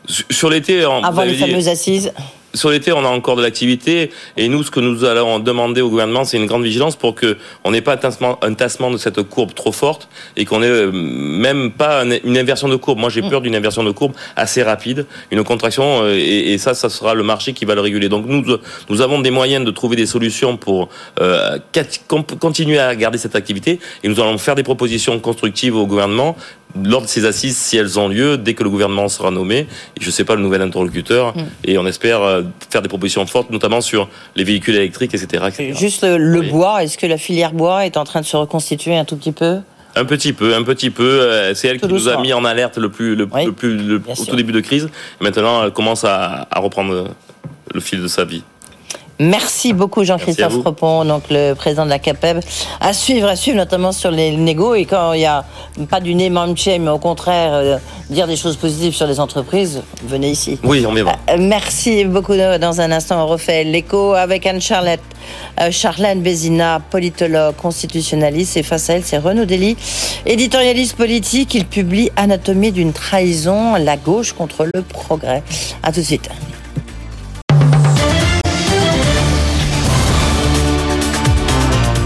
Sur 0.07 0.49
l'été... 0.49 0.84
Avant 0.84 1.23
les 1.23 1.36
fameuses 1.36 1.67
assises 1.67 2.13
sur 2.54 2.70
l'été, 2.70 2.91
on 2.91 3.04
a 3.06 3.08
encore 3.08 3.36
de 3.36 3.41
l'activité 3.41 4.12
et 4.38 4.47
nous, 4.47 4.64
ce 4.64 4.72
que 4.72 4.80
nous 4.80 5.06
allons 5.06 5.39
demander 5.39 5.82
au 5.82 5.89
gouvernement, 5.89 6.26
c'est 6.26 6.38
une 6.38 6.45
grande 6.45 6.64
vigilance 6.64 6.95
pour 6.95 7.16
que 7.16 7.38
on 7.64 7.72
n'ait 7.72 7.82
pas 7.82 7.93
un 7.93 8.54
tassement, 8.54 8.91
de 8.91 8.97
cette 8.97 9.22
courbe 9.24 9.54
trop 9.54 9.72
forte 9.72 10.10
et 10.36 10.45
qu'on 10.45 10.62
ait 10.62 10.68
euh, 10.68 10.91
même 10.91 11.72
pas 11.72 12.04
une 12.04 12.38
inversion 12.38 12.68
de 12.68 12.76
courbe. 12.76 12.99
Moi, 12.99 13.10
j'ai 13.10 13.22
mm. 13.22 13.30
peur 13.30 13.41
d'une 13.41 13.56
inversion 13.56 13.84
de 13.84 13.91
courbe 13.91 14.14
assez 14.36 14.64
rapide, 14.64 15.06
une 15.32 15.43
contraction 15.43 16.04
euh, 16.04 16.16
et, 16.18 16.58
ça, 16.58 16.74
ça 16.74 16.89
sera 16.89 17.14
le 17.14 17.24
marché 17.24 17.54
qui 17.54 17.66
va 17.66 17.76
le 17.76 17.82
réguler. 17.82 18.10
Donc 18.10 18.26
nous, 18.26 18.43
nous 18.89 19.02
avons 19.02 19.20
des 19.20 19.32
moyens 19.32 19.66
de 19.66 19.72
trouver 19.72 19.95
des 19.95 20.06
solutions 20.06 20.58
pour 20.58 20.89
euh, 21.20 21.58
continuer 22.39 22.80
à 22.80 22.95
garder 22.95 23.18
cette 23.18 23.36
activité 23.36 23.80
et 24.04 24.10
nous 24.10 24.20
allons 24.20 24.38
faire 24.38 24.56
des 24.56 24.64
propositions 24.64 25.18
constructives 25.20 25.76
au 25.76 25.88
gouvernement 25.88 26.36
lors 26.84 27.01
de 27.01 27.07
ces 27.07 27.26
assises, 27.26 27.57
si 27.57 27.78
elles 27.78 27.99
ont 27.99 28.07
lieu, 28.07 28.38
dès 28.38 28.53
que 28.53 28.63
le 28.63 28.69
gouvernement 28.69 29.09
sera 29.09 29.32
nommé, 29.32 29.67
je 29.99 30.05
ne 30.05 30.11
sais 30.11 30.24
pas 30.24 30.36
le 30.36 30.41
nouvel 30.41 30.61
interlocuteur, 30.61 31.36
mm. 31.36 31.41
et 31.65 31.78
on 31.78 31.86
espère 31.86 32.22
euh, 32.22 32.43
faire 32.69 32.82
des 32.82 32.89
propositions 32.89 33.26
fortes, 33.26 33.49
notamment 33.49 33.82
sur 33.82 34.09
les 34.36 34.43
véhicules 34.43 34.76
électriques, 34.76 35.13
etc. 35.13 35.45
Juste 35.74 36.03
le, 36.03 36.41
bois, 36.41 36.84
est-ce 36.84 36.97
que 36.97 37.07
la 37.07 37.17
filière 37.17 37.53
bois 37.53 37.86
est 37.86 37.97
en 37.97 38.03
train 38.03 38.22
de 38.22 38.26
se 38.26 38.38
reconstituer 38.38 38.95
un 38.95 39.05
tout 39.05 39.15
petit 39.15 39.32
peu? 39.32 39.59
Un 39.95 40.05
petit 40.05 40.32
peu, 40.32 40.55
un 40.55 40.63
petit 40.63 40.89
peu. 40.89 41.03
Euh, 41.03 41.53
c'est 41.53 41.67
elle 41.67 41.80
qui 41.80 41.88
nous 41.88 42.07
a 42.07 42.22
mis 42.22 42.32
en 42.32 42.45
alerte 42.45 42.78
le 42.78 42.89
plus, 42.89 43.15
le, 43.15 43.28
plus, 43.28 43.93
au 43.93 44.26
tout 44.26 44.36
début 44.38 44.53
de 44.53 44.61
crise. 44.61 44.89
maintenant, 45.19 45.65
elle 45.65 45.72
commence 45.72 46.05
à 46.05 46.47
reprendre 46.55 47.09
le 47.74 47.80
fil 47.80 48.01
de 48.01 48.07
sa 48.07 48.26
vie. 48.26 48.43
Merci 49.20 49.74
beaucoup 49.74 50.03
Jean-Christophe 50.03 50.64
Repon, 50.66 51.05
donc 51.05 51.24
le 51.30 51.53
président 51.53 51.86
de 51.86 51.89
la 51.89 51.99
CAPEB. 51.99 52.39
À 52.80 52.93
suivre, 52.93 53.28
à 53.28 53.36
suivre 53.36 53.57
notamment 53.57 53.91
sur 53.91 54.12
les 54.12 54.36
négos 54.36 54.76
et 54.76 54.86
quand 54.86 55.14
il 55.14 55.20
n'y 55.20 55.26
a 55.26 55.45
pas 55.89 55.99
du 55.99 56.16
nez 56.16 56.30
mais 56.30 56.89
au 56.89 56.97
contraire 56.97 57.53
euh, 57.53 57.78
dire 58.09 58.28
des 58.28 58.36
choses 58.36 58.55
positives 58.55 58.93
sur 58.93 59.07
les 59.07 59.20
entreprises, 59.20 59.84
venez 60.03 60.30
ici. 60.30 60.57
Oui, 60.64 60.86
on 60.88 60.95
est 60.95 61.03
bon. 61.03 61.12
Euh, 61.30 61.38
merci 61.39 62.05
beaucoup. 62.05 62.36
Dans 62.36 62.82
un 62.82 62.91
instant, 62.91 63.24
on 63.24 63.28
refait 63.28 63.64
l'écho 63.64 64.14
avec 64.14 64.45
Anne-Charlotte. 64.45 64.99
Euh, 65.59 65.72
Charlène 65.72 66.22
Bézina, 66.22 66.82
politologue 66.89 67.55
constitutionnaliste, 67.55 68.57
et 68.57 68.64
face 68.64 68.89
à 68.89 68.93
elle, 68.93 69.03
c'est 69.03 69.18
Renaud 69.18 69.45
Dely, 69.45 69.78
éditorialiste 70.26 70.95
politique. 70.95 71.53
Il 71.53 71.66
publie 71.66 72.09
Anatomie 72.16 72.72
d'une 72.72 72.93
trahison, 72.93 73.76
la 73.76 73.97
gauche 73.97 74.34
contre 74.34 74.68
le 74.74 74.82
progrès. 74.82 75.43
À 75.84 75.91
tout 75.91 75.99
de 75.99 76.05
suite. 76.05 76.30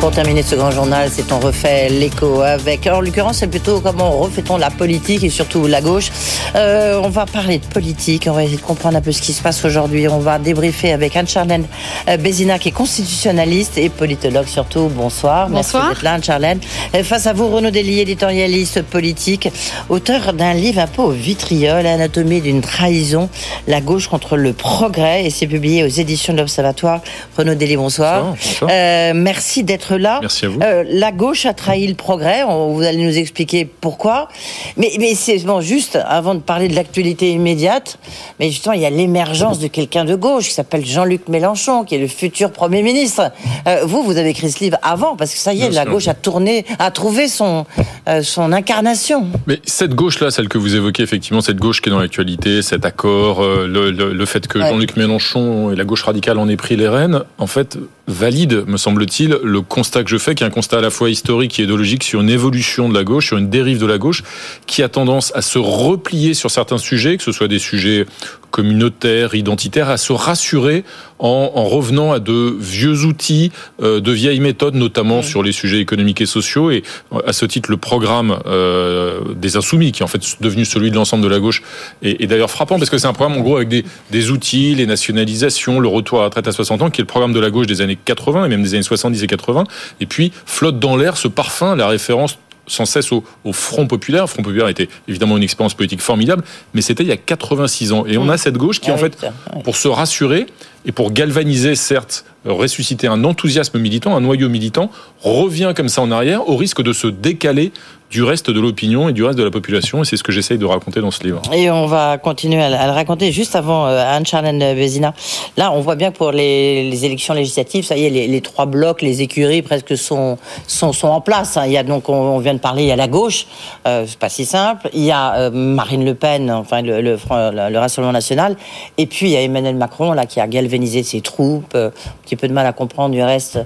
Pour 0.00 0.12
terminer 0.12 0.42
ce 0.42 0.54
grand 0.54 0.70
journal, 0.70 1.10
c'est 1.12 1.30
on 1.30 1.40
refait 1.40 1.90
l'écho 1.90 2.40
avec. 2.40 2.86
En 2.86 3.02
l'occurrence, 3.02 3.36
c'est 3.36 3.48
plutôt 3.48 3.80
comment 3.80 4.10
refait-on 4.12 4.56
la 4.56 4.70
politique 4.70 5.22
et 5.22 5.28
surtout 5.28 5.66
la 5.66 5.82
gauche. 5.82 6.10
Euh, 6.56 6.98
on 7.04 7.10
va 7.10 7.26
parler 7.26 7.58
de 7.58 7.66
politique, 7.66 8.26
on 8.26 8.32
va 8.32 8.44
essayer 8.44 8.56
de 8.56 8.62
comprendre 8.62 8.96
un 8.96 9.02
peu 9.02 9.12
ce 9.12 9.20
qui 9.20 9.34
se 9.34 9.42
passe 9.42 9.62
aujourd'hui. 9.62 10.08
On 10.08 10.18
va 10.18 10.38
débriefer 10.38 10.94
avec 10.94 11.16
Anne-Charlène 11.16 11.66
euh, 12.08 12.16
Bézina, 12.16 12.58
qui 12.58 12.68
est 12.68 12.72
constitutionnaliste 12.72 13.76
et 13.76 13.90
politologue 13.90 14.46
surtout. 14.46 14.88
Bonsoir. 14.88 15.50
Bonsoir. 15.50 15.84
Merci 15.84 15.94
d'être 15.94 16.02
là, 16.02 16.14
Anne-Charlène. 16.14 16.60
Face 17.04 17.26
à 17.26 17.34
vous, 17.34 17.48
Renaud 17.48 17.70
Dely, 17.70 18.00
éditorialiste 18.00 18.80
politique, 18.80 19.50
auteur 19.90 20.32
d'un 20.32 20.54
livre 20.54 20.80
un 20.80 20.86
peu 20.86 21.02
au 21.02 21.10
vitriol, 21.10 21.86
Anatomie 21.86 22.40
d'une 22.40 22.62
trahison, 22.62 23.28
la 23.68 23.82
gauche 23.82 24.08
contre 24.08 24.38
le 24.38 24.54
progrès, 24.54 25.26
et 25.26 25.30
c'est 25.30 25.46
publié 25.46 25.84
aux 25.84 25.88
éditions 25.88 26.32
de 26.32 26.38
l'Observatoire. 26.38 27.02
Renaud 27.36 27.54
Dely, 27.54 27.76
bonsoir. 27.76 28.24
bonsoir. 28.24 28.70
Euh, 28.72 29.12
merci 29.14 29.62
d'être 29.62 29.89
là. 29.96 30.18
Merci 30.20 30.46
à 30.46 30.48
vous. 30.48 30.60
Euh, 30.62 30.84
la 30.86 31.12
gauche 31.12 31.46
a 31.46 31.54
trahi 31.54 31.86
le 31.86 31.94
progrès. 31.94 32.44
vous 32.44 32.82
allez 32.82 33.02
nous 33.02 33.16
expliquer 33.18 33.64
pourquoi. 33.64 34.28
Mais, 34.76 34.92
mais 34.98 35.14
c'est 35.14 35.38
bon, 35.44 35.60
juste 35.60 35.98
avant 36.06 36.34
de 36.34 36.40
parler 36.40 36.68
de 36.68 36.74
l'actualité 36.74 37.30
immédiate, 37.30 37.98
mais 38.38 38.50
justement, 38.50 38.74
il 38.74 38.80
y 38.80 38.86
a 38.86 38.90
l'émergence 38.90 39.58
de 39.58 39.68
quelqu'un 39.68 40.04
de 40.04 40.14
gauche 40.14 40.48
qui 40.48 40.54
s'appelle 40.54 40.84
Jean-Luc 40.84 41.28
Mélenchon, 41.28 41.84
qui 41.84 41.94
est 41.94 41.98
le 41.98 42.06
futur 42.06 42.52
Premier 42.52 42.82
ministre. 42.82 43.32
Euh, 43.66 43.82
vous, 43.84 44.02
vous 44.02 44.16
avez 44.16 44.30
écrit 44.30 44.50
ce 44.50 44.60
livre 44.60 44.78
avant, 44.82 45.16
parce 45.16 45.32
que 45.32 45.38
ça 45.38 45.52
y 45.52 45.62
est, 45.62 45.70
la 45.70 45.84
gauche 45.84 46.08
a 46.08 46.14
tourné, 46.14 46.64
a 46.78 46.90
trouvé 46.90 47.28
son, 47.28 47.66
euh, 48.08 48.22
son 48.22 48.52
incarnation. 48.52 49.26
Mais 49.46 49.60
cette 49.64 49.94
gauche-là, 49.94 50.30
celle 50.30 50.48
que 50.48 50.58
vous 50.58 50.74
évoquez, 50.76 51.02
effectivement, 51.02 51.40
cette 51.40 51.58
gauche 51.58 51.80
qui 51.80 51.88
est 51.88 51.92
dans 51.92 51.98
l'actualité, 51.98 52.62
cet 52.62 52.84
accord, 52.84 53.42
le, 53.42 53.90
le, 53.90 54.26
fait 54.26 54.46
que 54.46 54.58
Jean-Luc 54.60 54.96
Mélenchon 54.96 55.70
et 55.72 55.76
la 55.76 55.84
gauche 55.84 56.02
radicale 56.02 56.38
en 56.38 56.48
aient 56.48 56.56
pris 56.56 56.76
les 56.76 56.88
rênes, 56.88 57.22
en 57.38 57.46
fait, 57.46 57.78
valide, 58.10 58.64
me 58.66 58.76
semble-t-il, 58.76 59.38
le 59.42 59.60
constat 59.62 60.04
que 60.04 60.10
je 60.10 60.18
fais, 60.18 60.34
qui 60.34 60.44
est 60.44 60.46
un 60.46 60.50
constat 60.50 60.78
à 60.78 60.80
la 60.80 60.90
fois 60.90 61.10
historique 61.10 61.58
et 61.58 61.62
idéologique 61.62 62.04
sur 62.04 62.20
une 62.20 62.30
évolution 62.30 62.88
de 62.88 62.94
la 62.94 63.04
gauche, 63.04 63.28
sur 63.28 63.38
une 63.38 63.48
dérive 63.48 63.78
de 63.78 63.86
la 63.86 63.98
gauche, 63.98 64.22
qui 64.66 64.82
a 64.82 64.88
tendance 64.88 65.32
à 65.34 65.42
se 65.42 65.58
replier 65.58 66.34
sur 66.34 66.50
certains 66.50 66.78
sujets, 66.78 67.16
que 67.16 67.22
ce 67.22 67.32
soit 67.32 67.48
des 67.48 67.58
sujets 67.58 68.06
communautaires, 68.50 69.34
identitaires, 69.34 69.88
à 69.88 69.96
se 69.96 70.12
rassurer 70.12 70.84
en, 71.18 71.52
en 71.54 71.64
revenant 71.64 72.12
à 72.12 72.18
de 72.18 72.56
vieux 72.58 73.04
outils, 73.04 73.52
euh, 73.82 74.00
de 74.00 74.12
vieilles 74.12 74.40
méthodes, 74.40 74.74
notamment 74.74 75.22
sur 75.22 75.42
les 75.42 75.52
sujets 75.52 75.78
économiques 75.78 76.20
et 76.20 76.26
sociaux. 76.26 76.70
Et 76.70 76.82
à 77.26 77.32
ce 77.32 77.46
titre, 77.46 77.70
le 77.70 77.76
programme 77.76 78.38
euh, 78.46 79.20
des 79.34 79.56
Insoumis, 79.56 79.92
qui 79.92 80.02
est 80.02 80.04
en 80.04 80.08
fait 80.08 80.22
devenu 80.40 80.64
celui 80.64 80.90
de 80.90 80.96
l'ensemble 80.96 81.22
de 81.22 81.28
la 81.28 81.38
gauche, 81.38 81.62
est, 82.02 82.22
est 82.22 82.26
d'ailleurs 82.26 82.50
frappant 82.50 82.78
parce 82.78 82.90
que 82.90 82.98
c'est 82.98 83.06
un 83.06 83.12
programme 83.12 83.38
en 83.38 83.42
gros 83.42 83.56
avec 83.56 83.68
des, 83.68 83.84
des 84.10 84.30
outils, 84.30 84.74
les 84.74 84.86
nationalisations, 84.86 85.80
le 85.80 85.88
retour 85.88 86.18
à 86.18 86.22
la 86.22 86.24
retraite 86.26 86.48
à 86.48 86.52
60 86.52 86.82
ans, 86.82 86.90
qui 86.90 87.00
est 87.00 87.04
le 87.04 87.06
programme 87.06 87.32
de 87.32 87.40
la 87.40 87.50
gauche 87.50 87.66
des 87.66 87.80
années 87.80 87.98
80 88.02 88.46
et 88.46 88.48
même 88.48 88.62
des 88.62 88.74
années 88.74 88.82
70 88.82 89.22
et 89.22 89.26
80. 89.26 89.64
Et 90.00 90.06
puis 90.06 90.32
flotte 90.46 90.78
dans 90.78 90.96
l'air 90.96 91.16
ce 91.16 91.28
parfum, 91.28 91.76
la 91.76 91.88
référence 91.88 92.38
sans 92.70 92.84
cesse 92.84 93.12
au, 93.12 93.22
Front 93.52 93.86
populaire. 93.86 94.22
Le 94.22 94.28
Front 94.28 94.42
populaire 94.42 94.68
était 94.68 94.88
évidemment 95.08 95.36
une 95.36 95.42
expérience 95.42 95.74
politique 95.74 96.00
formidable, 96.00 96.44
mais 96.72 96.82
c'était 96.82 97.02
il 97.02 97.08
y 97.08 97.12
a 97.12 97.16
86 97.16 97.92
ans. 97.92 98.06
Et 98.06 98.16
on 98.16 98.28
a 98.28 98.38
cette 98.38 98.56
gauche 98.56 98.80
qui, 98.80 98.90
en 98.90 98.94
ah 98.94 98.98
fait, 98.98 99.26
pour 99.64 99.76
se 99.76 99.88
rassurer 99.88 100.46
et 100.86 100.92
pour 100.92 101.12
galvaniser, 101.12 101.74
certes, 101.74 102.24
ressusciter 102.44 103.06
un 103.06 103.24
enthousiasme 103.24 103.78
militant, 103.78 104.16
un 104.16 104.20
noyau 104.20 104.48
militant, 104.48 104.90
revient 105.22 105.72
comme 105.76 105.88
ça 105.88 106.00
en 106.02 106.10
arrière 106.10 106.48
au 106.48 106.56
risque 106.56 106.82
de 106.82 106.92
se 106.92 107.06
décaler 107.06 107.72
du 108.10 108.24
reste 108.24 108.50
de 108.50 108.60
l'opinion 108.60 109.08
et 109.08 109.12
du 109.12 109.22
reste 109.22 109.38
de 109.38 109.44
la 109.44 109.52
population. 109.52 110.02
Et 110.02 110.04
c'est 110.04 110.16
ce 110.16 110.24
que 110.24 110.32
j'essaye 110.32 110.58
de 110.58 110.64
raconter 110.64 111.00
dans 111.00 111.12
ce 111.12 111.22
livre. 111.22 111.40
Et 111.52 111.70
on 111.70 111.86
va 111.86 112.18
continuer 112.18 112.60
à, 112.60 112.86
le 112.86 112.92
raconter 112.92 113.30
juste 113.30 113.54
avant 113.54 113.86
euh, 113.86 114.02
Anne-Charlène 114.04 114.58
Bézina. 114.74 115.14
Là, 115.56 115.70
on 115.72 115.80
voit 115.80 115.94
bien 115.94 116.10
que 116.10 116.16
pour 116.16 116.32
les, 116.32 117.04
élections 117.04 117.34
législatives, 117.34 117.84
ça 117.84 117.96
y 117.96 118.06
est, 118.06 118.10
les, 118.10 118.40
trois 118.40 118.66
blocs, 118.66 119.00
les 119.00 119.22
écuries 119.22 119.62
presque 119.62 119.96
sont, 119.96 120.38
sont, 120.66 120.92
en 121.04 121.20
place. 121.20 121.56
Hein. 121.56 121.66
Il 121.66 121.72
y 121.72 121.76
a 121.76 121.84
donc, 121.84 122.08
on, 122.08 122.38
vient 122.40 122.54
de 122.54 122.58
parler, 122.58 122.82
il 122.82 122.88
y 122.88 122.92
a 122.92 122.96
la 122.96 123.06
gauche, 123.06 123.46
euh, 123.86 124.04
c'est 124.06 124.18
pas 124.18 124.28
si 124.28 124.44
simple. 124.44 124.90
Il 124.92 125.04
y 125.04 125.12
a 125.12 125.36
euh, 125.36 125.50
Marine 125.50 126.04
Le 126.04 126.14
Pen, 126.14 126.50
enfin 126.50 126.82
le, 126.82 127.00
le, 127.00 127.78
Rassemblement 127.78 128.12
national. 128.12 128.56
Et 128.98 129.06
puis 129.06 129.26
il 129.26 129.32
y 129.32 129.36
a 129.36 129.42
Emmanuel 129.42 129.76
Macron, 129.76 130.12
là, 130.12 130.26
qui 130.26 130.40
a 130.40 130.48
galvanisé 130.48 130.69
ses 131.02 131.20
troupes. 131.20 131.74
Euh, 131.74 131.88
un 131.88 132.22
petit 132.22 132.36
peu 132.36 132.48
de 132.48 132.52
mal 132.52 132.66
à 132.66 132.72
comprendre 132.72 133.14
du 133.14 133.22
reste. 133.22 133.58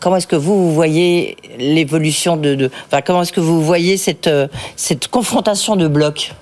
comment 0.00 0.16
est-ce 0.16 0.26
que 0.26 0.36
vous, 0.36 0.68
vous 0.68 0.74
voyez 0.74 1.36
l'évolution 1.58 2.36
de, 2.36 2.54
de, 2.54 2.70
enfin, 2.86 3.02
comment 3.02 3.22
est-ce 3.22 3.32
que 3.32 3.40
vous 3.40 3.62
voyez 3.62 3.96
cette, 3.96 4.26
euh, 4.26 4.48
cette 4.76 5.08
confrontation 5.08 5.76
de 5.76 5.88
blocs? 5.88 6.32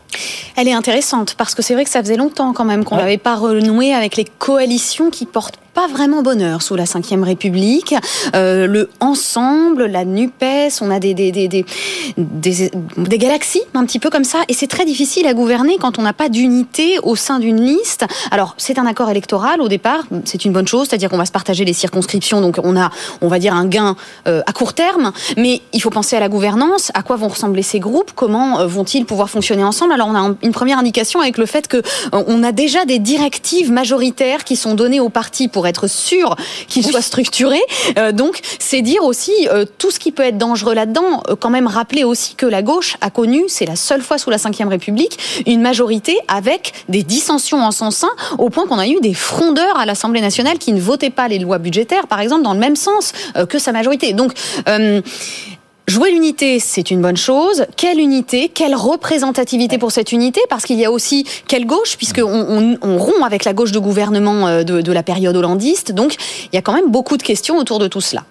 Elle 0.57 0.69
est 0.69 0.73
intéressante 0.73 1.35
parce 1.37 1.55
que 1.55 1.63
c'est 1.63 1.75
vrai 1.75 1.85
que 1.85 1.91
ça 1.91 2.03
faisait 2.03 2.17
longtemps 2.17 2.53
quand 2.53 2.65
même 2.65 2.85
qu'on 2.85 2.97
n'avait 2.97 3.19
pas 3.19 3.37
renoué 3.37 3.95
avec 3.95 4.17
les 4.17 4.25
coalitions 4.25 5.11
qui 5.11 5.27
portent 5.27 5.59
pas 5.75 5.87
vraiment 5.87 6.23
bonheur 6.23 6.63
sous 6.63 6.77
la 6.77 6.85
Ve 6.85 7.23
République. 7.23 7.95
Euh, 8.35 8.67
le 8.67 8.91
ensemble, 9.01 9.87
la 9.87 10.05
NUPES, 10.05 10.81
on 10.81 10.91
a 10.91 10.99
des 10.99 11.15
des, 11.15 11.33
des, 11.33 11.49
des, 11.49 11.65
des, 12.17 13.19
galaxies 13.19 13.63
un 13.75 13.85
petit 13.85 13.99
peu 13.99 14.11
comme 14.11 14.25
ça, 14.25 14.41
et 14.49 14.55
c'est 14.55 14.67
très 14.67 14.85
difficile 14.85 15.27
à 15.27 15.35
gouverner 15.35 15.79
quand 15.79 15.99
on 15.99 16.03
n'a 16.03 16.13
pas 16.13 16.29
d'unité 16.29 16.99
au 17.03 17.17
sein 17.17 17.39
d'une 17.39 17.61
liste. 17.61 18.05
Alors, 18.31 18.55
c'est 18.59 18.79
un 18.79 18.87
accord 18.87 19.11
électoral 19.11 19.61
au 19.61 19.69
départ, 19.69 20.03
c'est 20.25 20.45
une 20.45 20.53
bonne 20.53 20.69
chose, 20.69 20.89
c'est-à-dire 20.89 21.09
qu'on 21.09 21.19
va 21.19 21.27
se 21.27 21.33
partager 21.33 21.65
les 21.65 21.73
circonscriptions, 21.73 22.41
donc 22.41 22.59
on 22.63 22.77
a, 22.77 22.91
on 23.21 23.29
va 23.29 23.39
dire, 23.39 23.55
un 23.55 23.67
gain 23.67 23.97
euh, 24.29 24.43
à 24.47 24.53
court 24.53 24.75
terme, 24.75 25.13
mais 25.37 25.63
il 25.73 25.81
faut 25.81 25.91
penser 25.91 26.17
à 26.17 26.21
la 26.21 26.29
gouvernance, 26.29 26.91
à 26.95 27.03
quoi 27.03 27.17
vont 27.17 27.29
ressembler 27.29 27.63
ces 27.63 27.81
groupes, 27.81 28.13
comment 28.15 28.61
euh, 28.61 28.67
vont-ils 28.67 29.07
pouvoir 29.07 29.31
fonctionner 29.31 29.65
ensemble? 29.65 29.93
Alors, 29.93 30.02
on 30.07 30.15
a 30.15 30.35
une 30.43 30.53
première 30.53 30.79
indication 30.79 31.21
avec 31.21 31.39
le 31.39 31.47
fait 31.47 31.69
que 31.69 31.79
euh, 31.79 32.25
on 32.27 32.43
a 32.43 32.53
déjà 32.53 32.85
des 32.85 32.99
directives 32.99 33.71
majoritaires 33.71 34.45
qui 34.45 34.57
sont 34.57 34.75
données 34.75 35.01
aux 35.01 35.09
partis 35.09 35.49
pour 35.49 35.67
être 35.67 35.89
sûr 35.89 36.37
qu'il 36.69 36.85
soit 36.85 37.03
structuré. 37.03 37.61
Euh, 37.99 38.13
donc, 38.13 38.41
c'est 38.59 38.83
dire 38.83 39.05
aussi 39.05 39.33
euh, 39.49 39.65
tout 39.79 39.91
ce 39.91 39.99
qui 39.99 40.13
peut 40.13 40.23
être 40.23 40.39
dangereux 40.39 40.75
là-dedans. 40.75 41.23
Euh, 41.29 41.37
quand 41.37 41.51
même 41.51 41.67
rappeler 41.67 42.05
aussi 42.05 42.35
que 42.35 42.47
la 42.47 42.63
gauche 42.63 42.97
a 43.01 43.11
connu, 43.11 43.45
c'est 43.49 43.67
la 43.67 43.77
seule 43.77 44.03
fois 44.03 44.19
sous 44.19 44.31
la 44.31 44.37
Ve 44.37 44.69
République, 44.69 45.19
une 45.47 45.61
majorité 45.61 46.19
avec 46.29 46.73
des 46.89 47.03
dissensions 47.03 47.63
en 47.63 47.71
son 47.71 47.91
sein, 47.91 48.11
au 48.39 48.51
point 48.51 48.67
qu'on 48.67 48.79
a 48.79 48.87
eu 48.87 49.01
des 49.01 49.15
frondeurs 49.15 49.79
à 49.79 49.87
l'Assemblée 49.87 50.21
nationale 50.21 50.59
qui 50.59 50.73
ne 50.73 50.81
votaient 50.81 51.11
pas 51.11 51.29
les 51.29 51.39
lois 51.39 51.59
budgétaires, 51.59 52.07
par 52.07 52.21
exemple, 52.21 52.43
dans 52.43 52.55
le 52.55 52.61
même 52.61 52.77
sens 52.77 53.13
que 53.49 53.59
sa 53.59 53.73
majorité. 53.73 54.13
Donc, 54.13 54.33
Jouer 55.93 56.11
l'unité, 56.11 56.59
c'est 56.59 56.91
une 56.91 57.03
bonne 57.03 57.19
chose. 57.19 57.67
Quelle 57.77 58.01
unité 58.01 58.49
Quelle 58.49 58.75
représentativité 58.75 59.77
pour 59.77 59.93
cette 59.93 60.11
unité? 60.11 60.41
Parce 60.49 60.65
qu'il 60.65 60.79
y 60.79 60.87
a 60.87 60.91
aussi 60.91 61.27
quelle 61.49 61.67
gauche, 61.67 61.99
puisqu'on 61.99 62.23
on, 62.23 62.79
on 62.81 62.97
rompt 62.97 63.23
avec 63.23 63.45
la 63.45 63.53
gauche 63.53 63.73
de 63.73 63.79
gouvernement 63.79 64.49
euh, 64.49 64.63
de, 64.63 64.81
de 64.81 64.91
la 64.91 65.03
période 65.03 65.37
hollandiste. 65.37 65.93
Donc, 65.93 66.15
il 66.51 66.57
y 66.57 66.57
a 66.57 66.63
quand 66.63 66.73
même 66.73 66.91
beaucoup 66.91 67.19
de 67.19 67.23
questions 67.23 67.59
autour 67.59 67.79
de 67.79 67.89
tout 67.89 68.01
cela. 68.01 68.25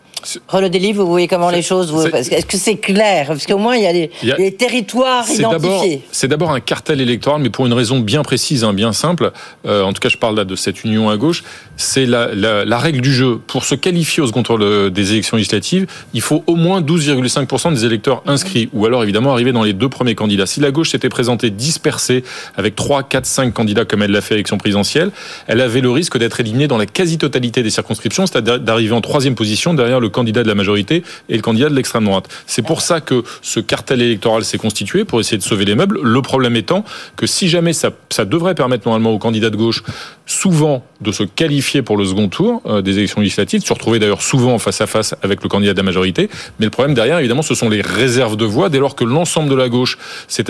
Renaud 0.48 0.70
Dely, 0.70 0.94
vous 0.94 1.08
voyez 1.08 1.28
comment 1.28 1.50
les 1.50 1.62
choses 1.62 1.94
Est-ce 2.14 2.46
que 2.46 2.58
c'est 2.58 2.78
clair? 2.78 3.28
Parce 3.28 3.46
qu'au 3.46 3.58
moins, 3.58 3.76
il 3.76 3.84
y 3.84 3.88
a 3.88 3.94
des, 3.94 4.52
territoires 4.52 5.30
identifiés. 5.30 6.02
C'est 6.12 6.28
d'abord 6.28 6.52
un 6.52 6.60
cartel 6.60 7.02
électoral, 7.02 7.42
mais 7.42 7.50
pour 7.50 7.66
une 7.66 7.74
raison 7.74 8.00
bien 8.00 8.24
précise, 8.24 8.64
hein, 8.64 8.74
bien 8.74 8.94
simple. 8.94 9.32
Euh, 9.66 9.84
en 9.84 9.94
tout 9.94 10.00
cas, 10.00 10.10
je 10.10 10.18
parle 10.18 10.36
là 10.36 10.46
de 10.46 10.56
cette 10.56 10.84
union 10.84 11.10
à 11.10 11.18
gauche. 11.18 11.44
C'est 11.78 12.06
la, 12.06 12.34
la, 12.34 12.66
la, 12.66 12.78
règle 12.78 13.02
du 13.02 13.14
jeu. 13.14 13.40
Pour 13.48 13.66
se 13.66 13.76
qualifier 13.76 14.22
au 14.22 14.28
second 14.28 14.44
tour 14.44 14.60
des 14.60 15.12
élections 15.12 15.38
législatives, 15.38 15.88
il 16.14 16.22
faut 16.22 16.44
au 16.48 16.56
moins 16.56 16.82
12,5% 16.82 17.74
des 17.74 17.86
électeurs 17.86 18.22
inscrits. 18.28 18.70
Ou 18.74 18.86
alors, 18.86 19.04
évidemment, 19.04 19.32
arriver 19.32 19.52
dans 19.52 19.64
les 19.64 19.74
deux 19.74 19.90
premiers 19.90 20.16
candidats. 20.16 20.46
Si 20.46 20.60
la 20.60 20.72
gauche 20.72 20.92
s'était 20.92 21.10
présentée 21.10 21.50
dispersée 21.50 22.24
avec 22.56 22.76
3, 22.76 23.04
4, 23.04 23.26
5 23.26 23.54
candidats 23.54 23.86
comme 23.86 24.04
elle 24.04 24.12
l'a 24.12 24.22
fait 24.22 24.36
à 24.36 24.38
l'élection 24.38 24.58
présidentielle, 24.58 25.12
elle 25.48 25.62
avait 25.62 25.82
le 25.82 25.90
risque 25.90 26.18
d'être 26.18 26.40
éliminée 26.40 26.68
dans 26.68 26.78
la 26.78 26.86
quasi-totalité 26.86 27.64
des 27.64 27.70
circonscriptions, 27.70 28.28
c'est-à-dire 28.28 28.60
d'arriver 28.60 28.94
en 28.94 29.02
troisième 29.02 29.36
position 29.36 29.74
derrière 29.74 30.00
le 30.00 30.10
candidat 30.12 30.44
de 30.44 30.48
la 30.48 30.56
majorité 30.56 31.04
et 31.30 31.36
le 31.36 31.42
candidat 31.42 31.70
de 31.70 31.76
l'extrême 31.76 32.06
droite. 32.06 32.28
C'est 32.46 32.62
pour 32.62 32.82
ça 32.82 33.02
que 33.02 33.24
ce 33.42 33.60
cartel 33.60 34.02
électoral 34.02 34.44
s'est 34.46 34.58
constitué 34.58 35.06
pour 35.06 35.20
essayer 35.20 35.38
de 35.38 35.44
sauver 35.44 35.66
les 35.66 35.76
meubles. 35.76 36.00
Le 36.02 36.22
problème 36.22 36.56
étant 36.56 36.86
que 37.16 37.26
si 37.26 37.50
jamais 37.50 37.74
ça, 37.74 37.92
devrait 38.26 38.56
permettre 38.56 38.88
normalement 38.88 39.12
aux 39.12 39.18
candidats 39.18 39.50
de 39.50 39.58
gauche 39.58 39.84
souvent 40.32 40.84
de 41.02 41.12
se 41.12 41.24
qualifier 41.24 41.82
pour 41.82 41.98
le 41.98 42.06
second 42.06 42.28
tour 42.28 42.62
euh, 42.66 42.82
des 42.82 42.98
élections 42.98 43.22
législatives, 43.22 43.62
de 43.62 43.66
se 43.66 43.74
retrouver 43.74 44.00
d'ailleurs 44.00 44.22
souvent 44.22 44.58
face 44.60 44.82
à 44.82 44.88
face 44.88 45.16
avec 45.24 45.44
le 45.44 45.50
candidat 45.50 45.74
de 45.74 45.78
la 45.78 45.84
majorité. 45.84 46.30
Mais 46.60 46.66
le 46.66 46.70
problème 46.70 46.94
derrière, 46.94 47.20
évidemment, 47.20 47.42
ce 47.42 47.56
sont 47.56 47.70
les 47.70 47.82
réserves 47.82 48.38
de 48.38 48.46
voix. 48.46 48.70
Dès 48.70 48.80
lors 48.80 48.96
que 48.96 49.04
l'ensemble 49.04 49.50
de 49.50 49.56
la 49.56 49.70
gauche 49.70 49.98
s'est 50.28 50.46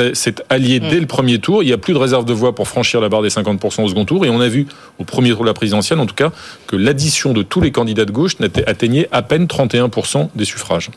allié 0.49 0.79
dès 0.79 0.99
le 0.99 1.07
premier 1.07 1.39
tour, 1.39 1.63
il 1.63 1.67
n'y 1.67 1.73
a 1.73 1.77
plus 1.77 1.93
de 1.93 1.99
réserve 1.99 2.25
de 2.25 2.33
voix 2.33 2.53
pour 2.53 2.67
franchir 2.67 3.01
la 3.01 3.09
barre 3.09 3.21
des 3.21 3.29
50% 3.29 3.83
au 3.83 3.87
second 3.87 4.05
tour. 4.05 4.25
Et 4.25 4.29
on 4.29 4.41
a 4.41 4.47
vu 4.47 4.67
au 4.99 5.03
premier 5.03 5.31
tour 5.31 5.41
de 5.41 5.47
la 5.47 5.53
présidentielle, 5.53 5.99
en 5.99 6.05
tout 6.05 6.15
cas, 6.15 6.31
que 6.67 6.75
l'addition 6.75 7.33
de 7.33 7.41
tous 7.43 7.61
les 7.61 7.71
candidats 7.71 8.05
de 8.05 8.11
gauche 8.11 8.35
atteignait 8.67 9.07
à 9.11 9.21
peine 9.21 9.45
31% 9.45 10.29
des 10.35 10.45
suffrages. 10.45 10.89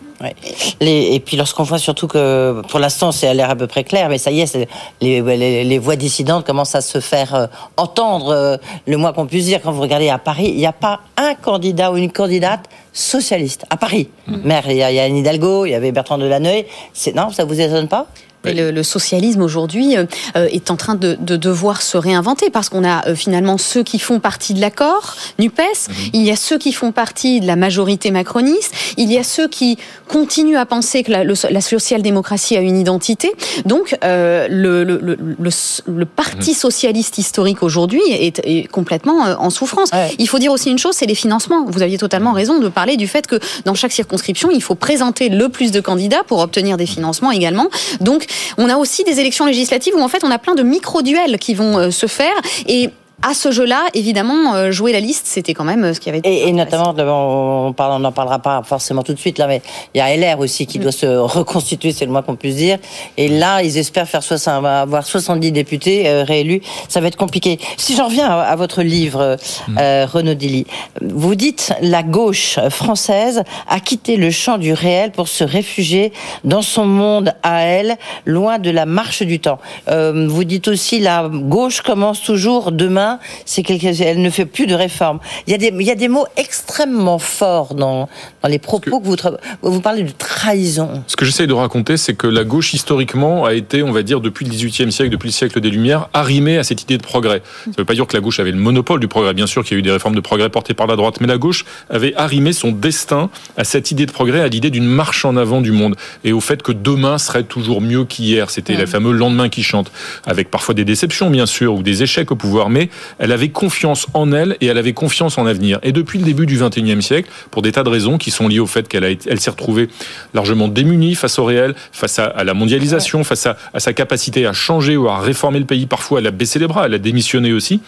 et 0.81 1.23
puis 1.25 1.37
lorsqu'on 1.37 1.63
voit 1.63 1.79
surtout 1.79 2.09
que, 2.09 2.61
pour 2.69 2.81
l'instant, 2.81 3.13
c'est 3.13 3.29
à 3.29 3.35
l'air 3.35 3.51
à 3.51 3.57
peu 3.57 3.67
près 3.67 3.85
clair, 3.85 4.09
mais 4.09 4.19
ça 4.19 4.31
y 4.31 4.41
est, 4.41 4.69
les, 5.01 5.23
les, 5.65 5.79
voix 5.79 5.97
dissidentes 5.97 6.47
commencent 6.47 6.75
à 6.75 6.81
se 6.81 7.01
faire 7.01 7.35
euh, 7.35 7.47
entendre. 7.77 8.29
Euh, 8.31 8.57
le 8.87 8.97
moins 8.97 9.13
qu'on 9.13 9.27
puisse 9.27 9.47
dire, 9.47 9.61
quand 9.63 9.73
vous 9.73 9.81
regardez 9.81 10.09
à 10.09 10.19
Paris, 10.19 10.49
il 10.49 10.57
n'y 10.57 10.67
a 10.67 10.73
pas 10.73 11.01
un 11.17 11.35
candidat 11.35 11.93
ou 11.93 11.97
une 11.97 12.11
candidate 12.11 12.69
socialiste. 12.93 13.65
À 13.71 13.77
Paris. 13.77 14.09
Mm. 14.27 14.37
Maire, 14.45 14.71
il 14.71 14.77
y, 14.77 14.83
a, 14.83 15.05
Anne 15.05 15.17
Hidalgo, 15.17 15.67
il 15.67 15.71
y 15.71 15.75
avait 15.75 15.93
Bertrand 15.93 16.19
Delanoë. 16.19 16.67
Non, 17.15 17.31
ça 17.31 17.45
vous 17.45 17.61
étonne 17.61 17.89
pas? 17.89 18.07
Le, 18.53 18.83
socialisme 18.83 19.43
aujourd'hui 19.43 19.97
euh, 19.97 20.05
euh, 20.37 20.47
est 20.51 20.71
en 20.71 20.77
train 20.77 20.95
de, 20.95 21.15
devoir 21.15 21.83
se 21.83 21.97
réinventer 21.97 22.51
parce 22.51 22.69
qu'on 22.69 22.85
a 22.85 23.07
euh, 23.09 23.15
finalement 23.15 23.59
ceux 23.59 23.83
qui 23.83 23.99
font 23.99 24.21
partie 24.21 24.55
de 24.55 24.61
l'accord 24.61 25.17
Nupes, 25.39 25.59
mhm. 25.59 25.95
il 26.13 26.23
y 26.23 26.31
a 26.31 26.37
ceux 26.37 26.59
qui 26.59 26.73
font 26.73 26.93
partie 26.93 27.41
de 27.41 27.47
la 27.47 27.57
majorité 27.57 28.11
macroniste, 28.11 28.73
il 28.97 29.11
y 29.13 29.19
a 29.19 29.25
ceux 29.25 29.49
qui 29.49 29.79
continuent 30.09 30.57
à 30.57 30.67
penser 30.67 31.03
que 31.03 31.11
la, 31.11 31.25
la 31.25 31.61
social-démocratie 31.61 32.57
a 32.57 32.61
une 32.61 32.79
identité. 32.79 33.33
Donc 33.65 33.97
le, 34.03 34.85
le, 34.85 36.05
parti 36.05 36.51
mhm. 36.51 36.57
socialiste 36.57 37.19
historique 37.19 37.63
aujourd'hui 37.63 38.03
est, 38.11 38.69
complètement 38.71 39.23
en 39.39 39.51
souffrance. 39.51 39.91
Il 40.19 40.29
faut 40.29 40.39
dire 40.39 40.53
aussi 40.53 40.71
une 40.71 40.79
chose, 40.79 40.95
c'est 40.95 41.07
les 41.07 41.15
financements. 41.15 41.65
Vous 41.67 41.83
aviez 41.83 41.99
totalement 41.99 42.31
mhm. 42.31 42.37
raison 42.37 42.59
de 42.59 42.69
parler 42.69 42.97
du 42.97 43.09
fait 43.09 43.27
que 43.27 43.39
dans 43.65 43.75
chaque 43.75 43.93
circonscription, 43.93 44.51
il 44.51 44.63
faut 44.63 44.75
présenter 44.75 45.29
le 45.29 45.49
plus 45.49 45.71
de 45.71 45.81
candidats 45.81 46.23
pour 46.27 46.41
obtenir 46.41 46.77
des 46.77 46.87
financements 46.87 47.31
également. 47.31 47.69
Donc 48.01 48.27
on 48.59 48.69
a 48.69 48.77
aussi 48.77 49.05
des 49.05 49.21
élections 49.21 49.47
législatives 49.47 49.95
où 49.95 50.03
en 50.03 50.09
fait 50.09 50.25
on 50.25 50.31
a 50.31 50.39
plein 50.39 50.55
de 50.55 50.63
micro-duels 50.63 51.39
qui 51.39 51.55
vont 51.55 51.79
euh, 51.79 51.91
se 51.91 52.07
faire. 52.07 52.35
Et 52.67 52.91
à 53.27 53.33
ce 53.33 53.51
jeu-là, 53.51 53.87
évidemment, 53.95 54.55
euh, 54.55 54.71
jouer 54.71 54.93
la 54.93 55.01
liste, 55.01 55.27
c'était 55.27 55.55
quand 55.55 55.65
même 55.65 55.83
euh, 55.83 55.95
ce 55.95 56.01
qui 56.01 56.11
avait 56.11 56.19
été. 56.19 56.31
Et, 56.31 56.49
et 56.49 56.53
notamment, 56.53 56.95
on 56.99 57.73
parle, 57.73 58.03
n'en 58.03 58.13
parlera 58.13 58.39
pas 58.39 58.63
forcément 58.63 59.03
tout 59.03 59.15
de 59.15 59.19
suite 59.19 59.39
là, 59.39 59.47
mais 59.47 59.63
il 59.95 59.99
y 59.99 60.01
a 60.03 60.15
LR 60.15 60.41
aussi 60.41 60.67
qui 60.67 60.79
mm. 60.79 60.83
doit 60.83 60.93
se 60.93 61.07
reconstituer, 61.39 61.93
c'est 61.93 62.05
le 62.05 62.13
moins 62.13 62.21
qu'on 62.21 62.37
puisse 62.37 62.57
dire. 62.57 62.77
Et 63.17 63.29
là, 63.29 63.63
ils 63.63 63.79
espèrent 63.79 64.07
faire 64.07 64.23
60, 64.23 64.67
avoir 64.67 65.07
70 65.07 65.53
députés 65.53 66.07
euh, 66.07 66.23
réélus. 66.23 66.61
Ça 66.89 67.01
va 67.01 67.07
être 67.07 67.17
compliqué. 67.17 67.59
Si 67.79 67.97
j'en 67.97 68.09
reviens 68.09 68.29
à, 68.29 68.55
votre 68.57 68.83
livre, 68.83 69.37
mm. 69.69 69.79
Renaud 70.13 70.35
Dilly, 70.35 70.67
vous 71.01 71.35
dites 71.35 71.73
la 71.81 72.03
gauche 72.03 72.59
française 72.69 73.43
a 73.69 73.81
quitté 73.81 74.19
le 74.19 74.31
champ 74.31 74.59
du 74.59 74.75
réel 74.75 75.13
pour 75.13 75.29
se 75.29 75.45
réfugier 75.45 76.13
dans 76.45 76.63
son 76.63 76.85
monde 76.85 77.33
à 77.43 77.63
elle, 77.63 77.97
loin 78.27 78.59
de 78.59 78.71
la 78.71 78.85
marche 78.85 79.23
du 79.23 79.41
temps. 79.41 79.59
vous 79.89 80.45
dites 80.45 80.69
aussi 80.69 81.01
la 81.01 81.29
gauche 81.29 81.81
commence 81.81 82.21
toujours 82.23 82.71
demain 82.71 83.14
c'est 83.45 83.63
qu'elle 83.63 84.21
ne 84.21 84.31
fait 84.31 84.47
plus 84.47 84.67
de 84.67 84.75
réformes. 84.75 85.21
Il 85.47 85.51
y 85.51 85.55
a 85.55 85.59
des, 85.59 85.73
il 85.79 85.87
y 85.87 85.91
a 85.91 85.95
des 85.95 86.09
mots 86.09 86.27
extrêmement 86.37 87.19
forts 87.19 87.75
dans, 87.75 88.09
dans 88.43 88.49
les 88.49 88.59
propos 88.59 89.01
que, 89.01 89.07
vous, 89.07 89.17
vous 89.63 89.81
parlez 89.81 90.03
de 90.03 90.11
trahison. 90.11 91.03
Ce 91.07 91.17
que 91.17 91.25
j'essaye 91.25 91.47
de 91.47 91.53
raconter, 91.53 91.97
c'est 91.97 92.15
que 92.15 92.27
la 92.27 92.45
gauche, 92.45 92.75
historiquement, 92.75 93.45
a 93.45 93.55
été, 93.55 93.83
on 93.83 93.93
va 93.93 94.03
dire, 94.03 94.21
depuis 94.21 94.45
le 94.45 94.51
XVIIIe 94.51 94.93
siècle, 94.93 95.11
depuis 95.11 95.29
le 95.29 95.33
siècle 95.33 95.61
des 95.61 95.71
Lumières, 95.71 96.09
arrimée 96.13 96.59
à 96.59 96.65
cette 96.65 96.83
idée 96.83 96.99
de 96.99 97.03
progrès. 97.03 97.43
Ça 97.65 97.71
ne 97.71 97.77
veut 97.79 97.85
pas 97.85 97.95
dire 97.95 98.07
que 98.07 98.17
la 98.17 98.21
gauche 98.21 98.41
avait 98.41 98.53
le 98.53 98.59
monopole 98.59 99.01
du 99.01 99.09
progrès. 99.09 99.35
Bien 99.35 99.47
sûr 99.47 99.65
qu'il 99.65 99.73
y 99.73 99.77
a 99.77 99.79
eu 99.81 99.83
des 99.83 99.91
réformes 99.91 100.15
de 100.15 100.21
progrès 100.21 100.49
portées 100.49 100.75
par 100.75 100.87
la 100.87 100.97
droite, 100.97 101.21
mais 101.21 101.27
la 101.27 101.39
gauche 101.39 101.65
avait 101.91 102.15
arrimé 102.15 102.53
son 102.53 102.73
destin 102.73 103.31
à 103.57 103.65
cette 103.65 103.91
idée 103.91 104.07
de 104.07 104.13
progrès, 104.13 104.41
à 104.41 104.49
l'idée 104.49 104.71
d'une 104.71 104.87
marche 104.87 105.25
en 105.25 105.37
avant 105.37 105.61
du 105.61 105.73
monde 105.73 105.97
et 106.25 106.33
au 106.33 106.41
fait 106.41 106.63
que 106.63 106.73
demain 106.73 107.19
serait 107.19 107.45
toujours 107.45 107.81
mieux 107.81 108.05
qu'hier. 108.05 108.51
C'était 108.51 108.75
le 108.75 108.87
fameux 108.87 109.13
lendemain 109.13 109.49
qui 109.49 109.63
chante, 109.63 109.91
avec 110.27 110.51
parfois 110.51 110.75
des 110.75 110.85
déceptions, 110.85 111.31
bien 111.31 111.47
sûr, 111.47 111.75
ou 111.75 111.83
des 111.83 112.03
échecs 112.03 112.31
au 112.31 112.37
pouvoir, 112.37 112.71
mais 112.71 112.89
elle 113.19 113.33
avait 113.33 113.49
confiance 113.49 114.07
en 114.15 114.33
elle 114.33 114.57
et 114.61 114.67
elle 114.67 114.79
avait 114.79 114.93
confiance 114.93 115.39
en 115.39 115.45
l'avenir. 115.45 115.79
Et 115.83 115.93
depuis 115.93 116.19
le 116.19 116.25
début 116.25 116.47
du 116.47 116.59
XXIe 116.59 117.03
siècle, 117.03 117.31
pour 117.51 117.63
des 117.63 117.73
tas 117.73 117.83
de 117.83 117.89
raisons 117.89 118.19
qui 118.19 118.31
sont 118.31 118.49
liées 118.49 118.61
au 118.61 118.67
fait 118.67 118.89
qu'elle 118.89 119.05
elle 119.05 119.41
s'est 119.41 119.51
retrouvée 119.51 119.89
largement 120.33 120.69
démunie 120.69 121.15
face 121.15 121.39
au 121.39 121.45
réel, 121.45 121.75
face 121.93 122.19
à, 122.19 122.45
la 122.45 122.55
mondialisation, 122.55 123.25
face 123.25 123.47
à, 123.47 123.57
à, 123.73 123.81
sa 123.81 123.93
capacité 123.93 124.47
à 124.47 124.53
changer 124.53 124.97
ou 124.97 125.09
à 125.09 125.19
réformer 125.19 125.59
le 125.59 125.67
pays. 125.67 125.87
Parfois, 125.87 126.21
elle 126.21 126.27
a 126.27 126.31
baissé 126.31 126.59
les 126.59 126.67
bras, 126.67 126.87
elle 126.87 126.95
a 126.95 126.99
démissionné 126.99 127.53
aussi 127.53 127.81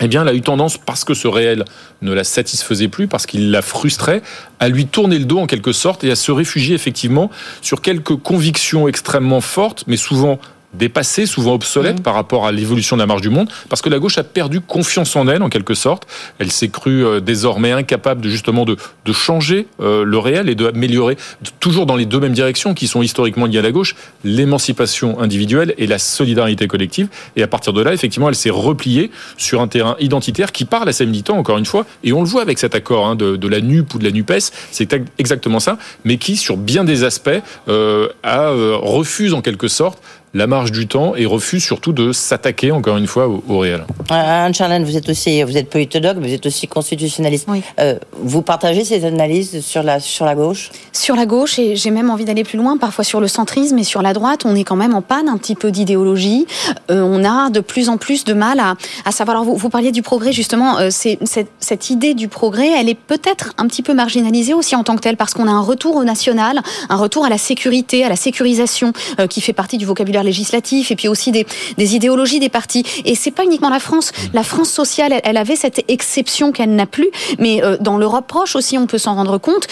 eh 0.00 0.08
bien, 0.08 0.22
elle 0.22 0.28
a 0.28 0.34
eu 0.34 0.40
tendance, 0.40 0.78
parce 0.78 1.04
que 1.04 1.14
ce 1.14 1.26
réel 1.26 1.64
ne 2.02 2.12
la 2.12 2.24
satisfaisait 2.24 2.88
plus, 2.88 3.08
parce 3.08 3.26
qu'il 3.26 3.50
la 3.50 3.62
frustrait, 3.62 4.22
à 4.60 4.68
lui 4.68 4.86
tourner 4.86 5.18
le 5.18 5.24
dos 5.24 5.38
en 5.38 5.46
quelque 5.46 5.72
sorte 5.72 6.04
et 6.04 6.10
à 6.10 6.16
se 6.16 6.30
réfugier 6.30 6.74
effectivement 6.74 7.30
sur 7.62 7.82
quelques 7.82 8.16
convictions 8.16 8.86
extrêmement 8.86 9.40
fortes, 9.40 9.84
mais 9.86 9.96
souvent 9.96 10.38
dépassée, 10.74 11.26
souvent 11.26 11.54
obsolète 11.54 12.00
mmh. 12.00 12.02
par 12.02 12.14
rapport 12.14 12.46
à 12.46 12.52
l'évolution 12.52 12.96
de 12.96 13.02
la 13.02 13.06
marche 13.06 13.22
du 13.22 13.30
monde, 13.30 13.48
parce 13.68 13.82
que 13.82 13.88
la 13.88 13.98
gauche 13.98 14.18
a 14.18 14.24
perdu 14.24 14.60
confiance 14.60 15.16
en 15.16 15.26
elle, 15.28 15.42
en 15.42 15.48
quelque 15.48 15.74
sorte. 15.74 16.06
Elle 16.38 16.50
s'est 16.50 16.68
crue 16.68 17.04
euh, 17.04 17.20
désormais 17.20 17.72
incapable 17.72 18.20
de 18.20 18.28
justement 18.28 18.64
de, 18.64 18.76
de 19.04 19.12
changer 19.12 19.66
euh, 19.80 20.04
le 20.04 20.18
réel 20.18 20.48
et 20.48 20.54
d'améliorer, 20.54 21.16
toujours 21.60 21.86
dans 21.86 21.96
les 21.96 22.06
deux 22.06 22.20
mêmes 22.20 22.32
directions 22.32 22.74
qui 22.74 22.86
sont 22.86 23.02
historiquement 23.02 23.46
liées 23.46 23.58
à 23.58 23.62
la 23.62 23.72
gauche, 23.72 23.94
l'émancipation 24.24 25.20
individuelle 25.20 25.74
et 25.78 25.86
la 25.86 25.98
solidarité 25.98 26.66
collective. 26.66 27.08
Et 27.36 27.42
à 27.42 27.46
partir 27.46 27.72
de 27.72 27.82
là, 27.82 27.92
effectivement, 27.92 28.28
elle 28.28 28.34
s'est 28.34 28.50
repliée 28.50 29.10
sur 29.36 29.60
un 29.60 29.68
terrain 29.68 29.96
identitaire 30.00 30.52
qui 30.52 30.64
parle 30.64 30.88
à 30.88 30.92
ses 30.92 31.06
militants, 31.06 31.38
encore 31.38 31.58
une 31.58 31.66
fois, 31.66 31.86
et 32.04 32.12
on 32.12 32.20
le 32.20 32.28
voit 32.28 32.42
avec 32.42 32.58
cet 32.58 32.74
accord 32.74 33.06
hein, 33.06 33.16
de, 33.16 33.36
de, 33.36 33.48
la 33.48 33.60
NUP 33.60 33.94
ou 33.94 33.98
de 33.98 34.04
la 34.04 34.10
NUPES, 34.10 34.52
c'est 34.70 34.94
exactement 35.18 35.60
ça, 35.60 35.78
mais 36.04 36.18
qui, 36.18 36.36
sur 36.36 36.56
bien 36.56 36.84
des 36.84 37.04
aspects, 37.04 37.30
euh, 37.68 38.08
a, 38.22 38.50
refuse 38.50 39.34
en 39.34 39.42
quelque 39.42 39.68
sorte 39.68 40.02
la 40.34 40.46
marge 40.46 40.72
du 40.72 40.86
temps 40.86 41.14
et 41.16 41.26
refuse 41.26 41.64
surtout 41.64 41.92
de 41.92 42.12
s'attaquer 42.12 42.70
encore 42.70 42.96
une 42.96 43.06
fois 43.06 43.28
au, 43.28 43.58
réel. 43.58 43.84
Anne 44.10 44.54
Charlène, 44.54 44.84
vous 44.84 44.96
êtes 44.96 45.08
aussi 45.08 45.42
vous 45.42 45.56
êtes 45.56 45.70
politologue, 45.70 46.18
vous 46.18 46.32
êtes 46.32 46.46
aussi 46.46 46.68
constitutionnaliste. 46.68 47.48
Euh, 47.80 47.98
vous 48.18 48.42
partagez 48.42 48.84
ces 48.84 49.04
analyses 49.04 49.64
sur 49.64 49.82
la 49.82 50.00
sur 50.00 50.26
la 50.26 50.34
gauche? 50.34 50.70
Sur 50.92 51.16
la 51.16 51.26
gauche 51.26 51.58
et 51.58 51.76
j'ai 51.76 51.90
même 51.90 52.10
envie 52.10 52.24
d'aller 52.24 52.44
plus 52.44 52.58
loin, 52.58 52.76
parfois 52.76 53.04
sur 53.04 53.20
le 53.20 53.28
centrisme 53.28 53.78
et 53.78 53.84
sur 53.84 54.02
la 54.02 54.12
droite, 54.12 54.42
on 54.44 54.54
est 54.54 54.64
quand 54.64 54.76
même 54.76 54.94
en 54.94 55.02
panne 55.02 55.28
un 55.28 55.38
petit 55.38 55.54
peu 55.54 55.70
d'idéologie. 55.70 56.46
Euh, 56.90 57.02
on 57.02 57.24
a 57.24 57.50
de 57.50 57.60
plus 57.60 57.88
en 57.88 57.96
plus 57.96 58.24
de 58.24 58.34
mal 58.34 58.60
à, 58.60 58.76
à 59.04 59.12
savoir. 59.12 59.38
Alors 59.38 59.44
vous, 59.44 59.56
vous 59.56 59.70
parliez 59.70 59.92
du 59.92 60.02
progrès 60.02 60.32
justement, 60.32 60.78
euh, 60.78 60.88
c'est 60.90 61.18
cette, 61.24 61.50
cette 61.58 61.90
idée 61.90 62.14
du 62.14 62.28
progrès, 62.28 62.68
elle 62.78 62.88
est 62.88 62.94
peut-être 62.98 63.54
un 63.56 63.66
petit 63.66 63.82
peu 63.82 63.94
marginalisée 63.94 64.54
aussi 64.54 64.76
en 64.76 64.84
tant 64.84 64.96
que 64.96 65.00
telle 65.00 65.16
parce 65.16 65.32
qu'on 65.34 65.48
a 65.48 65.52
un 65.52 65.62
retour 65.62 65.96
au 65.96 66.04
national, 66.04 66.60
un 66.88 66.96
retour 66.96 67.24
à 67.24 67.28
la 67.28 67.38
sécurité, 67.38 68.04
à 68.04 68.08
la 68.08 68.16
sécurisation 68.16 68.92
qui 69.30 69.40
fait 69.40 69.52
partie 69.52 69.78
du 69.78 69.86
vocabulaire 69.86 70.17
législatif 70.22 70.90
et 70.90 70.96
puis 70.96 71.08
aussi 71.08 71.32
des, 71.32 71.46
des 71.76 71.94
idéologies 71.94 72.40
des 72.40 72.48
partis. 72.48 72.84
Et 73.04 73.14
c'est 73.14 73.30
pas 73.30 73.44
uniquement 73.44 73.70
la 73.70 73.80
France. 73.80 74.12
La 74.32 74.42
France 74.42 74.70
sociale, 74.70 75.20
elle, 75.24 75.36
avait 75.36 75.56
cette 75.56 75.84
exception 75.88 76.52
qu'elle 76.52 76.74
n'a 76.74 76.86
plus, 76.86 77.08
mais 77.38 77.62
euh, 77.62 77.76
dans 77.80 77.98
l'Europe 77.98 78.26
proche 78.26 78.56
aussi, 78.56 78.78
on 78.78 78.86
peut 78.86 78.98
s'en 78.98 79.14
rendre 79.14 79.38
compte. 79.38 79.66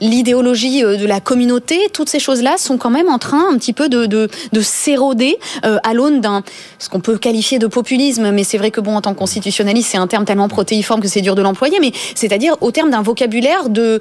L'idéologie 0.00 0.84
euh, 0.84 0.96
de 0.96 1.06
la 1.06 1.20
communauté, 1.20 1.78
toutes 1.92 2.08
ces 2.08 2.18
choses-là 2.18 2.56
sont 2.58 2.78
quand 2.78 2.90
même 2.90 3.08
en 3.08 3.18
train 3.18 3.48
un 3.50 3.56
petit 3.58 3.72
peu 3.72 3.88
de, 3.88 4.06
de, 4.06 4.28
de 4.52 4.60
s'éroder 4.60 5.38
euh, 5.64 5.78
à 5.82 5.94
l'aune 5.94 6.20
d'un 6.20 6.42
ce 6.78 6.88
qu'on 6.88 7.00
peut 7.00 7.18
qualifier 7.18 7.58
de 7.58 7.66
populisme, 7.66 8.30
mais 8.30 8.44
c'est 8.44 8.58
vrai 8.58 8.70
que 8.70 8.80
bon, 8.80 8.96
en 8.96 9.00
tant 9.00 9.12
que 9.12 9.18
constitutionnaliste, 9.18 9.90
c'est 9.90 9.98
un 9.98 10.06
terme 10.06 10.24
tellement 10.24 10.48
protéiforme 10.48 11.00
que 11.00 11.08
c'est 11.08 11.20
dur 11.20 11.34
de 11.34 11.42
l'employer, 11.42 11.78
mais 11.80 11.92
c'est-à-dire 12.14 12.56
au 12.60 12.70
terme 12.70 12.90
d'un 12.90 13.02
vocabulaire 13.02 13.68
de 13.68 14.00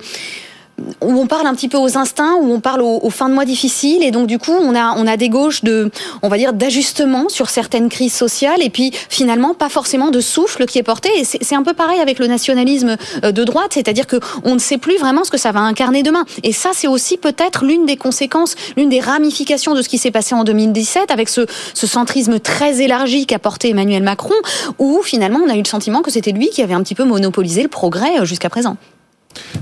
où 1.02 1.12
on 1.12 1.28
parle 1.28 1.48
un 1.48 1.56
petit 1.56 1.70
peu 1.70 1.78
aux 1.78 1.98
instincts, 1.98 2.36
où 2.40 2.54
on 2.54 2.60
parle 2.60 2.82
aux, 2.82 3.10
fins 3.10 3.30
de 3.30 3.34
mois 3.34 3.46
difficiles, 3.46 4.04
et 4.04 4.12
donc 4.12 4.28
du 4.28 4.38
coup 4.38 4.52
on 4.52 4.76
a 4.76 4.94
on 4.98 5.08
a 5.08 5.18
des 5.18 5.30
gauches 5.30 5.64
de, 5.64 5.92
on 6.22 6.30
va 6.30 6.38
dire 6.38 6.54
d'ajustement 6.54 7.30
sur 7.30 7.50
certaines 7.50 7.90
crises 7.90 8.14
sociales, 8.14 8.62
et 8.62 8.70
puis 8.70 8.92
finalement 9.10 9.54
pas 9.54 9.70
forcément 9.70 10.12
de 10.12 10.20
souffle 10.22 10.66
qui 10.66 10.78
est 10.78 10.84
porté. 10.84 11.10
Et 11.18 11.24
c'est 11.24 11.56
un 11.56 11.64
peu 11.64 11.74
pareil 11.74 12.00
avec 12.00 12.20
le 12.20 12.28
nationalisme 12.28 12.96
euh, 13.24 13.32
de 13.32 13.44
droite, 13.44 13.72
c'est-à-dire 13.74 14.08
que 14.08 14.18
on 14.44 14.54
ne 14.54 14.60
sait 14.60 14.78
plus 14.78 14.98
vraiment 14.98 15.24
ce 15.24 15.32
que 15.32 15.38
ça 15.38 15.52
va 15.52 15.62
incarner 15.62 16.04
demain. 16.04 16.26
Et 16.44 16.54
ça 16.54 16.70
c'est 16.74 16.88
aussi 16.88 17.18
peut-être 17.18 17.66
l'une 17.66 17.86
des 17.86 17.98
conséquences, 17.98 18.56
l'une 18.76 18.90
des 18.90 19.00
ramifications 19.00 19.74
de 19.74 19.82
ce 19.82 19.90
qui 19.90 19.98
s'est 19.98 20.12
passé 20.12 20.36
en 20.36 20.44
2017 20.44 21.12
avec 21.12 21.30
ce, 21.30 21.46
ce 21.74 21.88
centrisme 21.88 22.40
très 22.40 22.82
élargi 22.82 23.26
qu'a 23.26 23.40
porté 23.40 23.70
Emmanuel 23.70 24.04
Macron, 24.04 24.36
où 24.78 25.02
finalement 25.04 25.40
on 25.44 25.50
a 25.50 25.56
eu 25.56 25.64
le 25.64 25.66
sentiment 25.66 26.02
que 26.02 26.12
c'était 26.12 26.32
lui 26.32 26.50
qui 26.50 26.62
avait 26.62 26.74
un 26.74 26.84
petit 26.84 26.96
peu 26.96 27.04
monopolisé 27.04 27.64
le 27.64 27.70
progrès 27.70 28.20
euh, 28.20 28.26
jusqu'à 28.26 28.50
présent. 28.50 28.78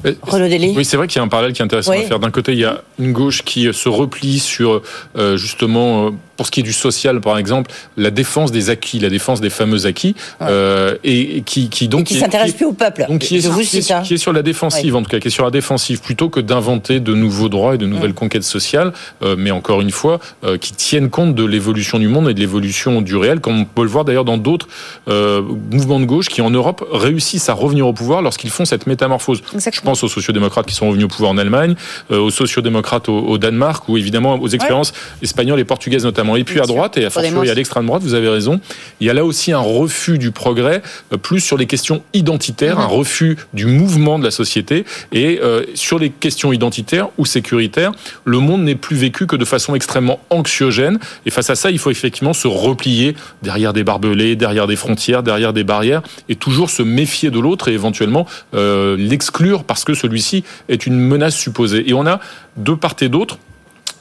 Euh, 0.05 0.13
oui, 0.75 0.85
c'est 0.85 0.97
vrai 0.97 1.07
qu'il 1.07 1.17
y 1.17 1.19
a 1.19 1.23
un 1.23 1.27
parallèle 1.27 1.53
qui 1.53 1.61
est 1.61 1.65
intéressant 1.65 1.91
à 1.91 2.01
faire. 2.01 2.19
D'un 2.19 2.31
côté, 2.31 2.53
il 2.53 2.59
y 2.59 2.65
a 2.65 2.81
une 2.99 3.13
gauche 3.13 3.43
qui 3.43 3.71
se 3.73 3.89
replie 3.89 4.39
sur 4.39 4.81
euh, 5.17 5.37
justement 5.37 6.07
euh, 6.07 6.11
pour 6.37 6.45
ce 6.45 6.51
qui 6.51 6.59
est 6.59 6.63
du 6.63 6.73
social, 6.73 7.21
par 7.21 7.37
exemple, 7.37 7.71
la 7.97 8.11
défense 8.11 8.51
des 8.51 8.69
acquis, 8.69 8.99
la 8.99 9.09
défense 9.09 9.41
des 9.41 9.49
fameux 9.49 9.85
acquis, 9.85 10.15
euh, 10.41 10.95
et, 11.03 11.41
qui, 11.41 11.69
qui 11.69 11.87
donc 11.87 12.05
qui 12.05 12.19
s'intéresse 12.19 12.53
plus 12.53 12.65
au 12.65 12.73
peuple. 12.73 13.05
Donc 13.07 13.19
qui 13.19 13.37
est, 13.37 14.03
qui, 14.03 14.13
est, 14.13 14.17
sur 14.17 14.33
la 14.33 14.41
défensive, 14.41 14.95
en 14.95 15.03
tout 15.03 15.09
cas, 15.09 15.19
qui 15.19 15.27
est 15.27 15.31
sur 15.31 15.45
la 15.45 15.51
défensive 15.51 16.01
plutôt 16.01 16.29
que 16.29 16.39
d'inventer 16.39 16.99
de 16.99 17.13
nouveaux 17.13 17.49
droits 17.49 17.75
et 17.75 17.77
de 17.77 17.85
nouvelles 17.85 18.13
conquêtes 18.13 18.43
sociales, 18.43 18.93
euh, 19.23 19.35
mais 19.37 19.51
encore 19.51 19.81
une 19.81 19.91
fois, 19.91 20.19
euh, 20.43 20.57
qui 20.57 20.73
tiennent 20.73 21.09
compte 21.09 21.35
de 21.35 21.45
l'évolution 21.45 21.99
du 21.99 22.07
monde 22.07 22.29
et 22.29 22.33
de 22.33 22.39
l'évolution 22.39 23.01
du 23.01 23.15
réel, 23.15 23.39
comme 23.39 23.61
on 23.61 23.65
peut 23.65 23.83
le 23.83 23.89
voir 23.89 24.05
d'ailleurs 24.05 24.25
dans 24.25 24.37
d'autres 24.37 24.67
euh, 25.07 25.41
mouvements 25.71 25.99
de 25.99 26.05
gauche 26.05 26.27
qui 26.27 26.41
en 26.41 26.49
Europe 26.49 26.85
réussissent 26.91 27.49
à 27.49 27.53
revenir 27.53 27.87
au 27.87 27.93
pouvoir 27.93 28.21
lorsqu'ils 28.21 28.49
font 28.49 28.65
cette 28.65 28.87
métamorphose. 28.87 29.41
Je 29.53 29.81
pense 29.81 30.03
aux 30.03 30.07
sociodémocrates 30.07 30.65
qui 30.65 30.75
sont 30.75 30.87
revenus 30.87 31.05
au 31.05 31.09
pouvoir 31.09 31.31
en 31.31 31.37
Allemagne, 31.37 31.75
euh, 32.11 32.19
aux 32.19 32.31
sociodémocrates 32.31 33.09
au, 33.09 33.19
au, 33.19 33.37
Danemark, 33.37 33.87
ou 33.89 33.97
évidemment 33.97 34.35
aux 34.35 34.47
expériences 34.47 34.93
espagnoles 35.21 35.59
et 35.59 35.65
portugaises 35.65 36.03
notamment 36.03 36.24
et 36.35 36.43
puis 36.43 36.59
à 36.59 36.65
droite, 36.65 36.97
et 36.97 37.05
à 37.05 37.09
fortiori 37.09 37.49
à 37.49 37.53
l'extrême 37.53 37.85
droite, 37.85 38.01
vous 38.01 38.13
avez 38.13 38.29
raison, 38.29 38.59
il 38.99 39.07
y 39.07 39.09
a 39.09 39.13
là 39.13 39.25
aussi 39.25 39.51
un 39.51 39.59
refus 39.59 40.17
du 40.17 40.31
progrès, 40.31 40.81
euh, 41.13 41.17
plus 41.17 41.41
sur 41.41 41.57
les 41.57 41.65
questions 41.65 42.01
identitaires, 42.13 42.79
un 42.79 42.85
refus 42.85 43.37
du 43.53 43.65
mouvement 43.65 44.17
de 44.17 44.23
la 44.23 44.31
société. 44.31 44.85
Et 45.11 45.39
euh, 45.41 45.63
sur 45.75 45.99
les 45.99 46.09
questions 46.09 46.53
identitaires 46.53 47.09
ou 47.17 47.25
sécuritaires, 47.25 47.91
le 48.23 48.39
monde 48.39 48.63
n'est 48.63 48.75
plus 48.75 48.95
vécu 48.95 49.27
que 49.27 49.35
de 49.35 49.45
façon 49.45 49.75
extrêmement 49.75 50.19
anxiogène. 50.29 50.99
Et 51.25 51.29
face 51.29 51.49
à 51.49 51.55
ça, 51.55 51.71
il 51.71 51.79
faut 51.79 51.91
effectivement 51.91 52.33
se 52.33 52.47
replier 52.47 53.15
derrière 53.43 53.73
des 53.73 53.83
barbelés, 53.83 54.35
derrière 54.35 54.67
des 54.67 54.75
frontières, 54.75 55.21
derrière 55.21 55.53
des 55.53 55.63
barrières, 55.63 56.01
et 56.29 56.35
toujours 56.35 56.69
se 56.69 56.83
méfier 56.83 57.29
de 57.29 57.39
l'autre 57.39 57.67
et 57.67 57.73
éventuellement 57.73 58.25
euh, 58.53 58.95
l'exclure 58.97 59.63
parce 59.63 59.83
que 59.83 59.93
celui-ci 59.93 60.43
est 60.69 60.85
une 60.85 60.95
menace 60.95 61.35
supposée. 61.35 61.89
Et 61.89 61.93
on 61.93 62.05
a 62.05 62.19
de 62.57 62.73
part 62.73 62.95
et 63.01 63.09
d'autre 63.09 63.37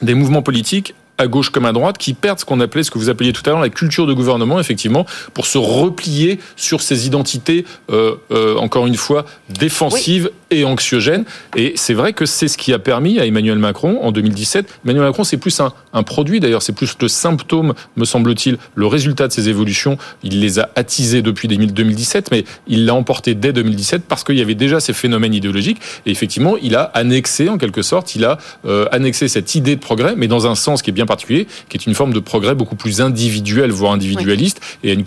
des 0.01 0.13
mouvements 0.13 0.41
politiques 0.41 0.93
à 1.17 1.27
gauche 1.27 1.49
comme 1.49 1.65
à 1.65 1.71
droite, 1.71 1.97
qui 1.97 2.13
perdent 2.13 2.39
ce 2.39 2.45
qu'on 2.45 2.59
appelait, 2.59 2.83
ce 2.83 2.91
que 2.91 2.97
vous 2.97 3.09
appeliez 3.09 3.33
tout 3.33 3.41
à 3.45 3.49
l'heure, 3.49 3.61
la 3.61 3.69
culture 3.69 4.05
de 4.05 4.13
gouvernement, 4.13 4.59
effectivement, 4.59 5.05
pour 5.33 5.45
se 5.45 5.57
replier 5.57 6.39
sur 6.55 6.81
ces 6.81 7.07
identités, 7.07 7.65
euh, 7.91 8.15
euh, 8.31 8.57
encore 8.57 8.87
une 8.87 8.95
fois, 8.95 9.25
défensives 9.49 10.29
et 10.51 10.65
anxiogènes. 10.65 11.25
Et 11.55 11.73
c'est 11.75 11.93
vrai 11.93 12.13
que 12.13 12.25
c'est 12.25 12.47
ce 12.47 12.57
qui 12.57 12.73
a 12.73 12.79
permis 12.79 13.19
à 13.19 13.25
Emmanuel 13.25 13.57
Macron, 13.57 13.99
en 14.01 14.11
2017, 14.11 14.79
Emmanuel 14.85 15.03
Macron, 15.05 15.23
c'est 15.23 15.37
plus 15.37 15.59
un, 15.59 15.73
un 15.93 16.03
produit, 16.03 16.39
d'ailleurs, 16.39 16.61
c'est 16.61 16.73
plus 16.73 16.95
le 17.01 17.07
symptôme, 17.07 17.73
me 17.95 18.05
semble-t-il, 18.05 18.57
le 18.75 18.87
résultat 18.87 19.27
de 19.27 19.33
ces 19.33 19.49
évolutions. 19.49 19.97
Il 20.23 20.39
les 20.39 20.59
a 20.59 20.69
attisés 20.75 21.21
depuis 21.21 21.47
2017, 21.47 22.31
mais 22.31 22.43
il 22.67 22.85
l'a 22.85 22.93
emporté 22.93 23.33
dès 23.33 23.53
2017 23.53 24.03
parce 24.07 24.23
qu'il 24.23 24.37
y 24.37 24.41
avait 24.41 24.55
déjà 24.55 24.79
ces 24.79 24.93
phénomènes 24.93 25.33
idéologiques. 25.33 25.79
Et 26.05 26.11
effectivement, 26.11 26.55
il 26.61 26.75
a 26.75 26.83
annexé, 26.83 27.49
en 27.49 27.57
quelque 27.57 27.81
sorte, 27.81 28.15
il 28.15 28.25
a 28.25 28.37
euh, 28.65 28.85
annexé 28.91 29.27
cette 29.27 29.55
idée 29.55 29.75
de 29.75 29.81
progrès, 29.81 30.15
mais 30.15 30.27
dans 30.27 30.47
un 30.47 30.55
sens 30.55 30.81
qui 30.81 30.89
est 30.89 30.93
bien 30.93 31.05
particulier, 31.05 31.47
qui 31.69 31.77
est 31.77 31.85
une 31.85 31.95
forme 31.95 32.13
de 32.13 32.19
progrès 32.19 32.55
beaucoup 32.55 32.75
plus 32.75 33.01
individuel, 33.01 33.71
voire 33.71 33.93
individualiste, 33.93 34.61
et 34.83 34.93
une 34.93 35.03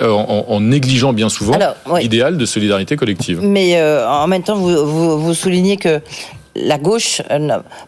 en, 0.00 0.60
négligeant 0.60 1.12
bien 1.12 1.28
souvent 1.28 1.58
l'idéal 1.98 2.36
de 2.36 2.46
solidarité 2.46 2.96
collective. 2.96 3.40
Mais 3.42 3.80
euh, 3.80 4.08
en 4.08 4.26
même 4.26 4.42
temps, 4.42 4.56
vous, 4.56 4.69
vous, 4.74 5.34
soulignez 5.34 5.76
que 5.76 6.00
la 6.56 6.78
gauche, 6.78 7.22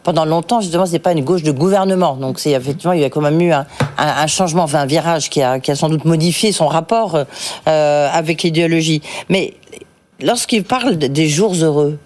pendant 0.03 0.24
longtemps, 0.24 0.61
justement, 0.61 0.87
c'est 0.87 0.99
pas 0.99 1.12
une 1.12 1.24
gauche 1.24 1.43
de 1.43 1.51
gouvernement. 1.51 2.16
Donc, 2.16 2.39
c'est 2.39 2.53
effectivement, 2.53 2.93
il 2.93 3.01
y 3.01 3.05
a 3.05 3.11
quand 3.11 3.20
même 3.20 3.41
eu 3.41 3.53
un, 3.53 4.26
changement, 4.26 4.66
un 4.72 4.87
virage 4.87 5.30
qui 5.30 5.43
a, 5.43 5.59
qui 5.59 5.70
a, 5.70 5.76
sans 5.76 5.89
doute 5.89 6.05
modifié 6.05 6.53
son 6.53 6.68
rapport 6.68 7.18
euh, 7.68 8.09
avec 8.12 8.43
l'idéologie. 8.43 9.03
Mais 9.28 9.55
lorsqu'il 10.20 10.64
parle 10.64 10.97
des 10.97 11.28
jours 11.28 11.55
heureux, 11.55 11.99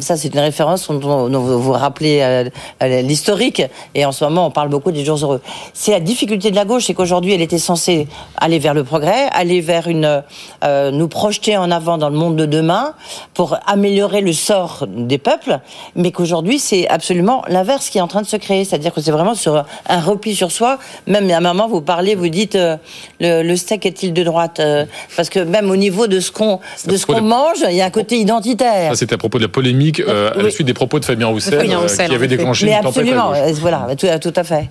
ça, 0.00 0.16
c'est 0.16 0.32
une 0.32 0.40
référence 0.40 0.88
dont, 0.88 1.28
vous 1.28 1.60
vous 1.60 1.72
rappelez 1.72 2.20
euh, 2.22 2.44
euh, 2.82 3.02
l'historique. 3.02 3.62
Et 3.94 4.04
en 4.04 4.12
ce 4.12 4.24
moment, 4.24 4.46
on 4.46 4.50
parle 4.50 4.68
beaucoup 4.68 4.92
des 4.92 5.04
jours 5.04 5.18
heureux. 5.22 5.40
C'est 5.72 5.92
la 5.92 6.00
difficulté 6.00 6.50
de 6.50 6.56
la 6.56 6.64
gauche, 6.64 6.86
c'est 6.86 6.94
qu'aujourd'hui, 6.94 7.32
elle 7.32 7.40
était 7.40 7.58
censée 7.58 8.06
aller 8.36 8.58
vers 8.58 8.74
le 8.74 8.84
progrès, 8.84 9.28
aller 9.32 9.60
vers 9.60 9.88
une, 9.88 10.22
euh, 10.64 10.90
nous 10.90 11.08
projeter 11.08 11.56
en 11.56 11.70
avant 11.70 11.98
dans 11.98 12.08
le 12.08 12.16
monde 12.16 12.36
de 12.36 12.46
demain 12.46 12.94
pour 13.34 13.58
améliorer 13.66 14.20
le 14.20 14.32
sort 14.32 14.86
des 14.88 15.18
peuples, 15.18 15.60
mais 15.96 16.10
qu'aujourd'hui, 16.10 16.58
c'est 16.58 16.88
absolument 16.88 17.42
l'inverse 17.48 17.90
qui 17.90 17.98
est 17.98 18.02
en 18.02 18.08
train 18.08 18.22
de 18.22 18.26
se 18.26 18.36
créer. 18.36 18.64
C'est-à-dire 18.64 18.92
que 18.92 19.00
c'est 19.00 19.10
vraiment 19.10 19.34
sur 19.34 19.64
un 19.88 20.00
repli 20.00 20.34
sur 20.34 20.52
soi. 20.52 20.78
Même 21.06 21.30
à 21.30 21.38
un 21.38 21.40
moment, 21.40 21.68
vous 21.68 21.82
parlez, 21.82 22.14
vous 22.14 22.28
dites, 22.28 22.58
le, 23.20 23.56
steak 23.56 23.86
est-il 23.86 24.12
de 24.12 24.22
droite 24.22 24.60
Parce 25.16 25.28
que 25.28 25.40
même 25.40 25.70
au 25.70 25.76
niveau 25.76 26.06
de 26.06 26.20
ce 26.20 26.30
qu'on 26.30 26.60
de 26.86 26.96
ce 26.96 27.06
qu'on 27.06 27.20
mange, 27.20 27.64
il 27.68 27.76
y 27.76 27.80
a 27.80 27.86
un 27.86 27.90
côté 27.90 28.18
identitaire. 28.18 28.96
C'était 28.96 29.14
à 29.14 29.18
propos 29.18 29.38
de 29.38 29.44
la 29.44 29.48
polémique 29.48 29.81
euh, 30.00 30.30
à 30.32 30.42
la 30.42 30.50
suite 30.50 30.66
des 30.66 30.74
propos 30.74 30.98
de 30.98 31.04
Fabien 31.04 31.28
Roussel, 31.28 31.54
euh, 31.54 31.86
qui 31.86 32.14
avait 32.14 32.28
déclenché 32.28 32.66
une 32.66 32.72
absolument, 32.72 33.32
voilà, 33.60 33.88
tout, 33.96 34.06
tout 34.20 34.32
à 34.36 34.44
fait. 34.44 34.68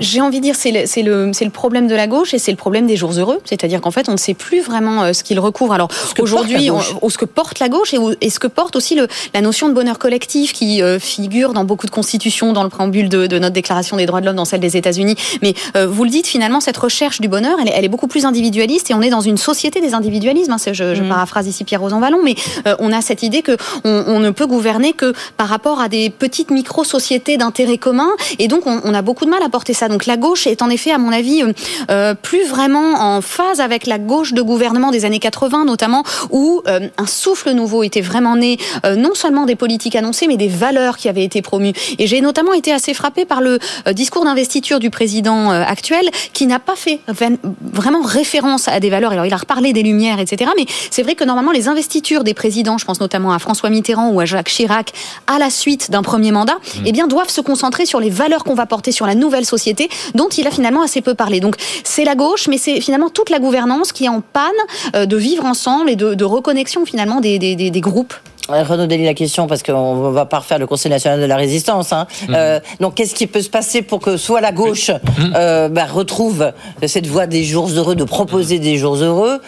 J'ai 0.00 0.20
envie 0.20 0.38
de 0.38 0.42
dire, 0.42 0.54
c'est 0.56 0.70
le, 0.72 1.26
le, 1.26 1.30
le, 1.30 1.50
problème 1.50 1.86
de 1.86 1.94
la 1.94 2.06
gauche 2.06 2.34
et 2.34 2.38
c'est 2.38 2.50
le 2.50 2.56
problème 2.56 2.86
des 2.86 2.96
jours 2.96 3.12
heureux. 3.12 3.38
C'est-à-dire 3.44 3.80
qu'en 3.80 3.90
fait, 3.90 4.08
on 4.08 4.12
ne 4.12 4.16
sait 4.16 4.34
plus 4.34 4.60
vraiment 4.60 5.02
euh, 5.02 5.12
ce 5.12 5.22
qu'il 5.22 5.38
recouvre. 5.40 5.72
Alors 5.72 5.88
aujourd'hui, 6.18 6.70
ou 6.70 7.10
ce 7.10 7.18
que 7.18 7.24
porte 7.24 7.58
la 7.58 7.68
gauche 7.68 7.94
et, 8.20 8.30
ce 8.30 8.38
que 8.38 8.46
porte 8.46 8.76
aussi 8.76 8.94
le, 8.94 9.08
la 9.34 9.40
notion 9.40 9.68
de 9.68 9.74
bonheur 9.74 9.98
collectif 9.98 10.52
qui 10.52 10.82
euh, 10.82 10.98
figure 10.98 11.52
dans 11.52 11.64
beaucoup 11.64 11.86
de 11.86 11.90
constitutions, 11.90 12.52
dans 12.52 12.62
le 12.62 12.68
préambule 12.68 13.08
de, 13.08 13.26
de 13.26 13.38
notre 13.38 13.54
déclaration 13.54 13.96
des 13.96 14.06
droits 14.06 14.20
de 14.20 14.26
l'homme, 14.26 14.36
dans 14.36 14.44
celle 14.44 14.60
des 14.60 14.76
États-Unis. 14.76 15.16
Mais 15.42 15.54
euh, 15.76 15.86
vous 15.86 16.04
le 16.04 16.10
dites, 16.10 16.26
finalement, 16.26 16.60
cette 16.60 16.76
recherche 16.76 17.20
du 17.20 17.28
bonheur, 17.28 17.58
elle, 17.60 17.70
elle, 17.72 17.84
est 17.84 17.88
beaucoup 17.88 18.08
plus 18.08 18.24
individualiste 18.24 18.90
et 18.90 18.94
on 18.94 19.02
est 19.02 19.10
dans 19.10 19.20
une 19.20 19.36
société 19.36 19.80
des 19.80 19.94
individualismes. 19.94 20.52
Hein. 20.52 20.56
Je, 20.66 20.94
je, 20.94 21.02
mm. 21.02 21.08
paraphrase 21.08 21.46
ici 21.46 21.64
Pierre 21.64 21.80
Rosan 21.80 22.00
Vallon, 22.00 22.18
mais 22.22 22.34
on 22.78 22.92
a 22.92 23.00
cette 23.00 23.22
idée 23.22 23.42
que 23.42 23.56
on, 23.84 24.20
ne 24.20 24.30
peut 24.30 24.46
gouverner 24.46 24.92
que 24.92 25.12
par 25.36 25.48
rapport 25.48 25.80
à 25.80 25.88
des 25.88 26.10
petites 26.10 26.50
micro-sociétés 26.50 27.36
d'intérêt 27.36 27.78
commun 27.78 28.08
et 28.38 28.48
donc 28.48 28.66
on, 28.66 28.80
on 28.84 28.94
a 28.94 29.02
beaucoup 29.02 29.24
de 29.24 29.30
mal 29.30 29.42
à 29.42 29.48
porter 29.48 29.74
ça. 29.74 29.88
Donc 29.88 30.06
la 30.06 30.16
gauche 30.16 30.46
est 30.46 30.62
en 30.62 30.70
effet, 30.70 30.90
à 30.90 30.98
mon 30.98 31.12
avis, 31.12 31.42
euh, 31.42 31.52
euh, 31.90 32.14
plus 32.14 32.44
vraiment 32.44 33.00
en 33.00 33.20
phase 33.20 33.60
avec 33.60 33.86
la 33.86 33.98
gauche 33.98 34.32
de 34.32 34.42
gouvernement 34.42 34.90
des 34.90 35.04
années 35.04 35.18
80, 35.18 35.64
notamment, 35.64 36.02
où 36.30 36.62
euh, 36.66 36.88
un 36.98 37.06
souffle 37.06 37.52
nouveau 37.52 37.82
était 37.82 38.00
vraiment 38.00 38.36
né, 38.36 38.58
non 38.96 39.14
seulement 39.14 39.46
des 39.46 39.56
politiques 39.56 39.96
annoncées, 39.96 40.26
mais 40.26 40.36
des 40.36 40.48
valeurs 40.48 40.96
qui 40.96 41.08
avaient 41.08 41.24
été 41.24 41.42
promues. 41.42 41.72
Et 41.98 42.06
j'ai 42.06 42.20
notamment 42.20 42.52
été 42.52 42.72
assez 42.72 42.94
frappée 42.94 43.24
par 43.24 43.40
le 43.40 43.58
discours 43.92 44.24
d'investiture 44.24 44.78
du 44.78 44.90
président 44.90 45.50
actuel, 45.50 46.08
qui 46.32 46.46
n'a 46.46 46.58
pas 46.58 46.76
fait 46.76 47.00
vraiment 47.08 48.02
référence 48.02 48.68
à 48.68 48.80
des 48.80 48.90
valeurs. 48.90 49.12
Alors 49.12 49.26
il 49.26 49.32
a 49.32 49.36
reparlé 49.36 49.72
des 49.72 49.82
Lumières, 49.82 50.20
etc. 50.20 50.50
Mais 50.56 50.66
c'est 50.90 51.02
vrai 51.02 51.14
que 51.14 51.24
normalement 51.24 51.52
les 51.52 51.68
investitures 51.68 52.24
des 52.24 52.34
présidents, 52.34 52.78
je 52.78 52.84
pense 52.84 53.00
notamment 53.00 53.32
à 53.32 53.38
François 53.38 53.65
Mitterrand 53.70 54.10
ou 54.10 54.20
à 54.20 54.24
Jacques 54.24 54.48
Chirac, 54.48 54.92
à 55.26 55.38
la 55.38 55.50
suite 55.50 55.90
d'un 55.90 56.02
premier 56.02 56.32
mandat, 56.32 56.54
mmh. 56.54 56.82
eh 56.86 56.92
bien 56.92 57.06
doivent 57.06 57.30
se 57.30 57.40
concentrer 57.40 57.86
sur 57.86 58.00
les 58.00 58.10
valeurs 58.10 58.44
qu'on 58.44 58.54
va 58.54 58.66
porter 58.66 58.92
sur 58.92 59.06
la 59.06 59.14
nouvelle 59.14 59.44
société 59.44 59.88
dont 60.14 60.28
il 60.28 60.46
a 60.46 60.50
finalement 60.50 60.82
assez 60.82 61.00
peu 61.00 61.14
parlé. 61.14 61.40
Donc 61.40 61.56
c'est 61.84 62.04
la 62.04 62.14
gauche, 62.14 62.48
mais 62.48 62.58
c'est 62.58 62.80
finalement 62.80 63.10
toute 63.10 63.30
la 63.30 63.38
gouvernance 63.38 63.92
qui 63.92 64.04
est 64.04 64.08
en 64.08 64.20
panne 64.20 64.52
euh, 64.94 65.06
de 65.06 65.16
vivre 65.16 65.44
ensemble 65.44 65.90
et 65.90 65.96
de, 65.96 66.24
reconnexion 66.26 66.84
finalement 66.84 67.20
des, 67.20 67.38
des, 67.38 67.80
groupes. 67.80 68.14
Renaud 68.48 68.86
Dely, 68.86 69.04
la 69.04 69.14
question, 69.14 69.46
parce 69.46 69.62
qu'on 69.62 70.10
va 70.10 70.26
pas 70.26 70.38
refaire 70.38 70.58
le 70.58 70.66
Conseil 70.66 70.90
national 70.90 71.20
de 71.20 71.24
la 71.24 71.36
résistance. 71.36 71.92
Hein. 71.92 72.06
Mhm. 72.28 72.34
Euh, 72.36 72.60
donc, 72.80 72.94
qu'est-ce 72.94 73.14
qui 73.14 73.26
peut 73.26 73.42
se 73.42 73.50
passer 73.50 73.82
pour 73.82 74.00
que 74.00 74.16
soit 74.16 74.40
la 74.40 74.52
gauche 74.52 74.90
mhm. 74.90 75.32
euh, 75.34 75.68
bah, 75.68 75.86
retrouve 75.86 76.52
cette 76.86 77.06
voie 77.06 77.26
des 77.26 77.44
jours 77.44 77.68
heureux, 77.68 77.94
de 77.94 78.04
proposer 78.04 78.58
des 78.58 78.76
jours 78.76 78.96
heureux, 78.96 79.40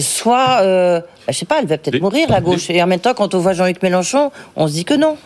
soit, 0.00 0.62
bah, 0.62 1.02
je 1.28 1.32
sais 1.32 1.46
pas, 1.46 1.56
elle 1.60 1.66
va 1.66 1.78
peut-être 1.78 2.00
mourir, 2.00 2.30
la 2.30 2.40
gauche. 2.40 2.70
Et 2.70 2.82
en 2.82 2.86
même 2.86 3.00
temps, 3.00 3.14
quand 3.14 3.34
on 3.34 3.38
voit 3.38 3.52
Jean-Luc 3.52 3.82
Mélenchon, 3.82 4.30
on 4.56 4.68
se 4.68 4.72
dit 4.72 4.84
que 4.84 4.94
non. 4.94 5.16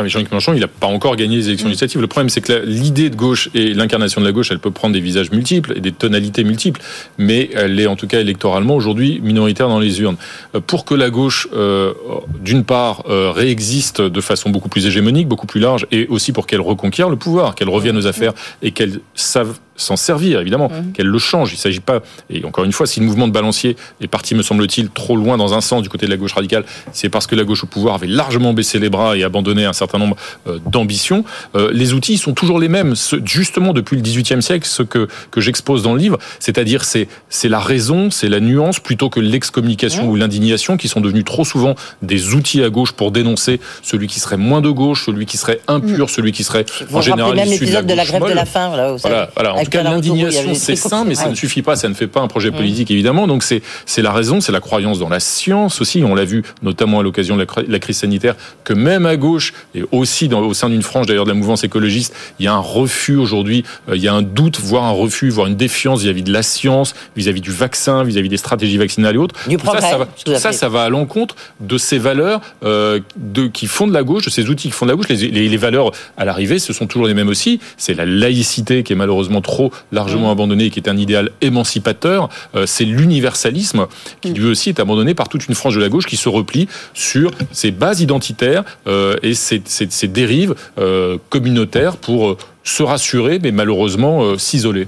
Ah, 0.00 0.06
Jean-Luc 0.06 0.30
Mélenchon, 0.30 0.52
il 0.54 0.60
n'a 0.60 0.68
pas 0.68 0.86
encore 0.86 1.16
gagné 1.16 1.36
les 1.36 1.48
élections 1.48 1.66
mm. 1.66 1.70
législatives. 1.70 2.00
Le 2.00 2.06
problème, 2.06 2.28
c'est 2.28 2.40
que 2.40 2.62
l'idée 2.64 3.10
de 3.10 3.16
gauche 3.16 3.50
et 3.52 3.74
l'incarnation 3.74 4.20
de 4.20 4.26
la 4.26 4.30
gauche, 4.30 4.52
elle 4.52 4.60
peut 4.60 4.70
prendre 4.70 4.94
des 4.94 5.00
visages 5.00 5.32
multiples 5.32 5.72
et 5.74 5.80
des 5.80 5.90
tonalités 5.90 6.44
multiples, 6.44 6.80
mais 7.18 7.50
elle 7.52 7.80
est 7.80 7.88
en 7.88 7.96
tout 7.96 8.06
cas 8.06 8.20
électoralement 8.20 8.76
aujourd'hui 8.76 9.20
minoritaire 9.20 9.68
dans 9.68 9.80
les 9.80 10.00
urnes. 10.00 10.16
Euh, 10.54 10.60
pour 10.60 10.84
que 10.84 10.94
la 10.94 11.10
gauche, 11.10 11.48
euh, 11.52 11.94
d'une 12.40 12.62
part, 12.62 13.06
euh, 13.08 13.32
réexiste 13.32 14.00
de 14.00 14.20
façon 14.20 14.50
beaucoup 14.50 14.68
plus 14.68 14.86
hégémonique, 14.86 15.26
beaucoup 15.26 15.48
plus 15.48 15.60
large, 15.60 15.88
et 15.90 16.06
aussi 16.06 16.30
pour 16.30 16.46
qu'elle 16.46 16.60
reconquiert 16.60 17.10
le 17.10 17.16
pouvoir, 17.16 17.56
qu'elle 17.56 17.68
revienne 17.68 17.96
aux 17.96 18.06
affaires 18.06 18.34
et 18.62 18.70
qu'elle 18.70 19.00
savent 19.16 19.58
s'en 19.78 19.96
servir, 19.96 20.40
évidemment, 20.40 20.68
mmh. 20.68 20.92
qu'elle 20.92 21.06
le 21.06 21.18
change. 21.18 21.52
Il 21.52 21.56
ne 21.56 21.60
s'agit 21.60 21.80
pas, 21.80 22.00
et 22.28 22.44
encore 22.44 22.64
une 22.64 22.72
fois, 22.72 22.86
si 22.86 23.00
le 23.00 23.06
mouvement 23.06 23.26
de 23.26 23.32
balancier 23.32 23.76
est 24.02 24.08
parti, 24.08 24.34
me 24.34 24.42
semble-t-il, 24.42 24.90
trop 24.90 25.16
loin 25.16 25.38
dans 25.38 25.54
un 25.54 25.62
sens 25.62 25.82
du 25.82 25.88
côté 25.88 26.04
de 26.04 26.10
la 26.10 26.16
gauche 26.16 26.34
radicale, 26.34 26.64
c'est 26.92 27.08
parce 27.08 27.26
que 27.26 27.34
la 27.34 27.44
gauche 27.44 27.64
au 27.64 27.66
pouvoir 27.66 27.94
avait 27.94 28.06
largement 28.06 28.52
baissé 28.52 28.78
les 28.78 28.90
bras 28.90 29.16
et 29.16 29.22
abandonné 29.22 29.64
un 29.64 29.72
certain 29.72 29.98
nombre 29.98 30.16
euh, 30.46 30.58
d'ambitions. 30.66 31.24
Euh, 31.54 31.70
les 31.72 31.94
outils 31.94 32.18
sont 32.18 32.34
toujours 32.34 32.58
les 32.58 32.68
mêmes, 32.68 32.94
justement 33.24 33.72
depuis 33.72 33.96
le 33.96 34.02
XVIIIe 34.02 34.42
siècle, 34.42 34.66
ce 34.66 34.82
que, 34.82 35.08
que 35.30 35.40
j'expose 35.40 35.82
dans 35.82 35.94
le 35.94 36.00
livre, 36.00 36.18
c'est-à-dire 36.40 36.84
c'est, 36.84 37.08
c'est 37.28 37.48
la 37.48 37.60
raison, 37.60 38.10
c'est 38.10 38.28
la 38.28 38.40
nuance, 38.40 38.80
plutôt 38.80 39.08
que 39.08 39.20
l'excommunication 39.20 40.04
mmh. 40.04 40.10
ou 40.10 40.16
l'indignation, 40.16 40.76
qui 40.76 40.88
sont 40.88 41.00
devenus 41.00 41.24
trop 41.24 41.44
souvent 41.44 41.74
des 42.02 42.34
outils 42.34 42.62
à 42.62 42.70
gauche 42.70 42.92
pour 42.92 43.12
dénoncer 43.12 43.60
celui 43.82 44.06
qui 44.08 44.20
serait 44.20 44.36
moins 44.36 44.60
de 44.60 44.70
gauche, 44.70 45.06
celui 45.06 45.26
qui 45.26 45.36
serait 45.36 45.60
impur, 45.68 46.06
mmh. 46.06 46.08
celui 46.08 46.32
qui 46.32 46.44
serait 46.44 46.66
en 46.92 47.00
général 47.00 47.36
même 47.36 47.48
l'épisode 47.48 47.86
de 47.86 47.94
la, 47.94 48.04
grève 48.04 48.24
de 48.26 48.32
la 48.32 48.44
faim. 48.44 48.68
Voilà, 48.68 49.30
voilà, 49.34 49.54
voilà 49.72 49.90
l'indignation, 49.90 50.54
c'est 50.54 50.76
sain, 50.76 51.04
mais 51.04 51.14
ça 51.14 51.28
ne 51.28 51.34
suffit 51.34 51.62
pas, 51.62 51.76
ça 51.76 51.88
ne 51.88 51.94
fait 51.94 52.06
pas 52.06 52.20
un 52.20 52.28
projet 52.28 52.50
politique, 52.50 52.90
évidemment. 52.90 53.26
Donc 53.26 53.42
c'est 53.42 53.62
c'est 53.86 54.02
la 54.02 54.12
raison, 54.12 54.40
c'est 54.40 54.52
la 54.52 54.60
croyance 54.60 54.98
dans 54.98 55.08
la 55.08 55.20
science 55.20 55.80
aussi. 55.80 56.02
On 56.04 56.14
l'a 56.14 56.24
vu 56.24 56.42
notamment 56.62 57.00
à 57.00 57.02
l'occasion 57.02 57.36
de 57.36 57.46
la, 57.68 57.78
crise 57.78 57.98
sanitaire, 57.98 58.34
que 58.64 58.72
même 58.72 59.06
à 59.06 59.16
gauche, 59.16 59.54
et 59.74 59.82
aussi 59.92 60.28
dans, 60.28 60.40
au 60.40 60.54
sein 60.54 60.68
d'une 60.68 60.82
frange 60.82 61.06
d'ailleurs 61.06 61.24
de 61.24 61.30
la 61.30 61.34
mouvance 61.34 61.64
écologiste, 61.64 62.14
il 62.38 62.44
y 62.44 62.48
a 62.48 62.54
un 62.54 62.58
refus 62.58 63.16
aujourd'hui, 63.16 63.64
euh, 63.88 63.96
il 63.96 64.02
y 64.02 64.08
a 64.08 64.14
un 64.14 64.22
doute, 64.22 64.60
voire 64.60 64.84
un 64.84 64.90
refus, 64.90 65.28
voire 65.30 65.46
une 65.46 65.56
défiance 65.56 66.02
vis-à-vis 66.02 66.22
de 66.22 66.32
la 66.32 66.42
science, 66.42 66.94
vis-à-vis 67.16 67.40
du 67.40 67.50
vaccin, 67.50 68.04
vis-à-vis 68.04 68.28
des 68.28 68.36
stratégies 68.36 68.78
vaccinales 68.78 69.14
et 69.14 69.18
autres. 69.18 69.34
Du 69.48 69.58
progrès, 69.58 69.80
ça, 69.80 69.90
ça, 69.90 69.98
va, 70.32 70.52
ça, 70.52 70.68
va 70.68 70.84
à 70.84 70.88
l'encontre 70.88 71.36
de 71.60 71.78
ces 71.78 71.98
valeurs 71.98 72.40
euh, 72.64 73.00
de, 73.16 73.46
qui 73.46 73.66
font 73.66 73.86
de 73.86 73.92
la 73.92 74.02
gauche, 74.02 74.24
de 74.24 74.30
ces 74.30 74.48
outils 74.48 74.68
qui 74.68 74.74
font 74.74 74.86
de 74.86 74.90
la 74.90 74.96
gauche. 74.96 75.08
Les, 75.08 75.16
les, 75.16 75.48
les 75.48 75.56
valeurs 75.56 75.92
à 76.16 76.24
l'arrivée, 76.24 76.58
ce 76.58 76.72
sont 76.72 76.86
toujours 76.86 77.08
les 77.08 77.14
mêmes 77.14 77.28
aussi. 77.28 77.60
C'est 77.76 77.94
la 77.94 78.06
laïcité 78.06 78.82
qui 78.82 78.92
est 78.92 78.96
malheureusement 78.96 79.40
trop 79.40 79.57
largement 79.92 80.30
abandonné, 80.30 80.70
qui 80.70 80.80
est 80.80 80.88
un 80.88 80.96
idéal 80.96 81.30
émancipateur, 81.40 82.28
euh, 82.54 82.66
c'est 82.66 82.84
l'universalisme, 82.84 83.86
qui 84.20 84.32
lui 84.32 84.48
aussi 84.48 84.70
est 84.70 84.80
abandonné 84.80 85.14
par 85.14 85.28
toute 85.28 85.48
une 85.48 85.54
frange 85.54 85.76
de 85.76 85.80
la 85.80 85.88
gauche 85.88 86.06
qui 86.06 86.16
se 86.16 86.28
replie 86.28 86.68
sur 86.94 87.30
ses 87.52 87.70
bases 87.70 88.00
identitaires 88.00 88.64
euh, 88.86 89.16
et 89.22 89.34
ses, 89.34 89.60
dérives 90.08 90.54
euh, 90.78 91.18
communautaires 91.30 91.96
pour 91.96 92.36
se 92.64 92.82
rassurer, 92.82 93.38
mais 93.42 93.52
malheureusement 93.52 94.36
s'isoler. 94.38 94.86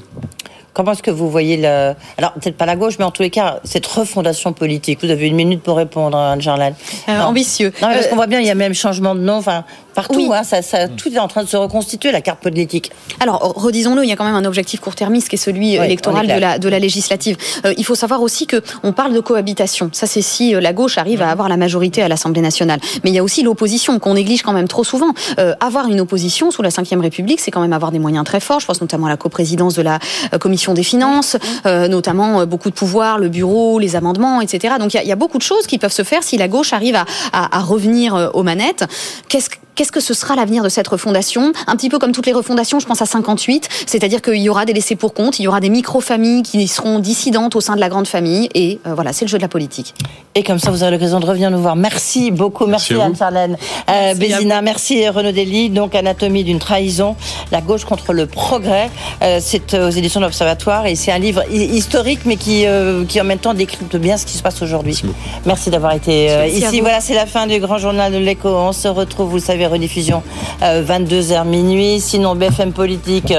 Comment 0.72 0.92
est-ce 0.92 1.02
que 1.02 1.10
vous 1.10 1.28
voyez 1.28 1.56
le... 1.56 1.94
Alors, 2.16 2.32
peut-être 2.34 2.56
pas 2.56 2.66
la 2.66 2.76
gauche, 2.76 2.94
mais 2.98 3.04
en 3.04 3.10
tous 3.10 3.22
les 3.22 3.30
cas, 3.30 3.60
cette 3.64 3.86
refondation 3.86 4.52
politique. 4.52 5.00
Vous 5.02 5.10
avez 5.10 5.26
une 5.26 5.34
minute 5.34 5.62
pour 5.62 5.76
répondre, 5.76 6.16
Anne-Charlène. 6.16 6.74
ambitieux. 7.08 7.72
Non, 7.82 7.88
parce 7.88 8.06
qu'on 8.06 8.16
voit 8.16 8.28
bien, 8.28 8.40
il 8.40 8.46
y 8.46 8.50
a 8.50 8.54
même 8.54 8.74
changement 8.74 9.14
de 9.14 9.20
nom. 9.20 9.34
Enfin, 9.34 9.64
Partout, 9.94 10.32
hein, 10.32 10.44
ça, 10.44 10.62
ça, 10.62 10.88
tout 10.88 11.12
est 11.12 11.18
en 11.18 11.28
train 11.28 11.42
de 11.42 11.48
se 11.48 11.56
reconstituer, 11.56 12.12
la 12.12 12.20
carte 12.20 12.40
politique. 12.40 12.90
Alors, 13.20 13.40
redisons-le, 13.56 14.04
il 14.04 14.08
y 14.08 14.12
a 14.12 14.16
quand 14.16 14.24
même 14.24 14.34
un 14.34 14.44
objectif 14.44 14.80
court-termiste 14.80 15.28
qui 15.28 15.36
est 15.36 15.38
celui 15.38 15.74
électoral 15.74 16.26
de 16.26 16.34
la, 16.34 16.58
de 16.58 16.68
la 16.68 16.78
législative. 16.78 17.36
Euh, 17.64 17.74
il 17.76 17.84
faut 17.84 17.94
savoir 17.94 18.22
aussi 18.22 18.46
que 18.46 18.62
on 18.82 18.92
parle 18.92 19.12
de 19.12 19.20
cohabitation. 19.20 19.90
Ça, 19.92 20.06
c'est 20.06 20.22
si 20.22 20.54
euh, 20.54 20.60
la 20.60 20.72
gauche 20.72 20.98
arrive 20.98 21.22
à 21.22 21.26
mhm. 21.26 21.32
avoir 21.32 21.48
la 21.48 21.56
majorité 21.56 22.02
à 22.02 22.08
l'Assemblée 22.08 22.42
nationale. 22.42 22.80
Mais 23.04 23.10
il 23.10 23.14
y 23.14 23.18
a 23.18 23.24
aussi 23.24 23.42
l'opposition 23.42 23.98
qu'on 23.98 24.14
néglige 24.14 24.42
quand 24.42 24.52
même 24.52 24.68
trop 24.68 24.84
souvent. 24.84 25.12
Euh, 25.38 25.54
avoir 25.60 25.88
une 25.88 26.00
opposition 26.00 26.50
sous 26.50 26.62
la 26.62 26.70
Ve 26.70 27.00
République, 27.00 27.40
c'est 27.40 27.50
quand 27.50 27.60
même 27.60 27.72
avoir 27.72 27.92
des 27.92 27.98
moyens 27.98 28.24
très 28.24 28.40
forts. 28.40 28.60
Je 28.60 28.66
pense 28.66 28.80
notamment 28.80 29.06
à 29.06 29.10
la 29.10 29.16
coprésidence 29.16 29.74
de 29.74 29.82
la 29.82 29.98
Commission 30.40 30.74
des 30.74 30.82
finances, 30.82 31.36
mhm. 31.64 31.86
notamment 31.86 32.46
beaucoup 32.46 32.70
de 32.70 32.74
pouvoir, 32.74 33.18
le 33.18 33.28
bureau, 33.28 33.78
les 33.78 33.96
amendements, 33.96 34.40
etc. 34.40 34.74
Donc 34.78 34.94
il 34.94 35.06
y, 35.06 35.12
a, 35.12 35.16
beaucoup 35.16 35.38
de 35.38 35.42
choses 35.42 35.66
qui 35.66 35.78
peuvent 35.78 35.92
se 35.92 36.02
faire 36.02 36.22
si 36.22 36.36
la 36.36 36.48
gauche 36.48 36.72
arrive 36.72 36.96
à, 36.96 37.04
à, 37.32 37.58
à 37.58 37.60
revenir 37.60 38.30
aux 38.34 38.42
manettes. 38.42 38.84
Qu'est-ce 39.28 39.50
Qu'est-ce 39.74 39.92
que 39.92 40.00
ce 40.00 40.14
sera 40.14 40.36
l'avenir 40.36 40.62
de 40.62 40.68
cette 40.68 40.88
refondation? 40.88 41.52
Un 41.66 41.76
petit 41.76 41.88
peu 41.88 41.98
comme 41.98 42.12
toutes 42.12 42.26
les 42.26 42.32
refondations, 42.32 42.80
je 42.80 42.86
pense 42.86 43.00
à 43.02 43.06
58, 43.06 43.68
c'est-à-dire 43.86 44.20
qu'il 44.20 44.36
y 44.36 44.48
aura 44.48 44.64
des 44.64 44.72
laissés 44.72 44.96
pour 44.96 45.14
compte, 45.14 45.38
il 45.38 45.44
y 45.44 45.48
aura 45.48 45.60
des 45.60 45.70
micro-familles 45.70 46.42
qui 46.42 46.66
seront 46.68 46.98
dissidentes 46.98 47.56
au 47.56 47.60
sein 47.60 47.76
de 47.76 47.80
la 47.80 47.88
grande 47.88 48.06
famille, 48.06 48.48
et 48.54 48.78
euh, 48.86 48.94
voilà, 48.94 49.12
c'est 49.12 49.24
le 49.24 49.30
jeu 49.30 49.38
de 49.38 49.42
la 49.42 49.48
politique. 49.48 49.94
Et 50.34 50.42
comme 50.42 50.58
ça, 50.58 50.70
vous 50.70 50.82
aurez 50.82 50.92
l'occasion 50.92 51.18
de 51.18 51.26
revenir 51.26 51.50
nous 51.50 51.60
voir. 51.60 51.76
Merci 51.76 52.30
beaucoup, 52.30 52.66
merci, 52.66 52.94
Anne-Charlène 52.94 53.56
euh, 53.88 54.14
Bézina, 54.14 54.62
merci 54.62 55.08
Renaud 55.08 55.32
Dely. 55.32 55.70
Donc, 55.70 55.94
Anatomie 55.94 56.44
d'une 56.44 56.58
trahison, 56.58 57.16
la 57.50 57.60
gauche 57.60 57.84
contre 57.84 58.12
le 58.12 58.26
progrès, 58.26 58.90
euh, 59.22 59.38
c'est 59.40 59.74
aux 59.74 59.90
éditions 59.90 60.20
de 60.20 60.26
l'Observatoire, 60.26 60.86
et 60.86 60.94
c'est 60.94 61.10
un 61.10 61.18
livre 61.18 61.42
historique, 61.50 62.20
mais 62.26 62.36
qui, 62.36 62.66
qui 63.08 63.20
en 63.20 63.24
même 63.24 63.38
temps 63.38 63.54
décrypte 63.54 63.96
bien 63.96 64.16
ce 64.16 64.26
qui 64.26 64.36
se 64.36 64.42
passe 64.42 64.60
aujourd'hui. 64.62 65.02
Merci, 65.46 65.70
d'avoir 65.70 65.92
été 65.92 66.28
ici. 66.48 66.80
Voilà, 66.80 67.00
c'est 67.00 67.14
la 67.14 67.26
fin 67.26 67.46
du 67.46 67.58
grand 67.60 67.78
journal 67.78 68.12
de 68.12 68.18
l'écho. 68.18 68.48
On 68.48 68.72
se 68.72 68.88
retrouve, 68.88 69.30
vous 69.30 69.36
le 69.36 69.42
savez, 69.42 69.59
rediffusion 69.66 70.22
22h 70.62 71.32
euh, 71.32 71.44
minuit. 71.44 72.00
Sinon, 72.00 72.34
BFM 72.34 72.72
Politique, 72.72 73.34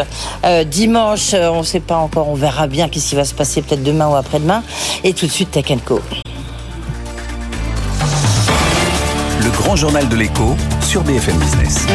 euh, 0.45 0.63
dimanche, 0.63 1.33
euh, 1.33 1.49
on 1.49 1.59
ne 1.59 1.63
sait 1.63 1.79
pas 1.79 1.97
encore, 1.97 2.29
on 2.29 2.35
verra 2.35 2.67
bien 2.67 2.89
qu'est-ce 2.89 3.09
qui 3.09 3.15
va 3.15 3.25
se 3.25 3.33
passer 3.33 3.61
peut-être 3.61 3.83
demain 3.83 4.07
ou 4.07 4.15
après-demain. 4.15 4.63
Et 5.03 5.13
tout 5.13 5.25
de 5.25 5.31
suite, 5.31 5.51
Tech 5.51 5.65
Co. 5.85 5.99
Le 9.43 9.49
grand 9.49 9.75
journal 9.75 10.07
de 10.07 10.15
l'écho 10.15 10.55
sur 10.81 11.03
BFM 11.03 11.37
Business. 11.37 11.85